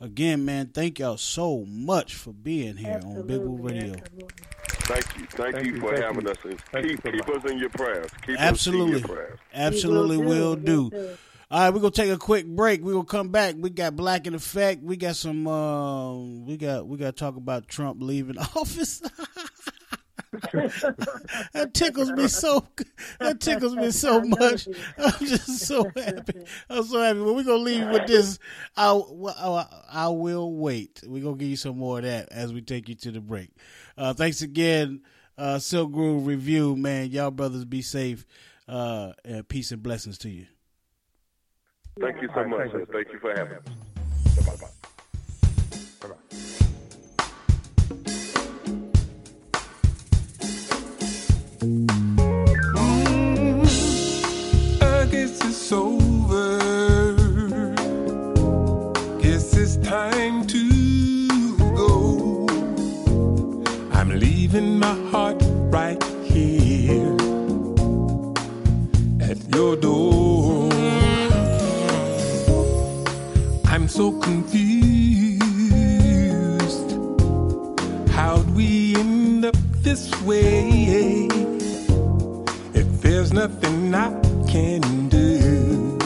Again, 0.00 0.44
man, 0.44 0.66
thank 0.74 0.98
y'all 0.98 1.16
so 1.16 1.64
much 1.66 2.14
for 2.14 2.32
being 2.32 2.76
here 2.76 3.00
on 3.04 3.26
Big 3.26 3.40
Woo 3.40 3.56
Radio. 3.56 3.94
Thank 3.94 5.18
you. 5.18 5.24
Thank, 5.26 5.54
Thank 5.54 5.66
you 5.66 5.74
you, 5.74 5.80
for 5.80 5.92
thank 5.92 6.04
having 6.04 6.24
you. 6.26 6.30
us. 6.30 6.36
And 6.44 6.60
Thank 6.72 6.86
you 6.86 6.96
keep 6.98 7.04
so 7.04 7.10
keep 7.12 7.28
us 7.44 7.50
in 7.50 7.58
your 7.58 7.70
prayers. 7.70 8.10
Keep 8.26 8.38
Absolutely. 8.38 8.96
us 8.96 9.00
in 9.02 9.06
your 9.08 9.16
prayers. 9.16 9.38
Absolutely 9.54 10.16
We 10.18 10.26
will 10.26 10.34
will 10.34 10.56
do. 10.56 10.64
do, 10.64 10.88
we 10.92 10.98
will 10.98 11.06
do. 11.06 11.16
All 11.54 11.60
right, 11.60 11.70
we're 11.70 11.78
gonna 11.78 11.92
take 11.92 12.10
a 12.10 12.18
quick 12.18 12.48
break. 12.48 12.82
We 12.82 12.92
will 12.94 13.04
come 13.04 13.28
back. 13.28 13.54
We 13.56 13.70
got 13.70 13.94
Black 13.94 14.26
in 14.26 14.34
Effect. 14.34 14.82
We 14.82 14.96
got 14.96 15.14
some. 15.14 15.46
Um, 15.46 16.46
we 16.46 16.56
got 16.56 16.88
we 16.88 16.98
got 16.98 17.06
to 17.06 17.12
talk 17.12 17.36
about 17.36 17.68
Trump 17.68 18.02
leaving 18.02 18.38
office. 18.56 19.00
that 20.32 21.70
tickles 21.72 22.10
me 22.10 22.26
so. 22.26 22.66
That 23.20 23.38
tickles 23.38 23.76
me 23.76 23.92
so 23.92 24.20
much. 24.24 24.66
I'm 24.98 25.12
just 25.24 25.60
so 25.60 25.84
happy. 25.94 26.44
I'm 26.68 26.82
so 26.82 27.00
happy. 27.00 27.20
Well, 27.20 27.36
we're 27.36 27.44
gonna 27.44 27.58
leave 27.58 27.88
with 27.88 28.08
this. 28.08 28.40
I, 28.76 28.90
I 28.90 29.66
I 29.92 30.08
will 30.08 30.56
wait. 30.56 31.02
We're 31.06 31.22
gonna 31.22 31.36
give 31.36 31.50
you 31.50 31.56
some 31.56 31.78
more 31.78 31.98
of 31.98 32.04
that 32.04 32.32
as 32.32 32.52
we 32.52 32.62
take 32.62 32.88
you 32.88 32.96
to 32.96 33.12
the 33.12 33.20
break. 33.20 33.50
Uh, 33.96 34.12
thanks 34.12 34.42
again, 34.42 35.02
uh, 35.38 35.60
Silk 35.60 35.92
Groove 35.92 36.26
Revue. 36.26 36.74
Man, 36.74 37.12
y'all 37.12 37.30
brothers 37.30 37.64
be 37.64 37.80
safe. 37.80 38.26
Uh, 38.66 39.12
and 39.24 39.46
peace 39.46 39.70
and 39.70 39.84
blessings 39.84 40.18
to 40.18 40.28
you. 40.28 40.46
Thank 42.00 42.22
you 42.22 42.28
so 42.28 42.34
All 42.34 42.44
right, 42.44 42.50
much, 42.50 42.72
thank 42.72 42.74
you. 42.74 42.86
Thank 42.92 43.12
you 43.12 43.18
for 43.20 43.30
having 43.36 43.58
us. 43.58 43.64
Bye-bye. 44.46 44.68
I 54.82 55.06
guess 55.06 55.40
it's 55.44 55.72
over. 55.72 56.58
Guess 59.20 59.56
it's 59.56 59.76
time 59.76 60.46
to 60.48 61.58
go. 61.76 62.46
I'm 63.92 64.10
leaving 64.18 64.78
my 64.80 64.94
heart 65.10 65.42
right 65.70 66.02
here 66.24 67.16
at 69.20 69.38
your 69.54 69.76
door. 69.76 70.43
so 73.94 74.10
confused. 74.18 75.38
How'd 78.10 78.50
we 78.56 78.96
end 78.96 79.44
up 79.44 79.54
this 79.82 80.10
way? 80.22 81.28
If 82.74 83.02
there's 83.02 83.32
nothing 83.32 83.94
I 83.94 84.10
can 84.48 85.08
do, 85.08 85.96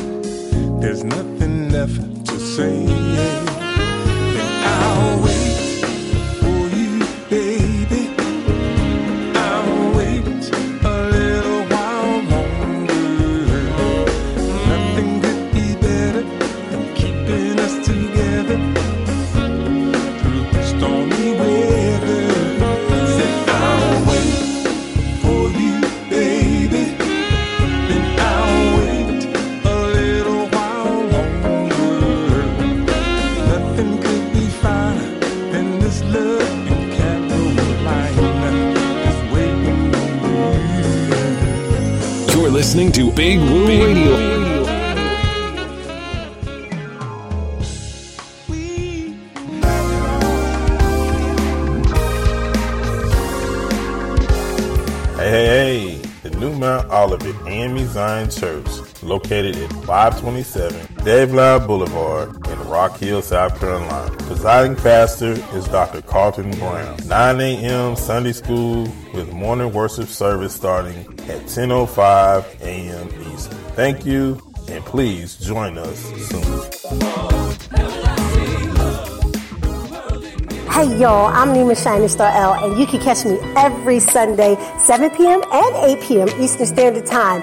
there's 0.82 1.02
nothing 1.02 1.70
left 1.70 2.26
to 2.26 2.38
say. 2.38 3.47
Listening 42.68 42.92
to 42.92 43.10
Big 43.12 43.38
Woo 43.38 43.66
Radio. 43.66 44.14
Hey, 55.16 55.30
hey, 55.30 55.46
hey, 55.46 55.96
the 56.22 56.30
new 56.38 56.52
Mount 56.58 56.90
Olivet 56.90 57.34
AME 57.46 57.88
Zion 57.88 58.28
Church, 58.28 58.66
located 59.02 59.56
at 59.56 59.70
527 59.84 61.04
Dave 61.04 61.30
Boulevard 61.66 62.46
in 62.48 62.68
Rock 62.68 62.98
Hill, 62.98 63.22
South 63.22 63.58
Carolina. 63.58 64.14
Presiding 64.18 64.76
pastor 64.76 65.32
is 65.56 65.66
Dr. 65.68 66.02
Carlton 66.02 66.50
Brown. 66.52 66.98
9 67.06 67.40
a.m. 67.40 67.96
Sunday 67.96 68.32
school 68.32 68.82
with 69.14 69.32
morning 69.32 69.72
worship 69.72 70.08
service 70.08 70.54
starting 70.54 70.96
at 71.28 71.42
10.05 71.46 72.60
a.m. 72.60 73.32
Eastern. 73.32 73.58
Thank 73.74 74.04
you, 74.04 74.40
and 74.68 74.84
please 74.84 75.36
join 75.36 75.78
us 75.78 75.98
soon. 76.28 76.98
Hey 80.70 80.96
y'all, 80.96 81.26
I'm 81.26 81.48
Nima 81.48 81.76
Shining 81.82 82.08
Star 82.08 82.30
L, 82.30 82.54
and 82.54 82.78
you 82.78 82.86
can 82.86 83.00
catch 83.00 83.24
me 83.24 83.36
every 83.56 83.98
Sunday, 83.98 84.54
7 84.78 85.10
p.m. 85.10 85.42
and 85.52 85.98
8 85.98 86.02
p.m. 86.02 86.28
Eastern 86.40 86.66
Standard 86.66 87.04
Time 87.04 87.42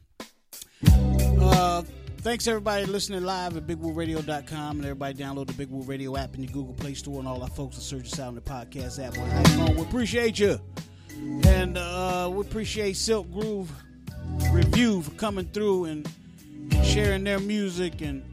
Uh, 0.86 1.84
thanks 2.18 2.50
everybody 2.50 2.86
listening 2.86 3.24
live 3.24 3.56
at 3.56 3.66
bigwooradio.com 3.66 4.80
and 4.80 4.84
everybody 4.84 5.14
download 5.14 5.48
the 5.48 5.54
Big 5.54 5.70
Woo 5.70 5.84
Radio 5.84 6.18
app 6.18 6.36
in 6.36 6.44
your 6.44 6.52
Google 6.52 6.74
Play 6.74 6.96
Store 6.96 7.20
and 7.20 7.30
all 7.30 7.42
our 7.42 7.48
folks 7.48 7.78
that 7.78 7.84
search 7.84 8.12
us 8.12 8.20
out 8.20 8.28
in 8.28 8.36
the 8.36 8.42
podcast 8.42 9.02
app. 9.02 9.18
on. 9.18 9.76
We 9.78 9.84
appreciate 9.84 10.38
you. 10.38 10.60
And 11.48 11.78
uh, 11.78 12.30
we 12.30 12.42
appreciate 12.42 12.98
Silk 12.98 13.32
Groove 13.32 13.72
Revue 14.52 15.02
for 15.02 15.12
coming 15.12 15.46
through 15.46 15.86
and 15.86 16.06
sharing 16.84 17.24
their 17.24 17.40
music 17.40 18.02
and, 18.02 18.24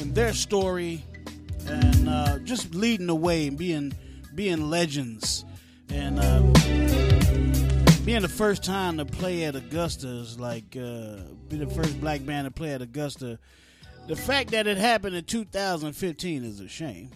and 0.00 0.14
their 0.14 0.32
story 0.32 1.04
and 1.66 2.08
uh, 2.08 2.38
just 2.40 2.74
leading 2.74 3.06
the 3.06 3.14
way 3.14 3.46
and 3.48 3.58
being 3.58 3.92
being 4.34 4.68
legends 4.70 5.44
and 5.90 6.18
uh, 6.20 6.40
being 8.04 8.22
the 8.22 8.28
first 8.28 8.62
time 8.62 8.98
to 8.98 9.04
play 9.04 9.44
at 9.44 9.56
Augusta 9.56 10.08
is 10.08 10.38
like 10.38 10.76
uh, 10.76 11.16
be 11.48 11.56
the 11.56 11.66
first 11.66 12.00
black 12.00 12.24
band 12.24 12.46
to 12.46 12.50
play 12.50 12.72
at 12.72 12.82
Augusta. 12.82 13.38
The 14.06 14.16
fact 14.16 14.50
that 14.50 14.66
it 14.66 14.76
happened 14.76 15.16
in 15.16 15.24
2015 15.24 16.44
is 16.44 16.60
a 16.60 16.68
shame, 16.68 17.10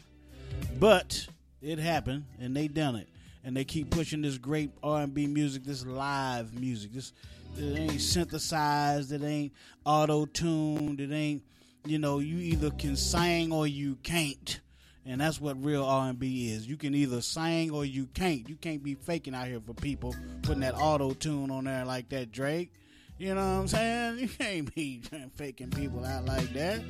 but 0.78 1.26
it 1.62 1.78
happened 1.78 2.24
and 2.40 2.56
they 2.56 2.66
done 2.68 2.96
it 2.96 3.08
and 3.44 3.56
they 3.56 3.64
keep 3.64 3.90
pushing 3.90 4.22
this 4.22 4.38
great 4.38 4.70
R&B 4.82 5.26
music, 5.26 5.64
this 5.64 5.86
live 5.86 6.58
music, 6.58 6.92
this 6.92 7.12
it 7.56 7.78
ain't 7.78 8.00
synthesized, 8.00 9.12
it 9.12 9.22
ain't 9.22 9.52
auto 9.84 10.26
tuned, 10.26 11.00
it 11.00 11.12
ain't 11.12 11.42
you 11.86 11.98
know 11.98 12.18
you 12.18 12.38
either 12.38 12.70
can 12.70 12.96
sing 12.96 13.52
or 13.52 13.66
you 13.66 13.96
can't, 14.02 14.60
and 15.06 15.20
that's 15.20 15.40
what 15.40 15.62
real 15.64 15.84
R&B 15.84 16.50
is. 16.50 16.66
You 16.66 16.76
can 16.76 16.94
either 16.94 17.20
sing 17.22 17.70
or 17.70 17.84
you 17.84 18.06
can't. 18.06 18.48
You 18.48 18.56
can't 18.56 18.82
be 18.82 18.94
faking 18.94 19.34
out 19.34 19.46
here 19.46 19.60
for 19.64 19.74
people 19.74 20.14
putting 20.42 20.60
that 20.60 20.74
auto 20.74 21.12
tune 21.12 21.50
on 21.50 21.64
there 21.64 21.84
like 21.84 22.08
that, 22.10 22.32
Drake. 22.32 22.72
You 23.18 23.34
know 23.34 23.40
what 23.40 23.60
I'm 23.60 23.68
saying? 23.68 24.18
You 24.18 24.28
can't 24.28 24.74
be 24.74 25.02
faking 25.36 25.70
people 25.70 26.04
out 26.04 26.24
like 26.26 26.52
that. 26.54 26.80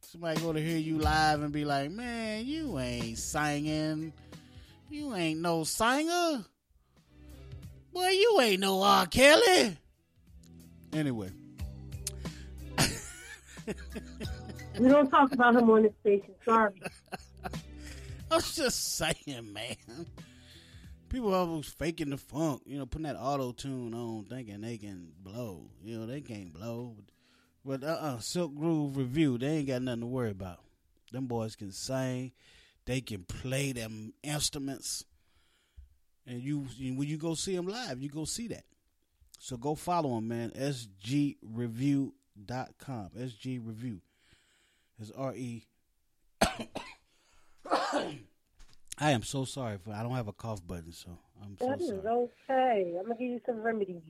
Somebody 0.00 0.40
go 0.40 0.52
to 0.52 0.60
hear 0.60 0.78
you 0.78 0.98
live 0.98 1.42
and 1.42 1.52
be 1.52 1.64
like, 1.64 1.90
"Man, 1.90 2.46
you 2.46 2.78
ain't 2.78 3.18
singing. 3.18 4.12
You 4.88 5.14
ain't 5.14 5.40
no 5.40 5.64
singer. 5.64 6.44
Boy, 7.92 8.08
you 8.10 8.38
ain't 8.40 8.60
no 8.60 8.82
R. 8.82 9.06
Kelly." 9.06 9.76
Anyway, 10.96 11.30
We 14.78 14.88
don't 14.88 15.10
talk 15.10 15.30
about 15.32 15.54
him 15.54 15.68
on 15.68 15.82
this 15.82 15.92
station. 16.00 16.34
Sorry. 16.42 16.72
I 18.30 18.36
was 18.36 18.56
just 18.56 18.96
saying, 18.96 19.52
man. 19.52 19.76
People 21.10 21.34
always 21.34 21.68
faking 21.68 22.08
the 22.08 22.16
funk, 22.16 22.62
you 22.64 22.78
know, 22.78 22.86
putting 22.86 23.06
that 23.06 23.18
auto 23.18 23.52
tune 23.52 23.92
on, 23.92 24.24
thinking 24.24 24.62
they 24.62 24.78
can 24.78 25.12
blow. 25.22 25.68
You 25.82 25.98
know, 25.98 26.06
they 26.06 26.22
can't 26.22 26.54
blow. 26.54 26.96
But 27.62 27.84
uh 27.84 27.98
uh 28.00 28.18
Silk 28.20 28.54
Groove 28.54 28.96
Revue, 28.96 29.36
they 29.36 29.58
ain't 29.58 29.68
got 29.68 29.82
nothing 29.82 30.00
to 30.00 30.06
worry 30.06 30.30
about. 30.30 30.60
Them 31.12 31.26
boys 31.26 31.56
can 31.56 31.72
sing, 31.72 32.32
they 32.86 33.02
can 33.02 33.24
play 33.24 33.72
them 33.72 34.14
instruments. 34.22 35.04
And 36.26 36.40
you, 36.40 36.66
you 36.76 36.94
when 36.94 37.06
you 37.06 37.18
go 37.18 37.34
see 37.34 37.54
them 37.54 37.66
live, 37.66 38.00
you 38.00 38.08
go 38.08 38.24
see 38.24 38.48
that. 38.48 38.64
So 39.38 39.56
go 39.56 39.74
follow 39.74 40.16
him, 40.18 40.28
man. 40.28 40.50
SGRevue.com. 40.50 42.12
SG 43.18 43.60
Revue. 43.62 44.00
It's 44.98 45.10
R 45.10 45.34
E. 45.34 45.64
I 48.98 49.10
am 49.10 49.22
so 49.22 49.44
sorry 49.44 49.76
for 49.78 49.92
I 49.92 50.02
don't 50.02 50.14
have 50.14 50.28
a 50.28 50.32
cough 50.32 50.66
button, 50.66 50.92
so 50.92 51.18
I'm 51.42 51.56
so 51.58 51.66
That 51.68 51.80
is 51.82 51.88
sorry. 51.88 52.00
okay. 52.48 52.94
I'm 52.98 53.02
gonna 53.02 53.14
give 53.18 53.28
you 53.28 53.40
some 53.44 53.60
remedies. 53.62 54.02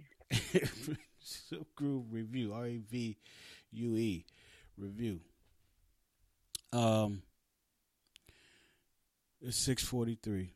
Silk 1.20 1.66
Groove 1.74 2.04
Revue. 2.12 2.52
R 2.52 2.68
E 2.68 2.78
V 2.88 3.16
U 3.72 3.96
E. 3.96 4.24
Review. 4.78 5.20
Um 6.72 7.22
it's 9.40 9.56
six 9.56 9.82
forty 9.84 10.16
three. 10.22 10.52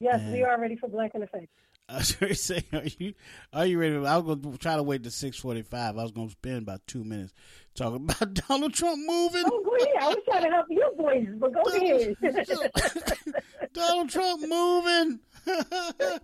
Yes, 0.00 0.20
And- 0.20 0.32
we 0.32 0.42
are 0.42 0.60
ready 0.60 0.76
for 0.76 0.88
Black 0.88 1.14
in 1.14 1.22
Effect. 1.22 1.48
I 1.88 1.98
was 1.98 2.12
going 2.12 2.32
to 2.32 2.38
say, 2.38 2.64
are 2.72 2.82
you 2.98 3.14
are 3.52 3.66
you 3.66 3.78
ready? 3.78 3.94
I 3.96 4.16
was 4.16 4.36
going 4.36 4.52
to 4.52 4.58
try 4.58 4.76
to 4.76 4.82
wait 4.82 5.02
to 5.04 5.10
six 5.10 5.36
forty 5.36 5.62
five. 5.62 5.98
I 5.98 6.02
was 6.02 6.12
going 6.12 6.28
to 6.28 6.32
spend 6.32 6.62
about 6.62 6.86
two 6.86 7.04
minutes 7.04 7.34
talking 7.74 7.96
about 8.08 8.34
Donald 8.34 8.72
Trump 8.72 8.98
moving. 9.06 9.44
Oh, 9.46 9.62
go 9.62 9.76
ahead. 9.76 9.96
I 10.00 10.08
was 10.08 10.18
trying 10.24 10.44
to 10.44 10.50
help 10.50 10.66
your 10.70 10.94
voice, 10.94 11.28
but 11.36 11.52
go 11.52 11.62
ahead. 11.76 13.72
Donald 13.74 14.08
Trump 14.08 14.40
moving. 14.40 15.20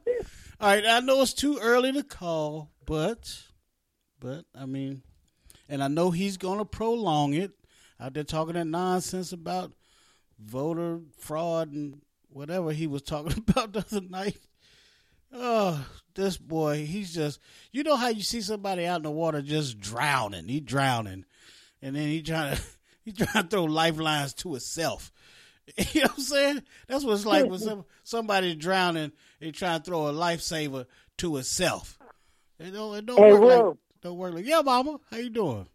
All 0.60 0.68
right, 0.68 0.84
I 0.86 1.00
know 1.00 1.20
it's 1.20 1.34
too 1.34 1.58
early 1.60 1.92
to 1.92 2.02
call, 2.02 2.70
but 2.86 3.42
but 4.18 4.46
I 4.54 4.64
mean, 4.64 5.02
and 5.68 5.84
I 5.84 5.88
know 5.88 6.10
he's 6.10 6.38
going 6.38 6.58
to 6.58 6.64
prolong 6.64 7.34
it. 7.34 7.52
Out 7.98 8.14
there 8.14 8.24
talking 8.24 8.54
that 8.54 8.66
nonsense 8.66 9.32
about 9.32 9.72
voter 10.38 11.00
fraud 11.18 11.70
and 11.70 12.00
whatever 12.30 12.72
he 12.72 12.86
was 12.86 13.02
talking 13.02 13.44
about 13.48 13.74
the 13.74 13.80
other 13.80 14.00
night. 14.00 14.38
Oh, 15.32 15.86
this 16.14 16.36
boy, 16.36 16.84
he's 16.86 17.14
just 17.14 17.40
you 17.72 17.82
know 17.82 17.96
how 17.96 18.08
you 18.08 18.22
see 18.22 18.40
somebody 18.40 18.86
out 18.86 18.96
in 18.98 19.02
the 19.04 19.10
water 19.10 19.42
just 19.42 19.78
drowning. 19.80 20.48
He 20.48 20.60
drowning. 20.60 21.24
And 21.82 21.96
then 21.96 22.08
he 22.08 22.22
trying 22.22 22.56
to 22.56 22.62
he 23.04 23.12
trying 23.12 23.44
to 23.44 23.48
throw 23.48 23.64
lifelines 23.64 24.34
to 24.34 24.50
himself. 24.52 25.12
You 25.92 26.00
know 26.00 26.08
what 26.08 26.18
I'm 26.18 26.24
saying? 26.24 26.62
That's 26.88 27.04
what 27.04 27.14
it's 27.14 27.24
like 27.26 27.46
when 27.46 27.60
some, 27.60 27.84
somebody's 28.02 28.56
drowning, 28.56 29.12
they 29.38 29.52
try 29.52 29.78
to 29.78 29.84
throw 29.84 30.08
a 30.08 30.12
lifesaver 30.12 30.86
to 31.18 31.36
itself. 31.36 32.00
It 32.58 32.72
don't, 32.72 32.96
it 32.96 33.06
don't 33.06 33.22
Hey, 33.22 33.24
work 33.24 33.44
like 33.44 33.68
don't 34.02 34.18
work 34.18 34.34
like 34.34 34.46
yeah, 34.46 34.62
mama. 34.62 34.98
How 35.10 35.18
you 35.18 35.30
doing? 35.30 35.68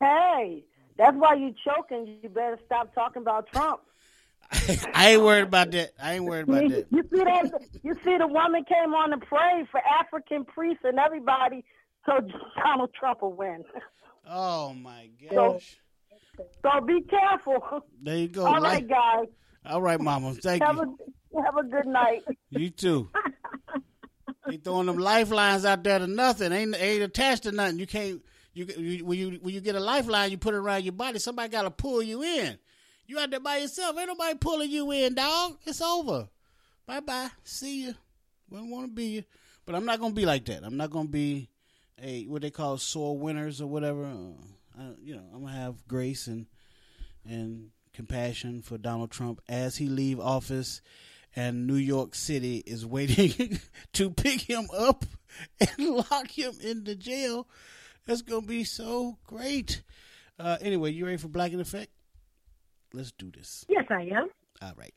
hey, 0.00 0.64
that's 0.96 1.16
why 1.16 1.34
you 1.34 1.54
choking. 1.64 2.18
You 2.22 2.28
better 2.28 2.58
stop 2.66 2.94
talking 2.94 3.22
about 3.22 3.48
Trump. 3.48 3.80
I 4.94 5.10
ain't 5.12 5.22
worried 5.22 5.44
about 5.44 5.70
that. 5.72 5.90
I 6.02 6.14
ain't 6.14 6.24
worried 6.24 6.48
about 6.48 6.68
that. 6.68 6.86
You 6.90 7.02
see 7.12 7.24
that? 7.24 7.50
You 7.82 7.94
see 8.04 8.16
the 8.18 8.26
woman 8.26 8.64
came 8.64 8.94
on 8.94 9.10
to 9.10 9.18
pray 9.26 9.66
for 9.70 9.80
African 10.00 10.44
priests 10.44 10.84
and 10.84 10.98
everybody, 10.98 11.64
so 12.06 12.12
Donald 12.64 12.90
Trump 12.98 13.22
will 13.22 13.32
win. 13.32 13.64
Oh 14.28 14.72
my 14.74 15.08
So, 15.30 15.52
gosh. 15.54 15.76
so 16.62 16.80
be 16.86 17.02
careful. 17.02 17.82
There 18.02 18.16
you 18.16 18.28
go. 18.28 18.46
All 18.46 18.54
right, 18.54 18.62
right, 18.62 18.88
guys. 18.88 19.26
All 19.66 19.82
right, 19.82 20.00
mama. 20.00 20.34
Thank 20.34 20.62
have 20.62 20.76
you. 20.76 20.98
a 21.36 21.42
have 21.42 21.56
a 21.56 21.64
good 21.64 21.86
night. 21.86 22.22
You 22.50 22.70
too. 22.70 23.10
they 24.48 24.58
throwing 24.58 24.86
them 24.86 24.98
lifelines 24.98 25.64
out 25.64 25.82
there 25.82 25.98
to 25.98 26.06
nothing. 26.06 26.52
Ain't 26.52 26.76
ain't 26.80 27.02
attached 27.02 27.42
to 27.44 27.52
nothing. 27.52 27.78
You 27.78 27.86
can't. 27.86 28.22
You, 28.52 28.66
you 28.66 29.04
when 29.04 29.18
you 29.18 29.38
when 29.42 29.52
you 29.54 29.60
get 29.60 29.74
a 29.74 29.80
lifeline, 29.80 30.30
you 30.30 30.38
put 30.38 30.54
it 30.54 30.58
around 30.58 30.84
your 30.84 30.92
body. 30.92 31.18
Somebody 31.18 31.48
got 31.48 31.62
to 31.62 31.70
pull 31.72 32.00
you 32.02 32.22
in. 32.22 32.58
You 33.06 33.18
out 33.18 33.30
there 33.30 33.40
by 33.40 33.58
yourself. 33.58 33.96
Ain't 33.98 34.08
nobody 34.08 34.36
pulling 34.38 34.70
you 34.70 34.90
in, 34.90 35.14
dog. 35.14 35.58
It's 35.66 35.80
over. 35.80 36.28
Bye 36.86 37.00
bye. 37.00 37.30
See 37.42 37.84
you. 37.84 37.94
Wouldn't 38.50 38.70
want 38.70 38.86
to 38.86 38.92
be 38.92 39.04
you, 39.06 39.24
but 39.66 39.74
I'm 39.74 39.84
not 39.84 40.00
gonna 40.00 40.14
be 40.14 40.26
like 40.26 40.44
that. 40.46 40.64
I'm 40.64 40.76
not 40.76 40.90
gonna 40.90 41.08
be 41.08 41.48
a 42.02 42.24
what 42.24 42.42
they 42.42 42.50
call 42.50 42.78
sore 42.78 43.18
winners 43.18 43.60
or 43.60 43.66
whatever. 43.66 44.04
Uh, 44.04 44.80
I, 44.80 44.90
you 45.02 45.16
know, 45.16 45.24
I'm 45.34 45.40
gonna 45.44 45.52
have 45.52 45.86
grace 45.88 46.26
and 46.26 46.46
and 47.26 47.70
compassion 47.92 48.62
for 48.62 48.76
Donald 48.76 49.10
Trump 49.10 49.40
as 49.48 49.76
he 49.76 49.88
leave 49.88 50.20
office 50.20 50.82
and 51.36 51.66
New 51.66 51.76
York 51.76 52.14
City 52.14 52.58
is 52.66 52.84
waiting 52.86 53.60
to 53.94 54.10
pick 54.10 54.42
him 54.42 54.68
up 54.76 55.04
and 55.60 55.88
lock 56.10 56.30
him 56.30 56.52
in 56.60 56.84
the 56.84 56.94
jail. 56.94 57.48
That's 58.06 58.22
gonna 58.22 58.46
be 58.46 58.64
so 58.64 59.18
great. 59.26 59.82
Uh, 60.38 60.58
anyway, 60.60 60.92
you 60.92 61.04
ready 61.04 61.16
for 61.16 61.28
Black 61.28 61.52
in 61.52 61.60
Effect? 61.60 61.90
Let's 62.94 63.10
do 63.10 63.28
this. 63.36 63.66
Yes, 63.68 63.86
I 63.90 64.02
am. 64.02 64.28
All 64.62 64.72
right. 64.76 64.94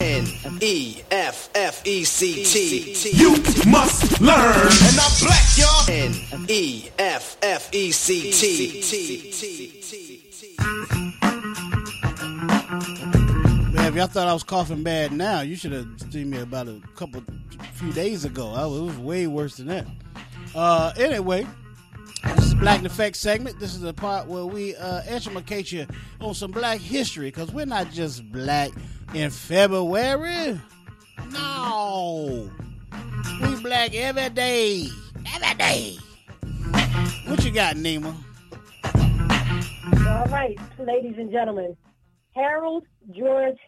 N 0.00 0.58
E 0.60 1.02
F 1.10 1.50
F 1.56 1.84
E 1.84 2.04
C 2.04 2.44
T. 2.44 3.10
You 3.10 3.30
must 3.68 4.20
learn. 4.20 4.36
And 4.36 5.00
I'm 5.00 5.10
black, 5.20 5.42
y'all. 5.56 5.90
N 5.90 6.14
E 6.48 6.88
F 7.00 7.36
F 7.42 7.74
E 7.74 7.90
C 7.90 8.30
T. 8.30 8.92
Man, 13.72 13.86
if 13.86 13.94
y'all 13.96 14.06
thought 14.06 14.28
I 14.28 14.32
was 14.32 14.44
coughing 14.44 14.84
bad 14.84 15.10
now, 15.10 15.40
you 15.40 15.56
should 15.56 15.72
have 15.72 15.88
seen 16.12 16.30
me 16.30 16.38
about 16.38 16.68
a 16.68 16.80
couple, 16.94 17.24
few 17.72 17.92
days 17.92 18.24
ago. 18.24 18.52
I 18.52 18.66
was, 18.66 18.78
it 18.78 18.84
was 18.84 18.98
way 18.98 19.26
worse 19.26 19.56
than 19.56 19.66
that. 19.66 19.86
Uh, 20.54 20.92
anyway, 20.96 21.44
Black 22.60 22.80
in 22.80 22.86
Effect 22.86 23.16
segment. 23.16 23.58
This 23.58 23.74
is 23.74 23.80
the 23.80 23.92
part 23.92 24.26
where 24.26 24.46
we 24.46 24.74
uh, 24.76 25.02
educate 25.06 25.72
you 25.72 25.86
on 26.20 26.34
some 26.34 26.50
black 26.50 26.80
history 26.80 27.28
because 27.28 27.52
we're 27.52 27.66
not 27.66 27.90
just 27.90 28.30
black 28.32 28.70
in 29.12 29.30
February. 29.30 30.60
No. 31.30 32.50
We 33.42 33.62
black 33.62 33.94
every 33.94 34.30
day. 34.30 34.86
Every 35.34 35.54
day. 35.58 35.96
What 37.26 37.44
you 37.44 37.50
got, 37.50 37.76
Nima? 37.76 38.14
All 40.06 40.26
right, 40.26 40.58
ladies 40.78 41.14
and 41.18 41.30
gentlemen. 41.30 41.76
Harold 42.34 42.84
George 43.16 43.58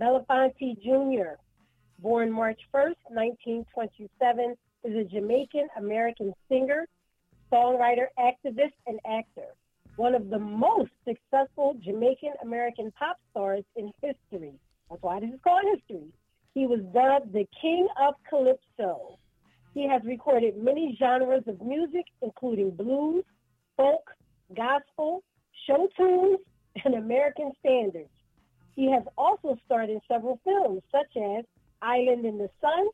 Belafonte 0.00 0.76
Jr., 0.82 1.36
born 1.98 2.32
March 2.32 2.60
1st, 2.74 2.96
1927, 3.10 4.56
is 4.84 4.96
a 4.96 5.04
Jamaican 5.04 5.68
American 5.78 6.32
singer, 6.48 6.86
songwriter, 7.54 8.06
activist, 8.18 8.74
and 8.86 8.98
actor. 9.06 9.54
One 9.96 10.14
of 10.14 10.28
the 10.28 10.38
most 10.38 10.90
successful 11.06 11.76
Jamaican 11.80 12.32
American 12.42 12.90
pop 12.98 13.18
stars 13.30 13.62
in 13.76 13.92
history. 14.02 14.54
That's 14.90 15.02
why 15.02 15.20
this 15.20 15.30
is 15.30 15.40
called 15.44 15.64
history. 15.72 16.08
He 16.54 16.66
was 16.66 16.80
dubbed 16.92 17.32
the 17.32 17.46
King 17.60 17.86
of 18.00 18.14
Calypso. 18.28 19.18
He 19.72 19.88
has 19.88 20.02
recorded 20.04 20.56
many 20.56 20.96
genres 20.98 21.44
of 21.46 21.60
music, 21.62 22.06
including 22.22 22.70
blues, 22.70 23.24
folk, 23.76 24.10
gospel, 24.56 25.22
show 25.66 25.88
tunes, 25.96 26.38
and 26.84 26.94
American 26.94 27.52
standards. 27.60 28.10
He 28.74 28.90
has 28.90 29.04
also 29.16 29.56
starred 29.64 29.90
in 29.90 30.00
several 30.08 30.40
films, 30.44 30.82
such 30.90 31.16
as 31.16 31.44
Island 31.82 32.24
in 32.24 32.38
the 32.38 32.48
Sun, 32.60 32.88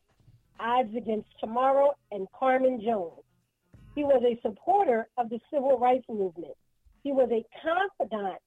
Odds 0.59 0.95
Against 0.95 1.29
Tomorrow, 1.39 1.91
and 2.11 2.27
Carmen 2.37 2.81
Jones. 2.83 3.21
He 3.95 4.03
was 4.03 4.23
a 4.23 4.39
supporter 4.41 5.07
of 5.17 5.29
the 5.29 5.39
civil 5.51 5.77
rights 5.77 6.05
movement. 6.09 6.53
He 7.03 7.11
was 7.11 7.29
a 7.31 7.45
confidant 7.61 8.39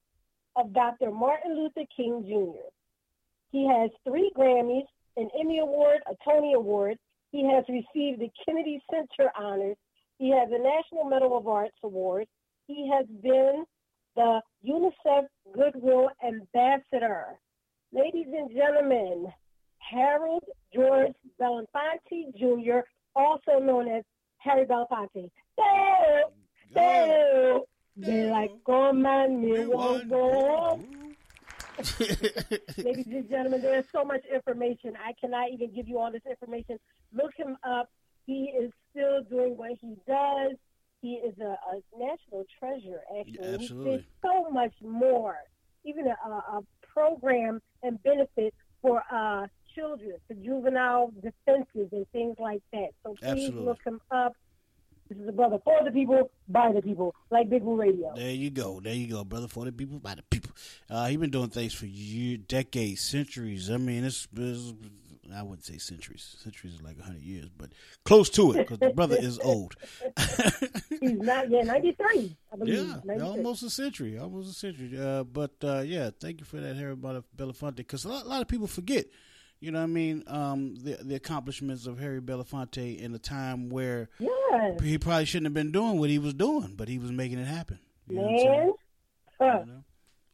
of 0.55 0.73
Dr. 0.73 1.11
Martin 1.11 1.55
Luther 1.55 1.85
King 1.95 2.23
Jr. 2.27 2.69
He 3.51 3.67
has 3.67 3.91
three 4.03 4.31
Grammys, 4.35 4.87
an 5.17 5.29
Emmy 5.39 5.59
Award, 5.59 5.99
a 6.09 6.15
Tony 6.23 6.53
Award. 6.53 6.97
He 7.31 7.43
has 7.45 7.63
received 7.69 8.21
the 8.21 8.31
Kennedy 8.45 8.81
Center 8.89 9.31
honors. 9.37 9.77
He 10.17 10.29
has 10.31 10.49
the 10.49 10.57
National 10.57 11.03
Medal 11.03 11.37
of 11.37 11.47
Arts 11.47 11.77
Award. 11.83 12.27
He 12.67 12.89
has 12.91 13.05
been 13.21 13.65
the 14.15 14.41
UNICEF 14.65 15.25
Goodwill 15.53 16.09
Ambassador. 16.25 17.37
Ladies 17.91 18.27
and 18.35 18.49
gentlemen, 18.51 19.27
Harold 19.79 20.43
George 20.73 21.13
Belafonte 21.39 22.35
Jr., 22.37 22.79
also 23.15 23.59
known 23.59 23.87
as 23.87 24.03
Harry 24.45 24.65
Belafonte. 24.65 25.29
Deo, 25.57 26.31
Deo, 26.73 27.65
de 27.99 28.29
la 28.29 28.47
coma 28.63 29.27
mi 29.27 29.65
wogo. 29.65 30.79
Ladies 32.77 33.07
and 33.07 33.29
gentlemen, 33.29 33.61
there 33.61 33.79
is 33.79 33.85
so 33.91 34.05
much 34.05 34.21
information. 34.33 34.93
I 35.03 35.13
cannot 35.19 35.49
even 35.51 35.73
give 35.73 35.87
you 35.87 35.99
all 35.99 36.11
this 36.11 36.25
information. 36.29 36.77
Look 37.13 37.31
him 37.35 37.57
up. 37.67 37.89
He 38.25 38.53
is 38.57 38.71
still 38.91 39.23
doing 39.29 39.57
what 39.57 39.71
he 39.81 39.95
does. 40.07 40.53
He 41.01 41.15
is 41.15 41.35
a, 41.39 41.57
a 41.73 41.81
national 41.97 42.45
treasure, 42.59 43.01
actually. 43.19 43.37
Yeah, 43.41 43.57
He 43.57 43.67
did 43.97 44.05
so 44.21 44.49
much 44.51 44.73
more. 44.81 45.37
Even 45.83 46.07
a, 46.07 46.29
a, 46.29 46.57
a 46.57 46.61
program 46.81 47.61
and 47.83 48.01
benefit 48.03 48.53
for 48.81 49.03
uh, 49.11 49.45
children, 49.75 50.13
for 50.27 50.33
juvenile 50.35 51.11
defenses 51.21 51.89
and 51.91 52.07
things 52.11 52.35
like 52.39 52.61
that. 52.73 52.89
So 53.03 53.15
please 53.19 53.29
Absolutely. 53.29 53.65
look 53.65 53.79
him 53.85 54.01
up. 54.11 54.33
This 55.09 55.19
is 55.19 55.27
a 55.27 55.31
brother 55.31 55.59
for 55.63 55.83
the 55.83 55.91
people, 55.91 56.31
by 56.47 56.71
the 56.71 56.81
people, 56.81 57.13
like 57.29 57.47
Big 57.47 57.61
Woo 57.61 57.75
Radio. 57.75 58.11
There 58.15 58.31
you 58.31 58.49
go. 58.49 58.79
There 58.79 58.93
you 58.93 59.07
go, 59.07 59.23
brother. 59.23 59.47
For 59.47 59.65
the 59.65 59.71
people, 59.71 59.99
by 59.99 60.15
the 60.15 60.23
people. 60.23 60.51
Uh, 60.89 61.05
he 61.05 61.17
been 61.17 61.29
doing 61.29 61.49
things 61.49 61.75
for 61.75 61.85
years, 61.85 62.39
decades, 62.47 63.01
centuries. 63.01 63.69
I 63.69 63.77
mean, 63.77 64.03
it's, 64.03 64.27
it's 64.35 64.73
I 65.33 65.43
wouldn't 65.43 65.65
say 65.65 65.77
centuries. 65.77 66.35
Centuries 66.43 66.75
is 66.75 66.81
like 66.81 66.99
hundred 66.99 67.23
years, 67.23 67.49
but 67.57 67.71
close 68.03 68.29
to 68.31 68.51
it 68.53 68.57
because 68.57 68.79
the 68.79 68.91
brother 68.91 69.15
is 69.17 69.39
old. 69.39 69.75
He's 70.99 71.19
not 71.19 71.49
yeah, 71.49 71.61
ninety 71.63 71.93
three. 71.93 72.35
I 72.51 72.57
believe. 72.57 72.77
Yeah, 72.77 72.99
93. 73.05 73.21
almost 73.21 73.63
a 73.63 73.69
century, 73.69 74.17
almost 74.17 74.49
a 74.49 74.53
century. 74.53 74.99
Uh, 74.99 75.23
but 75.23 75.51
uh, 75.63 75.79
yeah, 75.79 76.09
thank 76.19 76.39
you 76.39 76.45
for 76.45 76.57
that, 76.57 76.75
Harry 76.75 76.95
Bel- 76.95 77.25
Belafonte, 77.35 77.77
because 77.77 78.05
a 78.05 78.09
lot, 78.09 78.25
a 78.25 78.27
lot 78.29 78.41
of 78.41 78.47
people 78.47 78.67
forget. 78.67 79.05
You 79.59 79.71
know 79.71 79.79
what 79.79 79.85
I 79.85 79.87
mean? 79.87 80.23
Um, 80.27 80.75
the 80.75 80.97
the 81.01 81.15
accomplishments 81.15 81.87
of 81.87 81.99
Harry 81.99 82.21
Belafonte 82.21 82.99
in 82.99 83.13
a 83.15 83.19
time 83.19 83.69
where 83.69 84.09
Yes. 84.19 84.81
he 84.81 84.97
probably 84.97 85.25
shouldn't 85.25 85.47
have 85.47 85.53
been 85.53 85.71
doing 85.71 85.99
what 85.99 86.09
he 86.09 86.19
was 86.19 86.33
doing, 86.33 86.75
but 86.75 86.87
he 86.87 86.99
was 86.99 87.11
making 87.11 87.39
it 87.39 87.45
happen. 87.47 87.79
You 88.07 88.15
know 88.17 88.21
what 88.23 88.31
I'm 88.31 88.37
saying? 88.37 88.73
Man, 89.39 89.75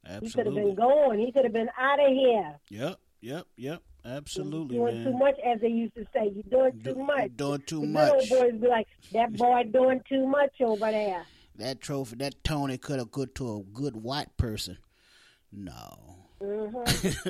huh. 0.06 0.20
he 0.22 0.30
could 0.32 0.46
have 0.48 0.56
been 0.56 0.76
gone. 0.76 1.18
He 1.20 1.32
could 1.32 1.44
have 1.46 1.54
been 1.54 1.70
out 1.80 2.00
of 2.00 2.12
here. 2.12 2.56
Yep, 2.70 3.00
yep, 3.22 3.48
yep. 3.56 3.82
Absolutely, 4.04 4.78
doing 4.78 5.04
man. 5.04 5.14
too 5.14 5.18
much, 5.18 5.36
as 5.46 5.62
they 5.62 5.68
used 5.68 5.94
to 5.94 6.04
say. 6.12 6.32
You're 6.34 6.72
doing 6.72 6.82
too 6.84 6.96
much. 6.96 7.38
Doing 7.38 7.62
too 7.68 7.82
the 7.82 7.88
much. 7.88 8.30
Boys 8.30 8.54
be 8.54 8.68
like, 8.68 8.88
that 9.14 9.34
boy 9.38 9.64
doing 9.72 10.02
too 10.10 10.26
much 10.28 10.60
over 10.60 10.92
there. 10.92 11.24
That 11.58 11.82
trophy, 11.82 12.16
that 12.18 12.44
Tony 12.44 12.80
could 12.80 12.98
have 12.98 13.12
good 13.12 13.36
to 13.36 13.58
a 13.58 13.64
good 13.64 13.96
white 13.96 14.36
person. 14.38 14.80
No. 15.52 16.11
Mm-hmm. 16.42 17.30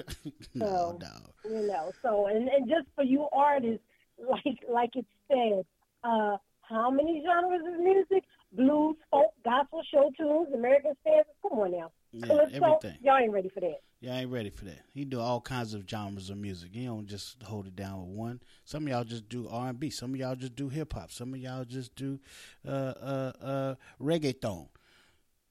no, 0.56 0.66
so, 0.66 1.00
no. 1.02 1.52
You 1.60 1.68
know, 1.68 1.92
so 2.02 2.28
and, 2.28 2.48
and 2.48 2.68
just 2.70 2.88
for 2.96 3.04
you 3.04 3.28
artists, 3.34 3.84
like 4.30 4.58
like 4.70 4.96
it 4.96 5.06
said, 5.28 5.66
uh, 6.04 6.38
how 6.62 6.90
many 6.90 7.24
genres 7.26 7.62
of 7.68 7.80
music? 7.80 8.24
Blues, 8.54 8.98
folk, 9.10 9.32
gospel, 9.46 9.82
show 9.94 10.12
tunes, 10.18 10.50
American 10.54 10.92
standards. 11.02 11.30
Come 11.42 11.60
on 11.60 11.72
now. 11.72 11.92
Yeah, 12.12 12.26
Calypso, 12.28 12.56
everything. 12.66 12.98
y'all 13.02 13.18
ain't 13.18 13.32
ready 13.32 13.48
for 13.48 13.62
that. 13.62 13.80
Yeah, 14.02 14.16
I 14.16 14.20
ain't 14.22 14.32
ready 14.32 14.50
for 14.50 14.66
that. 14.66 14.82
He 14.94 15.06
do 15.06 15.22
all 15.22 15.40
kinds 15.40 15.74
of 15.74 15.88
genres 15.90 16.30
of 16.30 16.38
music. 16.38 16.72
He 16.74 16.86
don't 16.86 17.08
just 17.08 17.42
hold 17.44 17.68
it 17.68 17.78
down 17.78 18.02
with 18.02 18.10
one. 18.18 18.42
Some 18.66 18.84
of 18.84 18.90
y'all 18.90 19.06
just 19.06 19.30
do 19.30 19.48
R 19.50 19.70
and 19.70 19.80
B. 19.80 19.90
Some 19.90 20.14
of 20.14 20.20
y'all 20.20 20.36
just 20.36 20.56
do 20.56 20.68
hip 20.68 20.92
hop. 20.92 21.12
Some 21.12 21.34
of 21.34 21.40
y'all 21.40 21.64
just 21.64 21.96
do 21.96 22.20
uh, 22.68 22.72
uh, 22.72 23.32
uh, 23.42 23.76
reggaeton. 24.02 24.68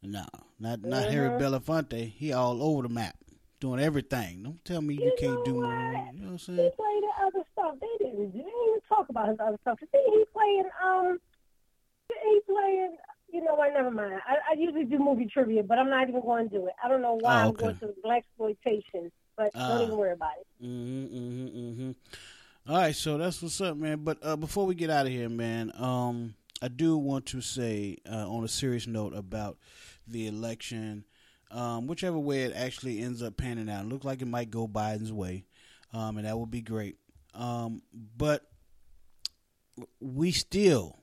No, 0.03 0.25
not 0.59 0.83
not 0.83 1.05
Harry 1.11 1.31
Mhm. 1.31 1.41
Belafonte. 1.41 2.11
He 2.11 2.33
all 2.35 2.63
over 2.63 2.83
the 2.83 2.89
map, 2.93 3.17
doing 3.61 3.81
everything. 3.81 4.43
Don't 4.43 4.65
tell 4.65 4.81
me 4.81 4.95
you, 4.95 5.13
can't 5.19 5.45
do 5.45 5.55
more. 5.55 5.65
You 6.15 6.21
know 6.21 6.33
what 6.33 6.33
I'm 6.33 6.33
He 6.33 6.39
saying? 6.39 6.71
played 6.77 7.03
the 7.03 7.25
other 7.27 7.45
stuff. 7.53 7.75
They 7.81 8.05
didn't. 8.05 8.33
They 8.33 8.39
didn't 8.39 8.53
even 8.69 8.81
talk 8.89 9.09
about 9.09 9.29
his 9.29 9.39
other 9.41 9.59
stuff. 9.63 9.79
See, 9.81 9.87
he 10.07 10.25
playing. 10.33 10.65
Um, 10.85 11.19
he 12.09 12.41
playing. 12.49 12.97
You 13.33 13.45
know 13.45 13.55
what? 13.55 13.73
Never 13.73 13.91
mind. 13.91 14.21
I, 14.27 14.37
I 14.51 14.55
usually 14.59 14.85
do 14.85 14.99
movie 14.99 15.27
trivia, 15.27 15.63
but 15.63 15.79
I'm 15.79 15.89
not 15.89 16.09
even 16.09 16.21
going 16.21 16.49
to 16.51 16.59
do 16.59 16.67
it. 16.67 16.73
I 16.83 16.89
don't 16.89 17.03
know 17.03 17.15
why 17.21 17.43
Oh, 17.45 17.49
I'm 17.49 17.53
going 17.55 17.77
to 17.77 17.95
black 18.03 18.25
exploitation, 18.29 19.13
but 19.37 19.51
Ah. 19.55 19.69
don't 19.69 19.83
even 19.83 19.97
worry 19.97 20.13
about 20.13 20.33
it. 20.41 20.65
Mm-hmm, 20.65 21.17
mm-hmm, 21.17 21.59
mm-hmm. 21.59 21.91
All 22.73 22.77
right, 22.77 22.95
so 22.95 23.19
that's 23.19 23.41
what's 23.41 23.61
up, 23.61 23.77
man. 23.77 24.03
But 24.05 24.19
uh, 24.23 24.37
before 24.37 24.67
we 24.67 24.75
get 24.75 24.91
out 24.91 25.07
of 25.07 25.13
here, 25.13 25.29
man, 25.29 25.71
um, 25.77 26.35
I 26.61 26.69
do 26.69 26.97
want 26.99 27.27
to 27.27 27.41
say 27.41 27.99
uh, 28.11 28.29
on 28.29 28.43
a 28.45 28.49
serious 28.49 28.87
note 28.89 29.15
about 29.15 29.57
the 30.09 30.27
election, 30.27 31.05
um, 31.51 31.87
whichever 31.87 32.19
way 32.19 32.43
it 32.43 32.53
actually 32.55 33.01
ends 33.01 33.23
up 33.23 33.37
panning 33.37 33.69
out. 33.69 33.85
It 33.85 33.89
looks 33.89 34.05
like 34.05 34.23
it 34.23 34.29
might 34.29 34.51
go 34.51 34.69
Biden's 34.69 35.13
way, 35.13 35.45
um, 35.93 36.17
and 36.17 36.27
that 36.27 36.39
would 36.39 36.51
be 36.51 36.63
great. 36.63 36.97
Um, 37.35 37.83
but 38.17 38.43
we 40.01 40.33
still, 40.33 40.99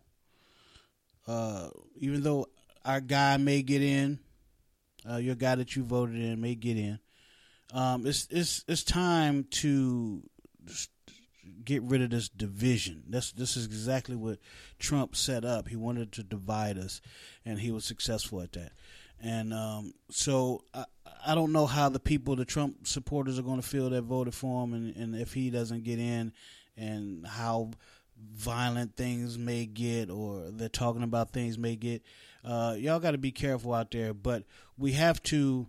uh, 1.28 1.70
even 1.96 2.22
though 2.22 2.48
our 2.86 3.02
guy 3.02 3.38
may 3.38 3.62
get 3.62 3.82
in, 3.82 4.20
uh, 5.10 5.18
your 5.18 5.36
guy 5.36 5.56
that 5.56 5.76
you 5.76 5.84
voted 5.84 6.16
in 6.16 6.42
may 6.42 6.56
get 6.56 6.78
in. 6.78 7.00
Um, 7.74 8.06
it's 8.06 8.28
it's 8.32 8.64
it's 8.68 8.84
time 8.84 9.46
to 9.52 10.24
get 11.64 11.84
rid 11.84 12.02
of 12.02 12.10
this 12.10 12.30
division. 12.30 13.04
That's 13.10 13.32
this 13.34 13.58
is 13.58 13.66
exactly 13.66 14.16
what 14.16 14.40
Trump 14.80 15.16
set 15.16 15.44
up. 15.44 15.68
He 15.68 15.76
wanted 15.76 16.14
to 16.14 16.24
divide 16.24 16.78
us, 16.78 17.02
and 17.46 17.60
he 17.60 17.72
was 17.72 17.84
successful 17.84 18.42
at 18.42 18.54
that. 18.54 18.72
And 19.22 19.54
um, 19.54 19.94
so 20.10 20.64
I, 20.74 20.86
I 21.26 21.36
don't 21.36 21.52
know 21.52 21.66
how 21.66 21.90
the 21.90 22.00
people, 22.00 22.36
the 22.36 22.46
Trump 22.46 22.88
supporters, 22.88 23.40
are 23.40 23.44
going 23.44 23.62
to 23.62 23.68
feel 23.68 23.90
that 23.90 24.04
voted 24.04 24.36
for 24.36 24.64
him, 24.64 24.74
and, 24.74 24.96
and 24.96 25.16
if 25.16 25.34
he 25.34 25.50
doesn't 25.50 25.84
get 25.84 26.00
in, 26.00 26.32
and 26.76 27.26
how 27.26 27.72
violent 28.36 28.96
things 28.96 29.38
may 29.38 29.66
get, 29.66 30.10
or 30.10 30.52
they're 30.52 30.70
talking 30.70 31.04
about 31.04 31.32
things 31.32 31.58
may 31.58 31.76
get. 31.76 32.04
Uh, 32.44 32.76
y'all 32.78 33.00
got 33.00 33.12
to 33.12 33.18
be 33.18 33.32
careful 33.32 33.74
out 33.74 33.92
there, 33.92 34.14
but 34.14 34.44
we 34.78 34.94
have 34.94 35.22
to 35.24 35.68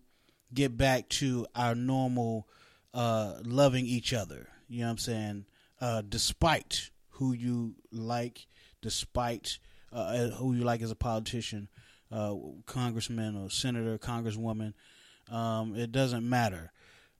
get 0.53 0.76
back 0.76 1.09
to 1.09 1.46
our 1.55 1.74
normal 1.74 2.46
uh, 2.94 3.34
loving 3.42 3.86
each 3.86 4.12
other. 4.12 4.49
You 4.68 4.80
know 4.80 4.86
what 4.86 4.92
I'm 4.92 4.99
saying? 4.99 5.44
Uh, 5.80 6.03
despite 6.07 6.90
who 7.11 7.32
you 7.32 7.74
like, 7.90 8.46
despite 8.82 9.59
uh, 9.92 10.28
who 10.28 10.55
you 10.55 10.64
like 10.64 10.82
as 10.82 10.90
a 10.90 10.96
politician, 10.96 11.68
uh, 12.11 12.34
congressman 12.66 13.36
or 13.36 13.50
senator, 13.50 13.98
congresswoman, 13.98 14.74
um, 15.30 15.74
it 15.76 15.92
doesn't 15.92 16.28
matter. 16.28 16.72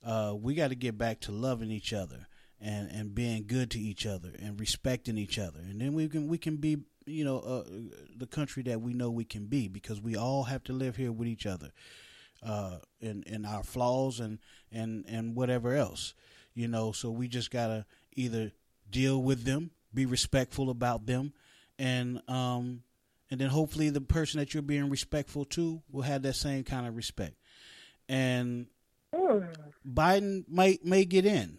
Uh, 0.05 0.35
we 0.39 0.55
got 0.55 0.69
to 0.69 0.75
get 0.75 0.97
back 0.97 1.21
to 1.21 1.33
loving 1.33 1.71
each 1.71 1.93
other 1.93 2.27
and, 2.61 2.91
and 2.91 3.15
being 3.15 3.45
good 3.47 3.71
to 3.73 3.79
each 3.79 4.07
other 4.07 4.33
and 4.41 4.59
respecting 4.59 5.19
each 5.19 5.39
other, 5.39 5.61
and 5.61 5.81
then 5.81 5.93
we 5.93 6.09
can 6.09 6.29
we 6.29 6.39
can 6.39 6.57
be 6.57 6.79
you 7.07 7.25
know 7.25 7.39
uh, 7.41 7.65
the 8.17 8.27
country 8.27 8.63
that 8.65 8.81
we 8.81 8.93
know 8.95 9.11
we 9.11 9.25
can 9.25 9.47
be 9.47 9.69
because 9.69 10.01
we 10.01 10.17
all 10.17 10.45
have 10.45 10.63
to 10.65 10.73
live 10.73 10.97
here 10.97 11.13
with 11.13 11.29
each 11.29 11.47
other 11.47 11.71
uh, 12.43 12.79
in 13.01 13.23
in 13.25 13.45
our 13.45 13.63
flaws 13.63 14.21
and 14.21 14.39
and 14.73 15.05
and 15.09 15.35
whatever 15.35 15.75
else, 15.75 16.15
you 16.55 16.69
know. 16.69 16.93
So 16.93 17.11
we 17.11 17.29
just 17.29 17.51
gotta 17.51 17.85
either 18.15 18.53
deal 18.91 19.23
with 19.23 19.45
them, 19.45 19.71
be 19.93 20.07
respectful 20.07 20.71
about 20.71 21.07
them, 21.07 21.33
and 21.79 22.23
um 22.29 22.83
and 23.31 23.41
then 23.41 23.49
hopefully 23.51 23.91
the 23.91 24.01
person 24.01 24.39
that 24.41 24.55
you're 24.55 24.63
being 24.63 24.89
respectful 24.91 25.45
to 25.47 25.83
will 25.91 26.03
have 26.03 26.23
that 26.23 26.35
same 26.35 26.65
kind 26.65 26.87
of 26.87 26.97
respect. 26.97 27.35
And 28.09 28.67
Biden 29.87 30.45
might 30.49 30.85
may 30.85 31.05
get 31.05 31.25
in, 31.27 31.59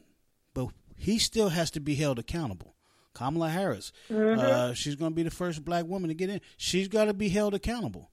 but 0.54 0.70
he 0.98 1.18
still 1.20 1.50
has 1.50 1.72
to 1.72 1.80
be 1.80 1.96
held 1.96 2.20
accountable. 2.20 2.76
Kamala 3.14 3.50
Harris, 3.50 3.92
Mhm. 4.10 4.38
uh, 4.38 4.74
she's 4.74 4.96
going 4.96 5.12
to 5.12 5.16
be 5.16 5.24
the 5.24 5.32
first 5.32 5.66
black 5.66 5.86
woman 5.86 6.10
to 6.10 6.14
get 6.14 6.30
in. 6.30 6.42
She's 6.58 6.88
got 6.88 7.06
to 7.06 7.14
be 7.14 7.30
held 7.30 7.54
accountable. 7.54 8.12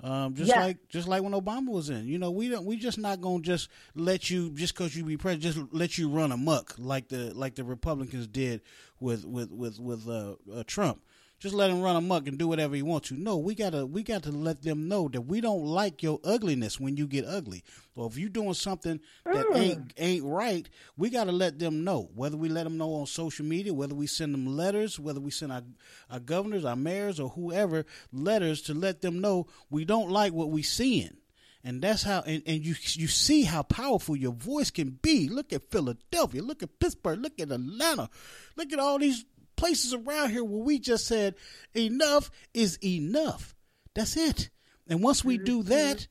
Um, 0.00 0.34
just 0.34 0.48
Yeah. 0.48 0.60
like 0.64 0.88
just 0.88 1.06
like 1.06 1.22
when 1.22 1.32
Obama 1.32 1.68
was 1.68 1.88
in, 1.88 2.08
you 2.08 2.18
know, 2.18 2.32
we 2.32 2.48
don't 2.48 2.64
we 2.66 2.76
just 2.76 2.98
not 2.98 3.20
gonna 3.20 3.42
just 3.42 3.68
let 3.94 4.28
you 4.28 4.50
just 4.50 4.74
because 4.74 4.96
you 4.96 5.04
be 5.04 5.16
president, 5.16 5.54
just 5.54 5.72
let 5.72 5.96
you 5.98 6.08
run 6.08 6.32
amok 6.32 6.74
like 6.78 7.08
the 7.08 7.32
like 7.32 7.54
the 7.54 7.62
Republicans 7.62 8.26
did 8.26 8.60
with 8.98 9.24
with 9.24 9.52
with 9.52 9.78
with 9.78 10.08
uh, 10.08 10.34
uh, 10.52 10.64
Trump. 10.66 11.00
Just 11.44 11.54
let 11.54 11.68
him 11.68 11.82
run 11.82 11.94
amok 11.94 12.26
and 12.26 12.38
do 12.38 12.48
whatever 12.48 12.74
he 12.74 12.80
wants 12.80 13.08
to. 13.08 13.22
No, 13.22 13.36
we 13.36 13.54
gotta 13.54 13.84
we 13.84 14.02
got 14.02 14.22
to 14.22 14.32
let 14.32 14.62
them 14.62 14.88
know 14.88 15.08
that 15.08 15.20
we 15.20 15.42
don't 15.42 15.66
like 15.66 16.02
your 16.02 16.18
ugliness 16.24 16.80
when 16.80 16.96
you 16.96 17.06
get 17.06 17.26
ugly. 17.26 17.62
Or 17.94 18.06
if 18.06 18.16
you're 18.16 18.30
doing 18.30 18.54
something 18.54 18.98
that 19.26 19.44
mm. 19.48 19.54
ain't 19.54 19.92
ain't 19.98 20.24
right, 20.24 20.66
we 20.96 21.10
gotta 21.10 21.32
let 21.32 21.58
them 21.58 21.84
know. 21.84 22.08
Whether 22.14 22.38
we 22.38 22.48
let 22.48 22.64
them 22.64 22.78
know 22.78 22.94
on 22.94 23.04
social 23.04 23.44
media, 23.44 23.74
whether 23.74 23.94
we 23.94 24.06
send 24.06 24.32
them 24.32 24.56
letters, 24.56 24.98
whether 24.98 25.20
we 25.20 25.30
send 25.30 25.52
our 25.52 25.64
our 26.10 26.18
governors, 26.18 26.64
our 26.64 26.76
mayors, 26.76 27.20
or 27.20 27.28
whoever 27.28 27.84
letters 28.10 28.62
to 28.62 28.72
let 28.72 29.02
them 29.02 29.20
know 29.20 29.46
we 29.68 29.84
don't 29.84 30.08
like 30.08 30.32
what 30.32 30.48
we 30.48 30.62
seeing. 30.62 31.18
And 31.62 31.80
that's 31.80 32.02
how, 32.02 32.22
and, 32.26 32.42
and 32.46 32.64
you 32.64 32.74
you 32.92 33.06
see 33.06 33.42
how 33.42 33.62
powerful 33.62 34.16
your 34.16 34.32
voice 34.32 34.70
can 34.70 34.98
be. 35.02 35.28
Look 35.28 35.52
at 35.52 35.70
Philadelphia, 35.70 36.42
look 36.42 36.62
at 36.62 36.78
Pittsburgh, 36.78 37.18
look 37.18 37.38
at 37.38 37.50
Atlanta, 37.50 38.08
look 38.56 38.72
at 38.72 38.78
all 38.78 38.98
these 38.98 39.26
places 39.56 39.94
around 39.94 40.30
here 40.30 40.44
where 40.44 40.62
we 40.62 40.78
just 40.78 41.06
said 41.06 41.34
enough 41.74 42.30
is 42.52 42.78
enough. 42.84 43.54
That's 43.94 44.16
it. 44.16 44.50
And 44.88 45.02
once 45.02 45.24
we 45.24 45.38
do 45.38 45.62
that, 45.64 46.06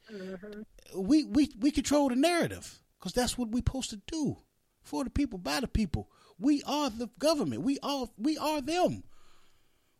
we 0.95 1.23
we 1.25 1.51
we 1.59 1.71
control 1.71 2.09
the 2.09 2.15
narrative 2.15 2.81
because 2.99 3.13
that's 3.13 3.37
what 3.37 3.49
we're 3.49 3.59
supposed 3.59 3.89
to 3.91 4.01
do 4.07 4.37
for 4.81 5.03
the 5.03 5.09
people, 5.09 5.37
by 5.39 5.59
the 5.59 5.67
people. 5.67 6.09
We 6.39 6.63
are 6.63 6.89
the 6.89 7.09
government. 7.19 7.61
We 7.61 7.77
are 7.83 8.07
we 8.17 8.37
are 8.37 8.61
them. 8.61 9.03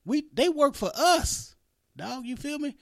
We 0.06 0.26
they 0.34 0.50
work 0.50 0.76
for 0.76 0.92
us, 0.96 1.56
dog. 1.96 2.26
You 2.26 2.36
feel 2.36 2.60
me? 2.60 2.76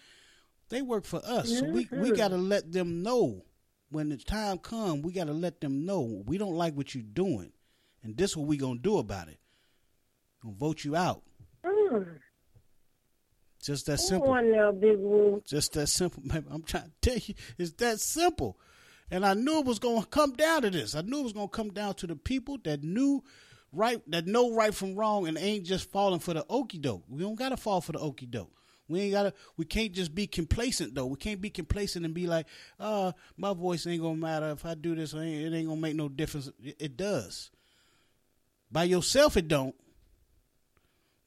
They 0.70 0.82
work 0.82 1.04
for 1.06 1.22
us. 1.26 1.60
So 1.60 1.66
we 1.66 1.88
we 1.92 2.12
Mhm. 2.12 2.16
got 2.18 2.28
to 2.30 2.38
let 2.38 2.72
them 2.72 3.04
know 3.04 3.44
when 3.90 4.08
the 4.10 4.18
time 4.18 4.58
come. 4.60 5.02
We 5.02 5.12
got 5.12 5.26
to 5.26 5.34
let 5.34 5.60
them 5.60 5.86
know 5.86 6.24
we 6.26 6.38
don't 6.38 6.56
like 6.56 6.76
what 6.76 6.96
you're 6.96 7.04
doing, 7.04 7.52
and 8.02 8.16
this 8.16 8.38
what 8.38 8.48
we 8.48 8.56
gonna 8.56 8.80
do 8.80 8.98
about 8.98 9.28
it. 9.28 9.40
Vote 10.44 10.84
you 10.84 10.96
out. 10.96 11.22
Mm. 11.66 12.18
Just 13.62 13.86
that 13.86 14.00
simple. 14.00 14.34
now. 14.34 14.72
Just 15.46 15.74
that 15.74 15.88
simple. 15.88 16.24
I'm 16.50 16.64
trying 16.64 16.86
to 16.86 17.10
tell 17.10 17.18
you, 17.18 17.36
it's 17.58 17.74
that 17.74 18.00
simple. 18.00 18.58
And 19.12 19.26
I 19.26 19.34
knew 19.34 19.60
it 19.60 19.66
was 19.66 19.80
going 19.80 20.02
to 20.02 20.08
come 20.08 20.34
down 20.34 20.64
to 20.64 20.70
this. 20.70 20.96
I 20.96 21.02
knew 21.02 21.20
it 21.20 21.24
was 21.24 21.34
going 21.34 21.50
to 21.50 21.56
come 21.56 21.70
down 21.70 21.96
to 21.96 22.08
the 22.08 22.16
people 22.16 22.58
that 22.64 22.82
knew 22.84 23.24
right, 23.74 24.02
that 24.10 24.26
know 24.26 24.56
right 24.56 24.74
from 24.74 24.96
wrong, 24.96 25.28
and 25.28 25.38
ain't 25.38 25.66
just 25.66 25.92
falling 25.92 26.22
for 26.22 26.34
the 26.34 26.46
okey 26.50 26.80
doke. 26.80 27.04
We 27.08 27.22
don't 27.22 27.36
got 27.36 27.50
to 27.50 27.58
fall 27.58 27.82
for 27.82 27.92
the 27.92 28.00
okey 28.00 28.26
doke. 28.26 28.52
We 28.92 29.02
ain't 29.02 29.14
gotta. 29.14 29.34
We 29.56 29.64
can't 29.64 29.94
just 29.94 30.14
be 30.14 30.28
complacent 30.28 30.96
though. 30.96 31.06
We 31.06 31.16
can't 31.16 31.40
be 31.40 31.50
complacent 31.50 32.04
and 32.04 32.14
be 32.14 32.28
like, 32.28 32.46
"Uh, 32.78 33.14
my 33.38 33.54
voice 33.54 33.88
ain't 33.88 34.02
gonna 34.02 34.18
matter 34.18 34.50
if 34.50 34.66
I 34.66 34.76
do 34.76 34.96
this. 34.96 35.14
It 35.14 35.20
ain't, 35.20 35.68
gonna 35.68 35.80
make 35.80 35.96
no 35.96 36.10
difference." 36.10 36.52
It 36.62 36.98
does. 36.98 37.52
By 38.70 38.84
yourself, 38.84 39.38
it 39.38 39.48
don't. 39.48 39.76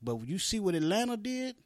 But 0.05 0.29
you 0.29 0.39
see 0.39 0.61
what 0.61 0.75
Atlanta 0.75 1.17
did. 1.17 1.57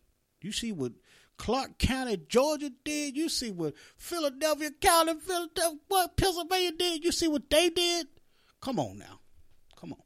You 0.41 0.53
see 0.53 0.73
what 0.73 0.93
Clark 1.37 1.79
County, 1.79 2.17
Georgia 2.29 2.71
did. 2.85 3.17
You 3.17 3.29
see 3.29 3.51
what 3.51 3.75
Philadelphia 3.97 4.71
County, 4.81 5.15
Philadelphia, 5.21 5.79
what 5.89 6.17
Pennsylvania 6.17 6.73
did. 6.73 7.05
You 7.05 7.13
see 7.13 7.29
what 7.29 7.51
they 7.51 7.71
did. 7.71 8.07
Come 8.61 8.79
on 8.79 8.99
now, 8.99 9.21
come 9.79 9.93
on. 9.93 10.03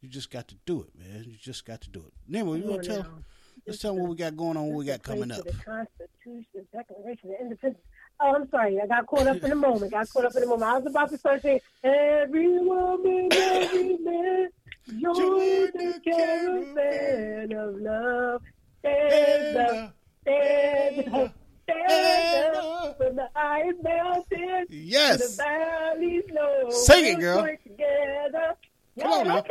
You 0.00 0.08
just 0.08 0.30
got 0.30 0.48
to 0.48 0.56
do 0.66 0.82
it, 0.82 0.90
man. 0.98 1.24
You 1.24 1.36
just 1.40 1.64
got 1.64 1.80
to 1.82 1.90
do 1.90 2.00
it. 2.06 2.34
Anyway, 2.34 2.60
you 2.60 2.66
want 2.66 2.82
to 2.84 2.88
tell? 2.88 3.06
Let's 3.66 3.78
tell 3.78 3.94
them 3.94 4.02
what 4.02 4.10
we 4.10 4.16
got 4.16 4.36
going 4.36 4.58
on. 4.58 4.66
What 4.66 4.76
we 4.76 4.84
got 4.84 5.02
coming 5.02 5.32
up. 5.32 5.44
The 5.44 5.52
Constitution, 5.52 6.46
the 6.54 6.64
Declaration 6.72 7.30
of 7.30 7.36
Independence. 7.40 7.82
Oh, 8.20 8.34
I'm 8.34 8.48
sorry. 8.50 8.78
I 8.80 8.86
got 8.86 9.06
caught 9.06 9.26
up 9.26 9.42
in 9.42 9.48
the 9.50 9.56
moment. 9.56 9.94
I 9.94 10.00
Got 10.00 10.10
caught 10.10 10.24
up 10.26 10.34
in 10.34 10.42
the 10.42 10.46
moment. 10.46 10.70
I 10.70 10.78
was 10.78 10.86
about 10.86 11.10
to 11.10 11.18
start 11.18 11.40
saying, 11.42 11.60
"Every 11.82 12.58
woman, 12.58 13.28
every 13.32 13.96
man, 13.96 14.48
join 14.88 15.70
the 15.74 16.00
caravan 16.04 17.52
of 17.52 17.74
love." 17.76 18.42
Stand 18.80 19.56
up, 19.56 19.94
stand 20.22 21.14
up, 21.14 21.34
stand 21.62 22.56
up 22.56 22.96
from 22.98 23.16
the 23.16 23.28
high 23.34 23.70
mountains 23.82 24.68
Yes. 24.70 25.36
the 25.36 25.42
valleys 25.42 26.24
low. 26.32 26.68
Sing 26.70 27.16
it, 27.16 27.20
girl. 27.20 27.42
together. 27.62 28.54
Come 29.00 29.10
on 29.10 29.26
now. 29.28 29.42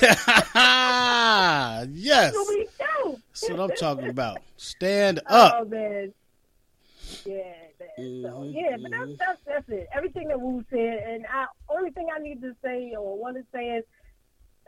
That's 0.54 1.88
yes. 1.92 2.34
what. 2.34 2.66
That's 2.78 3.50
what 3.50 3.60
I'm 3.60 3.76
talking 3.76 4.08
about. 4.08 4.38
Stand 4.56 5.20
Oh 5.30 5.36
up. 5.38 5.68
man. 5.70 6.12
Yeah, 7.24 7.34
man. 7.80 7.88
So 7.96 8.28
Mhm, 8.28 8.54
yeah, 8.54 8.76
but 8.82 8.90
that's 8.90 9.18
that's 9.18 9.40
that's 9.46 9.68
it. 9.68 9.88
Everything 9.94 10.28
that 10.28 10.40
Wu 10.40 10.62
said, 10.70 10.78
and 11.08 11.26
I 11.32 11.46
only 11.68 11.90
thing 11.90 12.08
I 12.14 12.18
need 12.20 12.40
to 12.42 12.54
say 12.62 12.94
or 12.98 13.16
want 13.18 13.36
to 13.36 13.44
say 13.52 13.68
is 13.70 13.84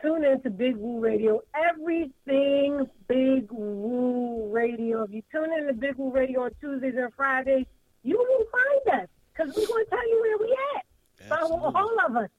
tune 0.01 0.23
in 0.25 0.41
to 0.41 0.49
Big 0.49 0.75
Woo 0.77 0.99
Radio. 0.99 1.41
Everything 1.53 2.87
Big 3.07 3.51
Woo 3.51 4.49
Radio. 4.51 5.03
If 5.03 5.11
you 5.11 5.21
tune 5.31 5.51
in 5.57 5.67
to 5.67 5.73
Big 5.73 5.95
Woo 5.97 6.11
Radio 6.11 6.43
on 6.43 6.51
Tuesdays 6.59 6.95
and 6.97 7.13
Fridays, 7.13 7.65
you 8.03 8.17
will 8.17 8.45
find 8.51 9.01
us 9.01 9.09
because 9.33 9.55
we're 9.55 9.67
going 9.67 9.85
to 9.85 9.89
tell 9.89 10.09
you 10.09 10.21
where 10.21 10.47
we 10.47 10.57
at. 10.75 10.85
So 11.29 11.71
all 11.75 11.97
of 12.05 12.15
us. 12.15 12.29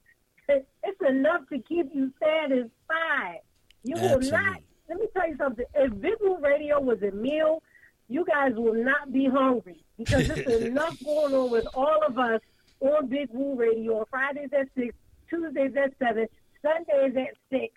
It's 0.85 1.01
enough 1.09 1.49
to 1.51 1.59
keep 1.61 1.95
you 1.95 2.13
satisfied. 2.21 3.41
You 3.85 3.95
will 3.95 4.19
not. 4.19 4.35
Absolutely. 4.35 4.65
Let 4.89 4.99
me 4.99 5.07
tell 5.17 5.29
you 5.29 5.37
something. 5.39 5.65
If 5.75 6.01
Big 6.01 6.15
Woo 6.21 6.39
Radio 6.41 6.81
was 6.81 7.01
a 7.03 7.13
meal, 7.13 7.63
you 8.09 8.25
guys 8.27 8.53
will 8.57 8.75
not 8.75 9.13
be 9.13 9.27
hungry 9.27 9.83
because 9.97 10.29
there's 10.29 10.63
enough 10.65 11.03
going 11.03 11.33
on 11.35 11.51
with 11.51 11.67
all 11.75 12.03
of 12.07 12.19
us 12.19 12.41
on 12.81 13.07
Big 13.07 13.29
Woo 13.33 13.55
Radio 13.55 14.01
on 14.01 14.05
Fridays 14.11 14.51
at 14.53 14.69
six, 14.77 14.95
Tuesdays 15.31 15.75
at 15.77 15.95
seven, 15.99 16.27
Sundays 16.63 17.17
at 17.17 17.37
six. 17.51 17.75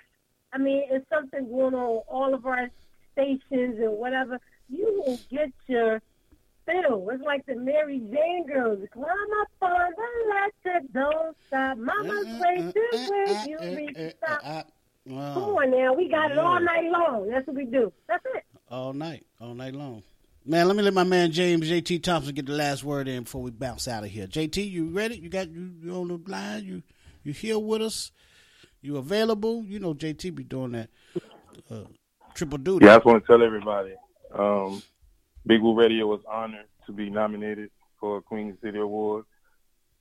I 0.54 0.58
mean, 0.58 0.84
it's 0.90 1.06
something 1.10 1.50
going 1.50 1.74
on 1.76 2.02
all 2.08 2.34
of 2.34 2.46
our 2.46 2.70
stations 3.14 3.78
and 3.80 3.94
whatever. 3.98 4.40
You 4.70 5.04
will 5.06 5.20
get 5.30 5.52
your 5.68 6.02
fill. 6.66 7.08
It's 7.12 7.24
like 7.24 7.46
the 7.46 7.56
Mary 7.56 8.00
Jane 8.00 8.46
girls. 8.48 8.80
Climb 8.92 9.08
up 9.42 9.48
on 9.62 9.92
the 9.96 10.70
ladder, 10.74 10.86
don't 10.94 11.38
stop. 11.48 11.78
Mama's 11.78 12.28
way 12.40 12.72
to 12.74 13.10
where 13.10 13.46
you 13.48 13.58
reach 13.76 14.14
stop. 14.18 14.42
Come 15.08 15.16
Wow. 15.16 15.58
on 15.58 15.70
now, 15.70 15.94
we 15.94 16.10
got 16.10 16.32
it 16.32 16.40
all 16.40 16.60
night 16.60 16.90
long. 16.92 17.30
That's 17.30 17.46
what 17.46 17.56
we 17.56 17.66
do. 17.66 17.94
That's 18.08 18.26
it. 18.34 18.44
All 18.72 18.92
night, 18.92 19.24
all 19.40 19.54
night 19.54 19.76
long. 19.76 20.02
Man, 20.44 20.68
let 20.68 20.76
me 20.76 20.82
let 20.82 20.96
my 20.96 21.04
man 21.04 21.32
James 21.32 21.70
JT 21.70 22.02
Thompson 22.02 22.34
get 22.34 22.48
the 22.48 22.54
last 22.54 22.84
word 22.84 23.08
in 23.08 23.24
before 23.24 23.44
we 23.44 23.52
bounce 23.52 23.88
out 23.88 24.04
of 24.04 24.10
here. 24.10 24.26
JT, 24.26 24.68
you 24.68 24.90
ready? 24.90 25.18
You 25.18 25.30
got 25.30 25.50
you, 25.50 25.72
you 25.80 25.92
on 25.96 26.08
the 26.08 26.20
line? 26.30 26.64
You 26.64 26.82
you 27.24 27.34
here 27.34 27.60
with 27.60 27.84
us? 27.84 28.12
You 28.86 28.98
available? 28.98 29.64
You 29.66 29.80
know 29.80 29.96
JT 29.96 30.36
be 30.36 30.44
doing 30.44 30.74
that 30.74 30.90
uh, 31.72 31.86
triple 32.36 32.60
duty. 32.60 32.86
Yeah, 32.86 32.94
I 32.94 32.96
just 32.98 33.06
want 33.08 33.24
to 33.24 33.28
tell 33.28 33.42
everybody, 33.42 33.96
um, 34.32 34.84
Big 35.48 35.62
Woo 35.62 35.74
Radio 35.74 36.06
was 36.06 36.22
honored 36.32 36.68
to 36.86 36.92
be 36.92 37.10
nominated 37.10 37.72
for 38.00 38.18
a 38.18 38.22
Queen 38.22 38.56
City 38.62 38.78
Award 38.78 39.26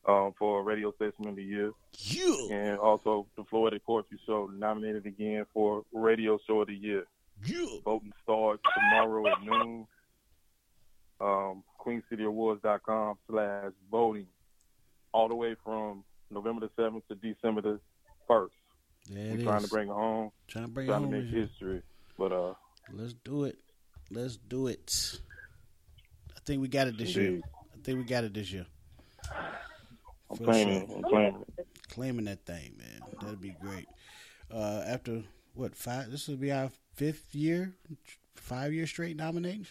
um, 0.07 0.35
for 0.39 0.63
Radio 0.63 0.93
Station 0.93 1.27
of 1.29 1.37
the 1.37 1.43
Year. 1.43 1.73
Yeah. 1.95 2.35
And 2.51 2.79
also 2.79 3.27
the 3.37 3.45
Floetic 3.45 3.83
Poetry 3.87 4.21
Show 4.27 4.51
nominated 4.55 5.07
again 5.07 5.47
for 5.55 5.85
Radio 5.93 6.39
Show 6.47 6.61
of 6.61 6.69
the 6.69 6.75
Year. 6.75 7.05
Yeah. 7.47 7.65
Voting 7.87 8.13
starts 8.23 8.63
tomorrow 8.75 9.27
at 9.29 9.43
noon. 9.43 9.87
Um, 11.23 11.65
QueenCityAwards.com 11.81 13.17
slash 13.31 13.73
voting 13.91 14.27
all 15.13 15.29
the 15.29 15.35
way 15.35 15.57
from 15.65 16.05
November 16.31 16.69
the 16.77 16.83
7th 16.83 17.03
to 17.09 17.15
December 17.15 17.63
the 17.63 17.81
1st. 18.29 18.51
There 19.11 19.33
We're 19.35 19.41
it 19.41 19.43
trying 19.45 19.57
is. 19.59 19.65
to 19.65 19.69
bring 19.71 19.89
it 19.89 19.93
home. 19.93 20.31
Trying 20.49 20.65
to 20.67 20.71
bring 20.71 20.87
it 20.87 20.91
trying 20.91 21.03
home 21.03 21.11
to 21.13 21.19
make 21.21 21.29
history. 21.31 21.83
But 22.19 22.33
uh, 22.33 22.55
Let's 22.93 23.15
do 23.15 23.45
it. 23.45 23.59
Let's 24.11 24.37
do 24.37 24.67
it. 24.69 25.19
I 26.37 26.41
think 26.45 26.63
we 26.63 26.69
got 26.69 26.87
it 26.89 26.99
this 26.99 27.15
year. 27.17 27.41
I 27.75 27.79
think 27.83 27.99
we 27.99 28.05
got 28.05 28.25
it 28.25 28.35
this 28.35 28.53
year. 28.53 28.67
I'm 30.31 30.37
For 30.37 30.45
claiming 30.45 30.87
sure. 30.87 30.97
I'm 30.97 31.03
claiming. 31.03 31.45
Claiming 31.91 32.25
that 32.27 32.45
thing, 32.45 32.75
man. 32.79 33.01
That'd 33.21 33.41
be 33.41 33.55
great. 33.61 33.87
Uh, 34.53 34.83
after 34.87 35.23
what 35.55 35.77
five? 35.77 36.11
This 36.11 36.29
will 36.29 36.37
be 36.37 36.51
our 36.53 36.71
fifth 36.95 37.35
year, 37.35 37.73
five 38.35 38.73
years 38.73 38.91
straight 38.91 39.17
nominations. 39.17 39.69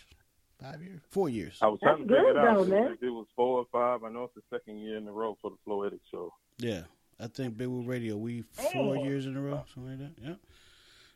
Five 0.61 0.81
years, 0.81 1.01
four 1.09 1.27
years. 1.27 1.57
I 1.61 1.67
was 1.67 1.79
That's 1.83 1.97
to 1.97 2.03
figure 2.03 2.29
it 2.29 2.33
good, 2.33 2.37
out. 2.37 2.57
though, 2.57 2.65
man. 2.65 2.97
It 3.01 3.09
was 3.09 3.25
four 3.35 3.59
or 3.59 3.65
five. 3.71 4.03
I 4.03 4.09
know 4.13 4.23
it's 4.25 4.35
the 4.35 4.41
second 4.55 4.79
year 4.79 4.97
in 4.97 5.07
a 5.07 5.11
row 5.11 5.37
for 5.41 5.51
the 5.51 5.57
Floetic 5.67 5.99
Show. 6.09 6.31
Yeah, 6.57 6.83
I 7.19 7.27
think 7.27 7.57
Big 7.57 7.67
Woo 7.67 7.83
Radio. 7.83 8.17
We 8.17 8.43
four 8.51 8.97
years 8.97 9.25
in 9.25 9.35
a 9.37 9.41
row, 9.41 9.63
something 9.73 9.91
like 9.91 9.99
that. 9.99 10.23
Yeah, 10.23 10.35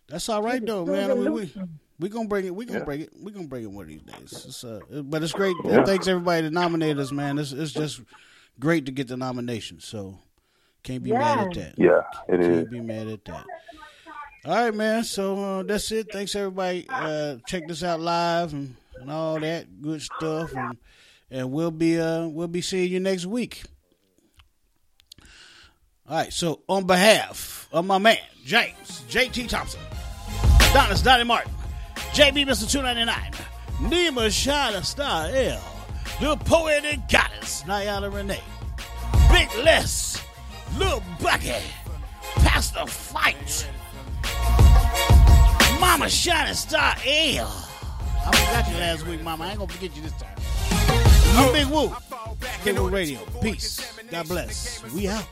that's 0.08 0.30
all 0.30 0.42
right 0.44 0.64
though, 0.66 0.86
man. 0.86 1.18
We 1.18 1.30
we, 1.30 1.54
we 2.00 2.10
gonna 2.10 2.28
bring 2.28 2.46
it. 2.46 2.56
We 2.56 2.66
gonna 2.66 2.80
Yeah. 2.80 2.86
bring 2.86 3.02
it. 3.02 3.14
We 3.22 3.32
gonna 3.32 3.48
bring 3.48 3.64
it 3.64 3.72
one 3.72 3.84
of 3.84 3.90
these 3.90 4.02
days. 4.02 4.46
It's, 4.48 4.64
uh, 4.64 4.80
but 5.04 5.24
it's 5.24 5.34
great. 5.34 5.56
Yeah. 5.66 5.84
Thanks 5.84 6.08
everybody 6.08 6.44
that 6.44 6.54
nominated 6.54 7.00
us, 7.00 7.12
man. 7.12 7.38
It's 7.40 7.52
it's 7.52 7.74
just 7.74 8.02
great 8.60 8.86
to 8.86 8.92
get 8.92 9.08
the 9.08 9.18
nomination. 9.18 9.80
So 9.80 10.18
can't 10.84 11.04
be 11.04 11.12
mad 11.12 11.40
at 11.48 11.54
that. 11.56 11.74
Yeah, 11.78 12.02
it 12.30 12.40
Can't 12.40 12.44
is. 12.44 12.66
be 12.70 12.80
mad 12.82 13.08
at 13.08 13.26
that. 13.26 13.46
All 14.46 14.54
right, 14.66 14.74
man. 14.74 15.04
So 15.04 15.44
uh, 15.60 15.64
that's 15.64 15.92
it. 15.92 16.12
Thanks 16.12 16.34
everybody. 16.36 16.86
Uh, 16.88 17.38
check 17.48 17.68
this 17.68 17.84
out 17.84 18.00
live 18.00 18.54
and, 18.54 18.76
and 19.02 19.12
all 19.12 19.40
that 19.42 19.82
good 19.82 20.02
stuff, 20.02 20.54
and 20.56 20.78
and 21.30 21.52
we'll 21.52 21.72
be 21.72 22.00
uh 22.00 22.28
we'll 22.28 22.48
be 22.48 22.62
seeing 22.62 22.90
you 22.92 23.00
next 23.02 23.26
week. 23.26 23.64
All 26.10 26.18
right. 26.18 26.32
So 26.32 26.62
on 26.68 26.86
behalf 26.86 27.68
of 27.72 27.86
my 27.86 27.98
man 27.98 28.18
James 28.46 29.04
JT 29.10 29.50
Thompson, 29.50 29.82
Donis 30.74 31.04
Donnie 31.04 31.24
Martin, 31.24 31.52
JB 32.14 32.46
Ninety 32.82 33.06
Nine, 33.06 33.32
Nima 33.82 34.28
Shada 34.28 34.84
Star 34.86 35.28
L, 35.28 35.62
the 36.22 36.36
poetic 36.46 37.00
goddess 37.10 37.64
Nayana 37.64 38.14
Renee, 38.14 38.42
Big 39.32 39.50
Les, 39.66 40.24
Lil 40.78 41.04
Bucky, 41.22 41.54
Pastor 42.36 42.86
Fight. 42.86 43.68
Mama 45.80 46.10
Shining 46.10 46.54
Star 46.54 46.96
L. 47.06 47.70
I 48.26 48.36
forgot 48.36 48.70
you 48.70 48.78
last 48.78 49.06
week, 49.08 49.22
Mama. 49.24 49.46
I 49.46 49.50
ain't 49.50 49.60
gonna 49.60 49.72
forget 49.72 49.96
you 49.96 50.02
this 50.02 50.14
time. 50.14 51.07
I'm 51.38 51.54
Big 51.54 51.68
Woo. 51.68 51.94
Big 52.66 52.80
Woo 52.80 52.90
Radio. 52.90 53.20
Peace. 53.42 53.94
God 54.10 54.28
bless. 54.28 54.82
We 54.94 55.08
out. 55.08 55.24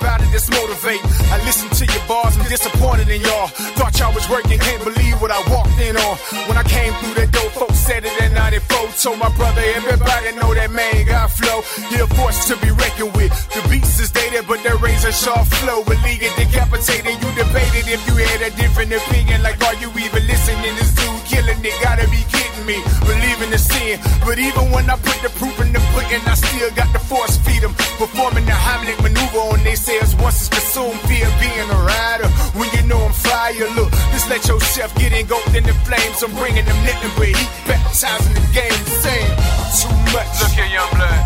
about 0.00 0.20
it 0.20 0.32
that's 0.32 0.50
motivate. 0.50 1.00
I 1.30 1.36
listen 1.44 1.68
to 1.68 1.84
your 1.92 2.04
bars, 2.08 2.36
I'm 2.36 2.48
disappointed 2.48 3.08
in 3.08 3.20
y'all. 3.20 3.48
Thought 3.78 3.98
y'all 4.00 4.14
was 4.14 4.28
working, 4.28 4.58
can't 4.58 4.82
believe 4.82 5.20
what 5.20 5.30
I 5.30 5.38
walked 5.52 5.78
in 5.78 5.96
on. 5.96 6.16
When 6.48 6.56
I 6.56 6.64
came 6.64 6.92
through 6.94 7.14
that 7.20 7.30
door, 7.32 7.50
folks 7.50 7.78
said 7.78 8.04
it 8.04 8.22
at 8.22 8.32
94. 8.32 8.78
Told 8.98 9.18
my 9.20 9.30
brother, 9.36 9.62
everybody 9.78 10.34
know 10.34 10.54
that 10.54 10.72
man 10.72 11.06
got 11.06 11.30
flow. 11.30 11.62
You're 11.92 12.10
a 12.10 12.14
force 12.18 12.48
to 12.48 12.56
be 12.58 12.72
reckoned 12.72 13.14
with. 13.14 13.30
The 13.54 13.62
beats 13.70 14.00
is 14.00 14.10
dated, 14.10 14.48
but 14.48 14.58
their 14.64 14.76
razor 14.76 15.12
sharp 15.12 15.46
flow. 15.46 15.84
It 16.20 16.34
decapitated. 16.34 17.14
You 17.14 17.30
debated 17.38 17.86
if 17.86 18.02
you 18.10 18.18
had 18.18 18.42
a 18.42 18.50
different 18.58 18.90
opinion. 18.90 19.42
Like, 19.42 19.62
are 19.62 19.78
you 19.78 19.86
even 20.02 20.26
listening? 20.26 20.74
This 20.74 20.90
dude 20.98 21.22
killing 21.30 21.62
it, 21.62 21.76
gotta 21.78 22.10
be 22.10 22.26
kidding 22.26 22.66
me. 22.66 22.82
Believing 23.06 23.54
the 23.54 23.58
sin. 23.58 24.00
But 24.26 24.42
even 24.42 24.72
when 24.74 24.90
I 24.90 24.96
put 24.98 25.14
the 25.22 25.27
proof 25.36 25.60
in 25.60 25.72
the 25.72 25.80
pudding, 25.92 26.22
I 26.26 26.34
still 26.34 26.70
got 26.74 26.92
the 26.92 26.98
force 26.98 27.36
feed 27.38 27.64
'em. 27.64 27.74
Performing 27.98 28.46
the 28.46 28.52
Heimlich 28.52 29.00
maneuver 29.02 29.38
on 29.52 29.62
they 29.64 29.74
says 29.74 30.14
once 30.16 30.38
it's 30.40 30.48
consumed, 30.48 31.00
fear 31.08 31.28
being 31.40 31.70
a 31.70 31.80
rider. 31.92 32.28
When 32.58 32.68
you 32.74 32.82
know 32.82 33.00
I'm 33.04 33.12
fire, 33.12 33.68
look, 33.76 33.90
just 34.12 34.28
let 34.30 34.46
your 34.48 34.60
chef 34.60 34.94
get 34.94 35.12
engulfed 35.12 35.54
in 35.54 35.64
the 35.64 35.74
flames. 35.86 36.22
I'm 36.22 36.32
bringing 36.34 36.64
them 36.64 36.78
nothing 36.84 37.12
but 37.16 37.28
heat, 37.28 37.50
baptizing 37.66 38.34
the 38.34 38.46
game, 38.52 38.80
saying 39.02 39.32
too 39.80 39.94
much. 40.14 40.32
Look 40.40 40.52
here, 40.52 40.66
young 40.66 40.90
blood. 40.96 41.22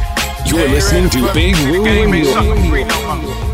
You're 0.46 0.68
listening 0.68 1.08
to 1.10 1.32
Big 1.32 1.56
Woo 1.68 1.84
Radio. 1.84 3.51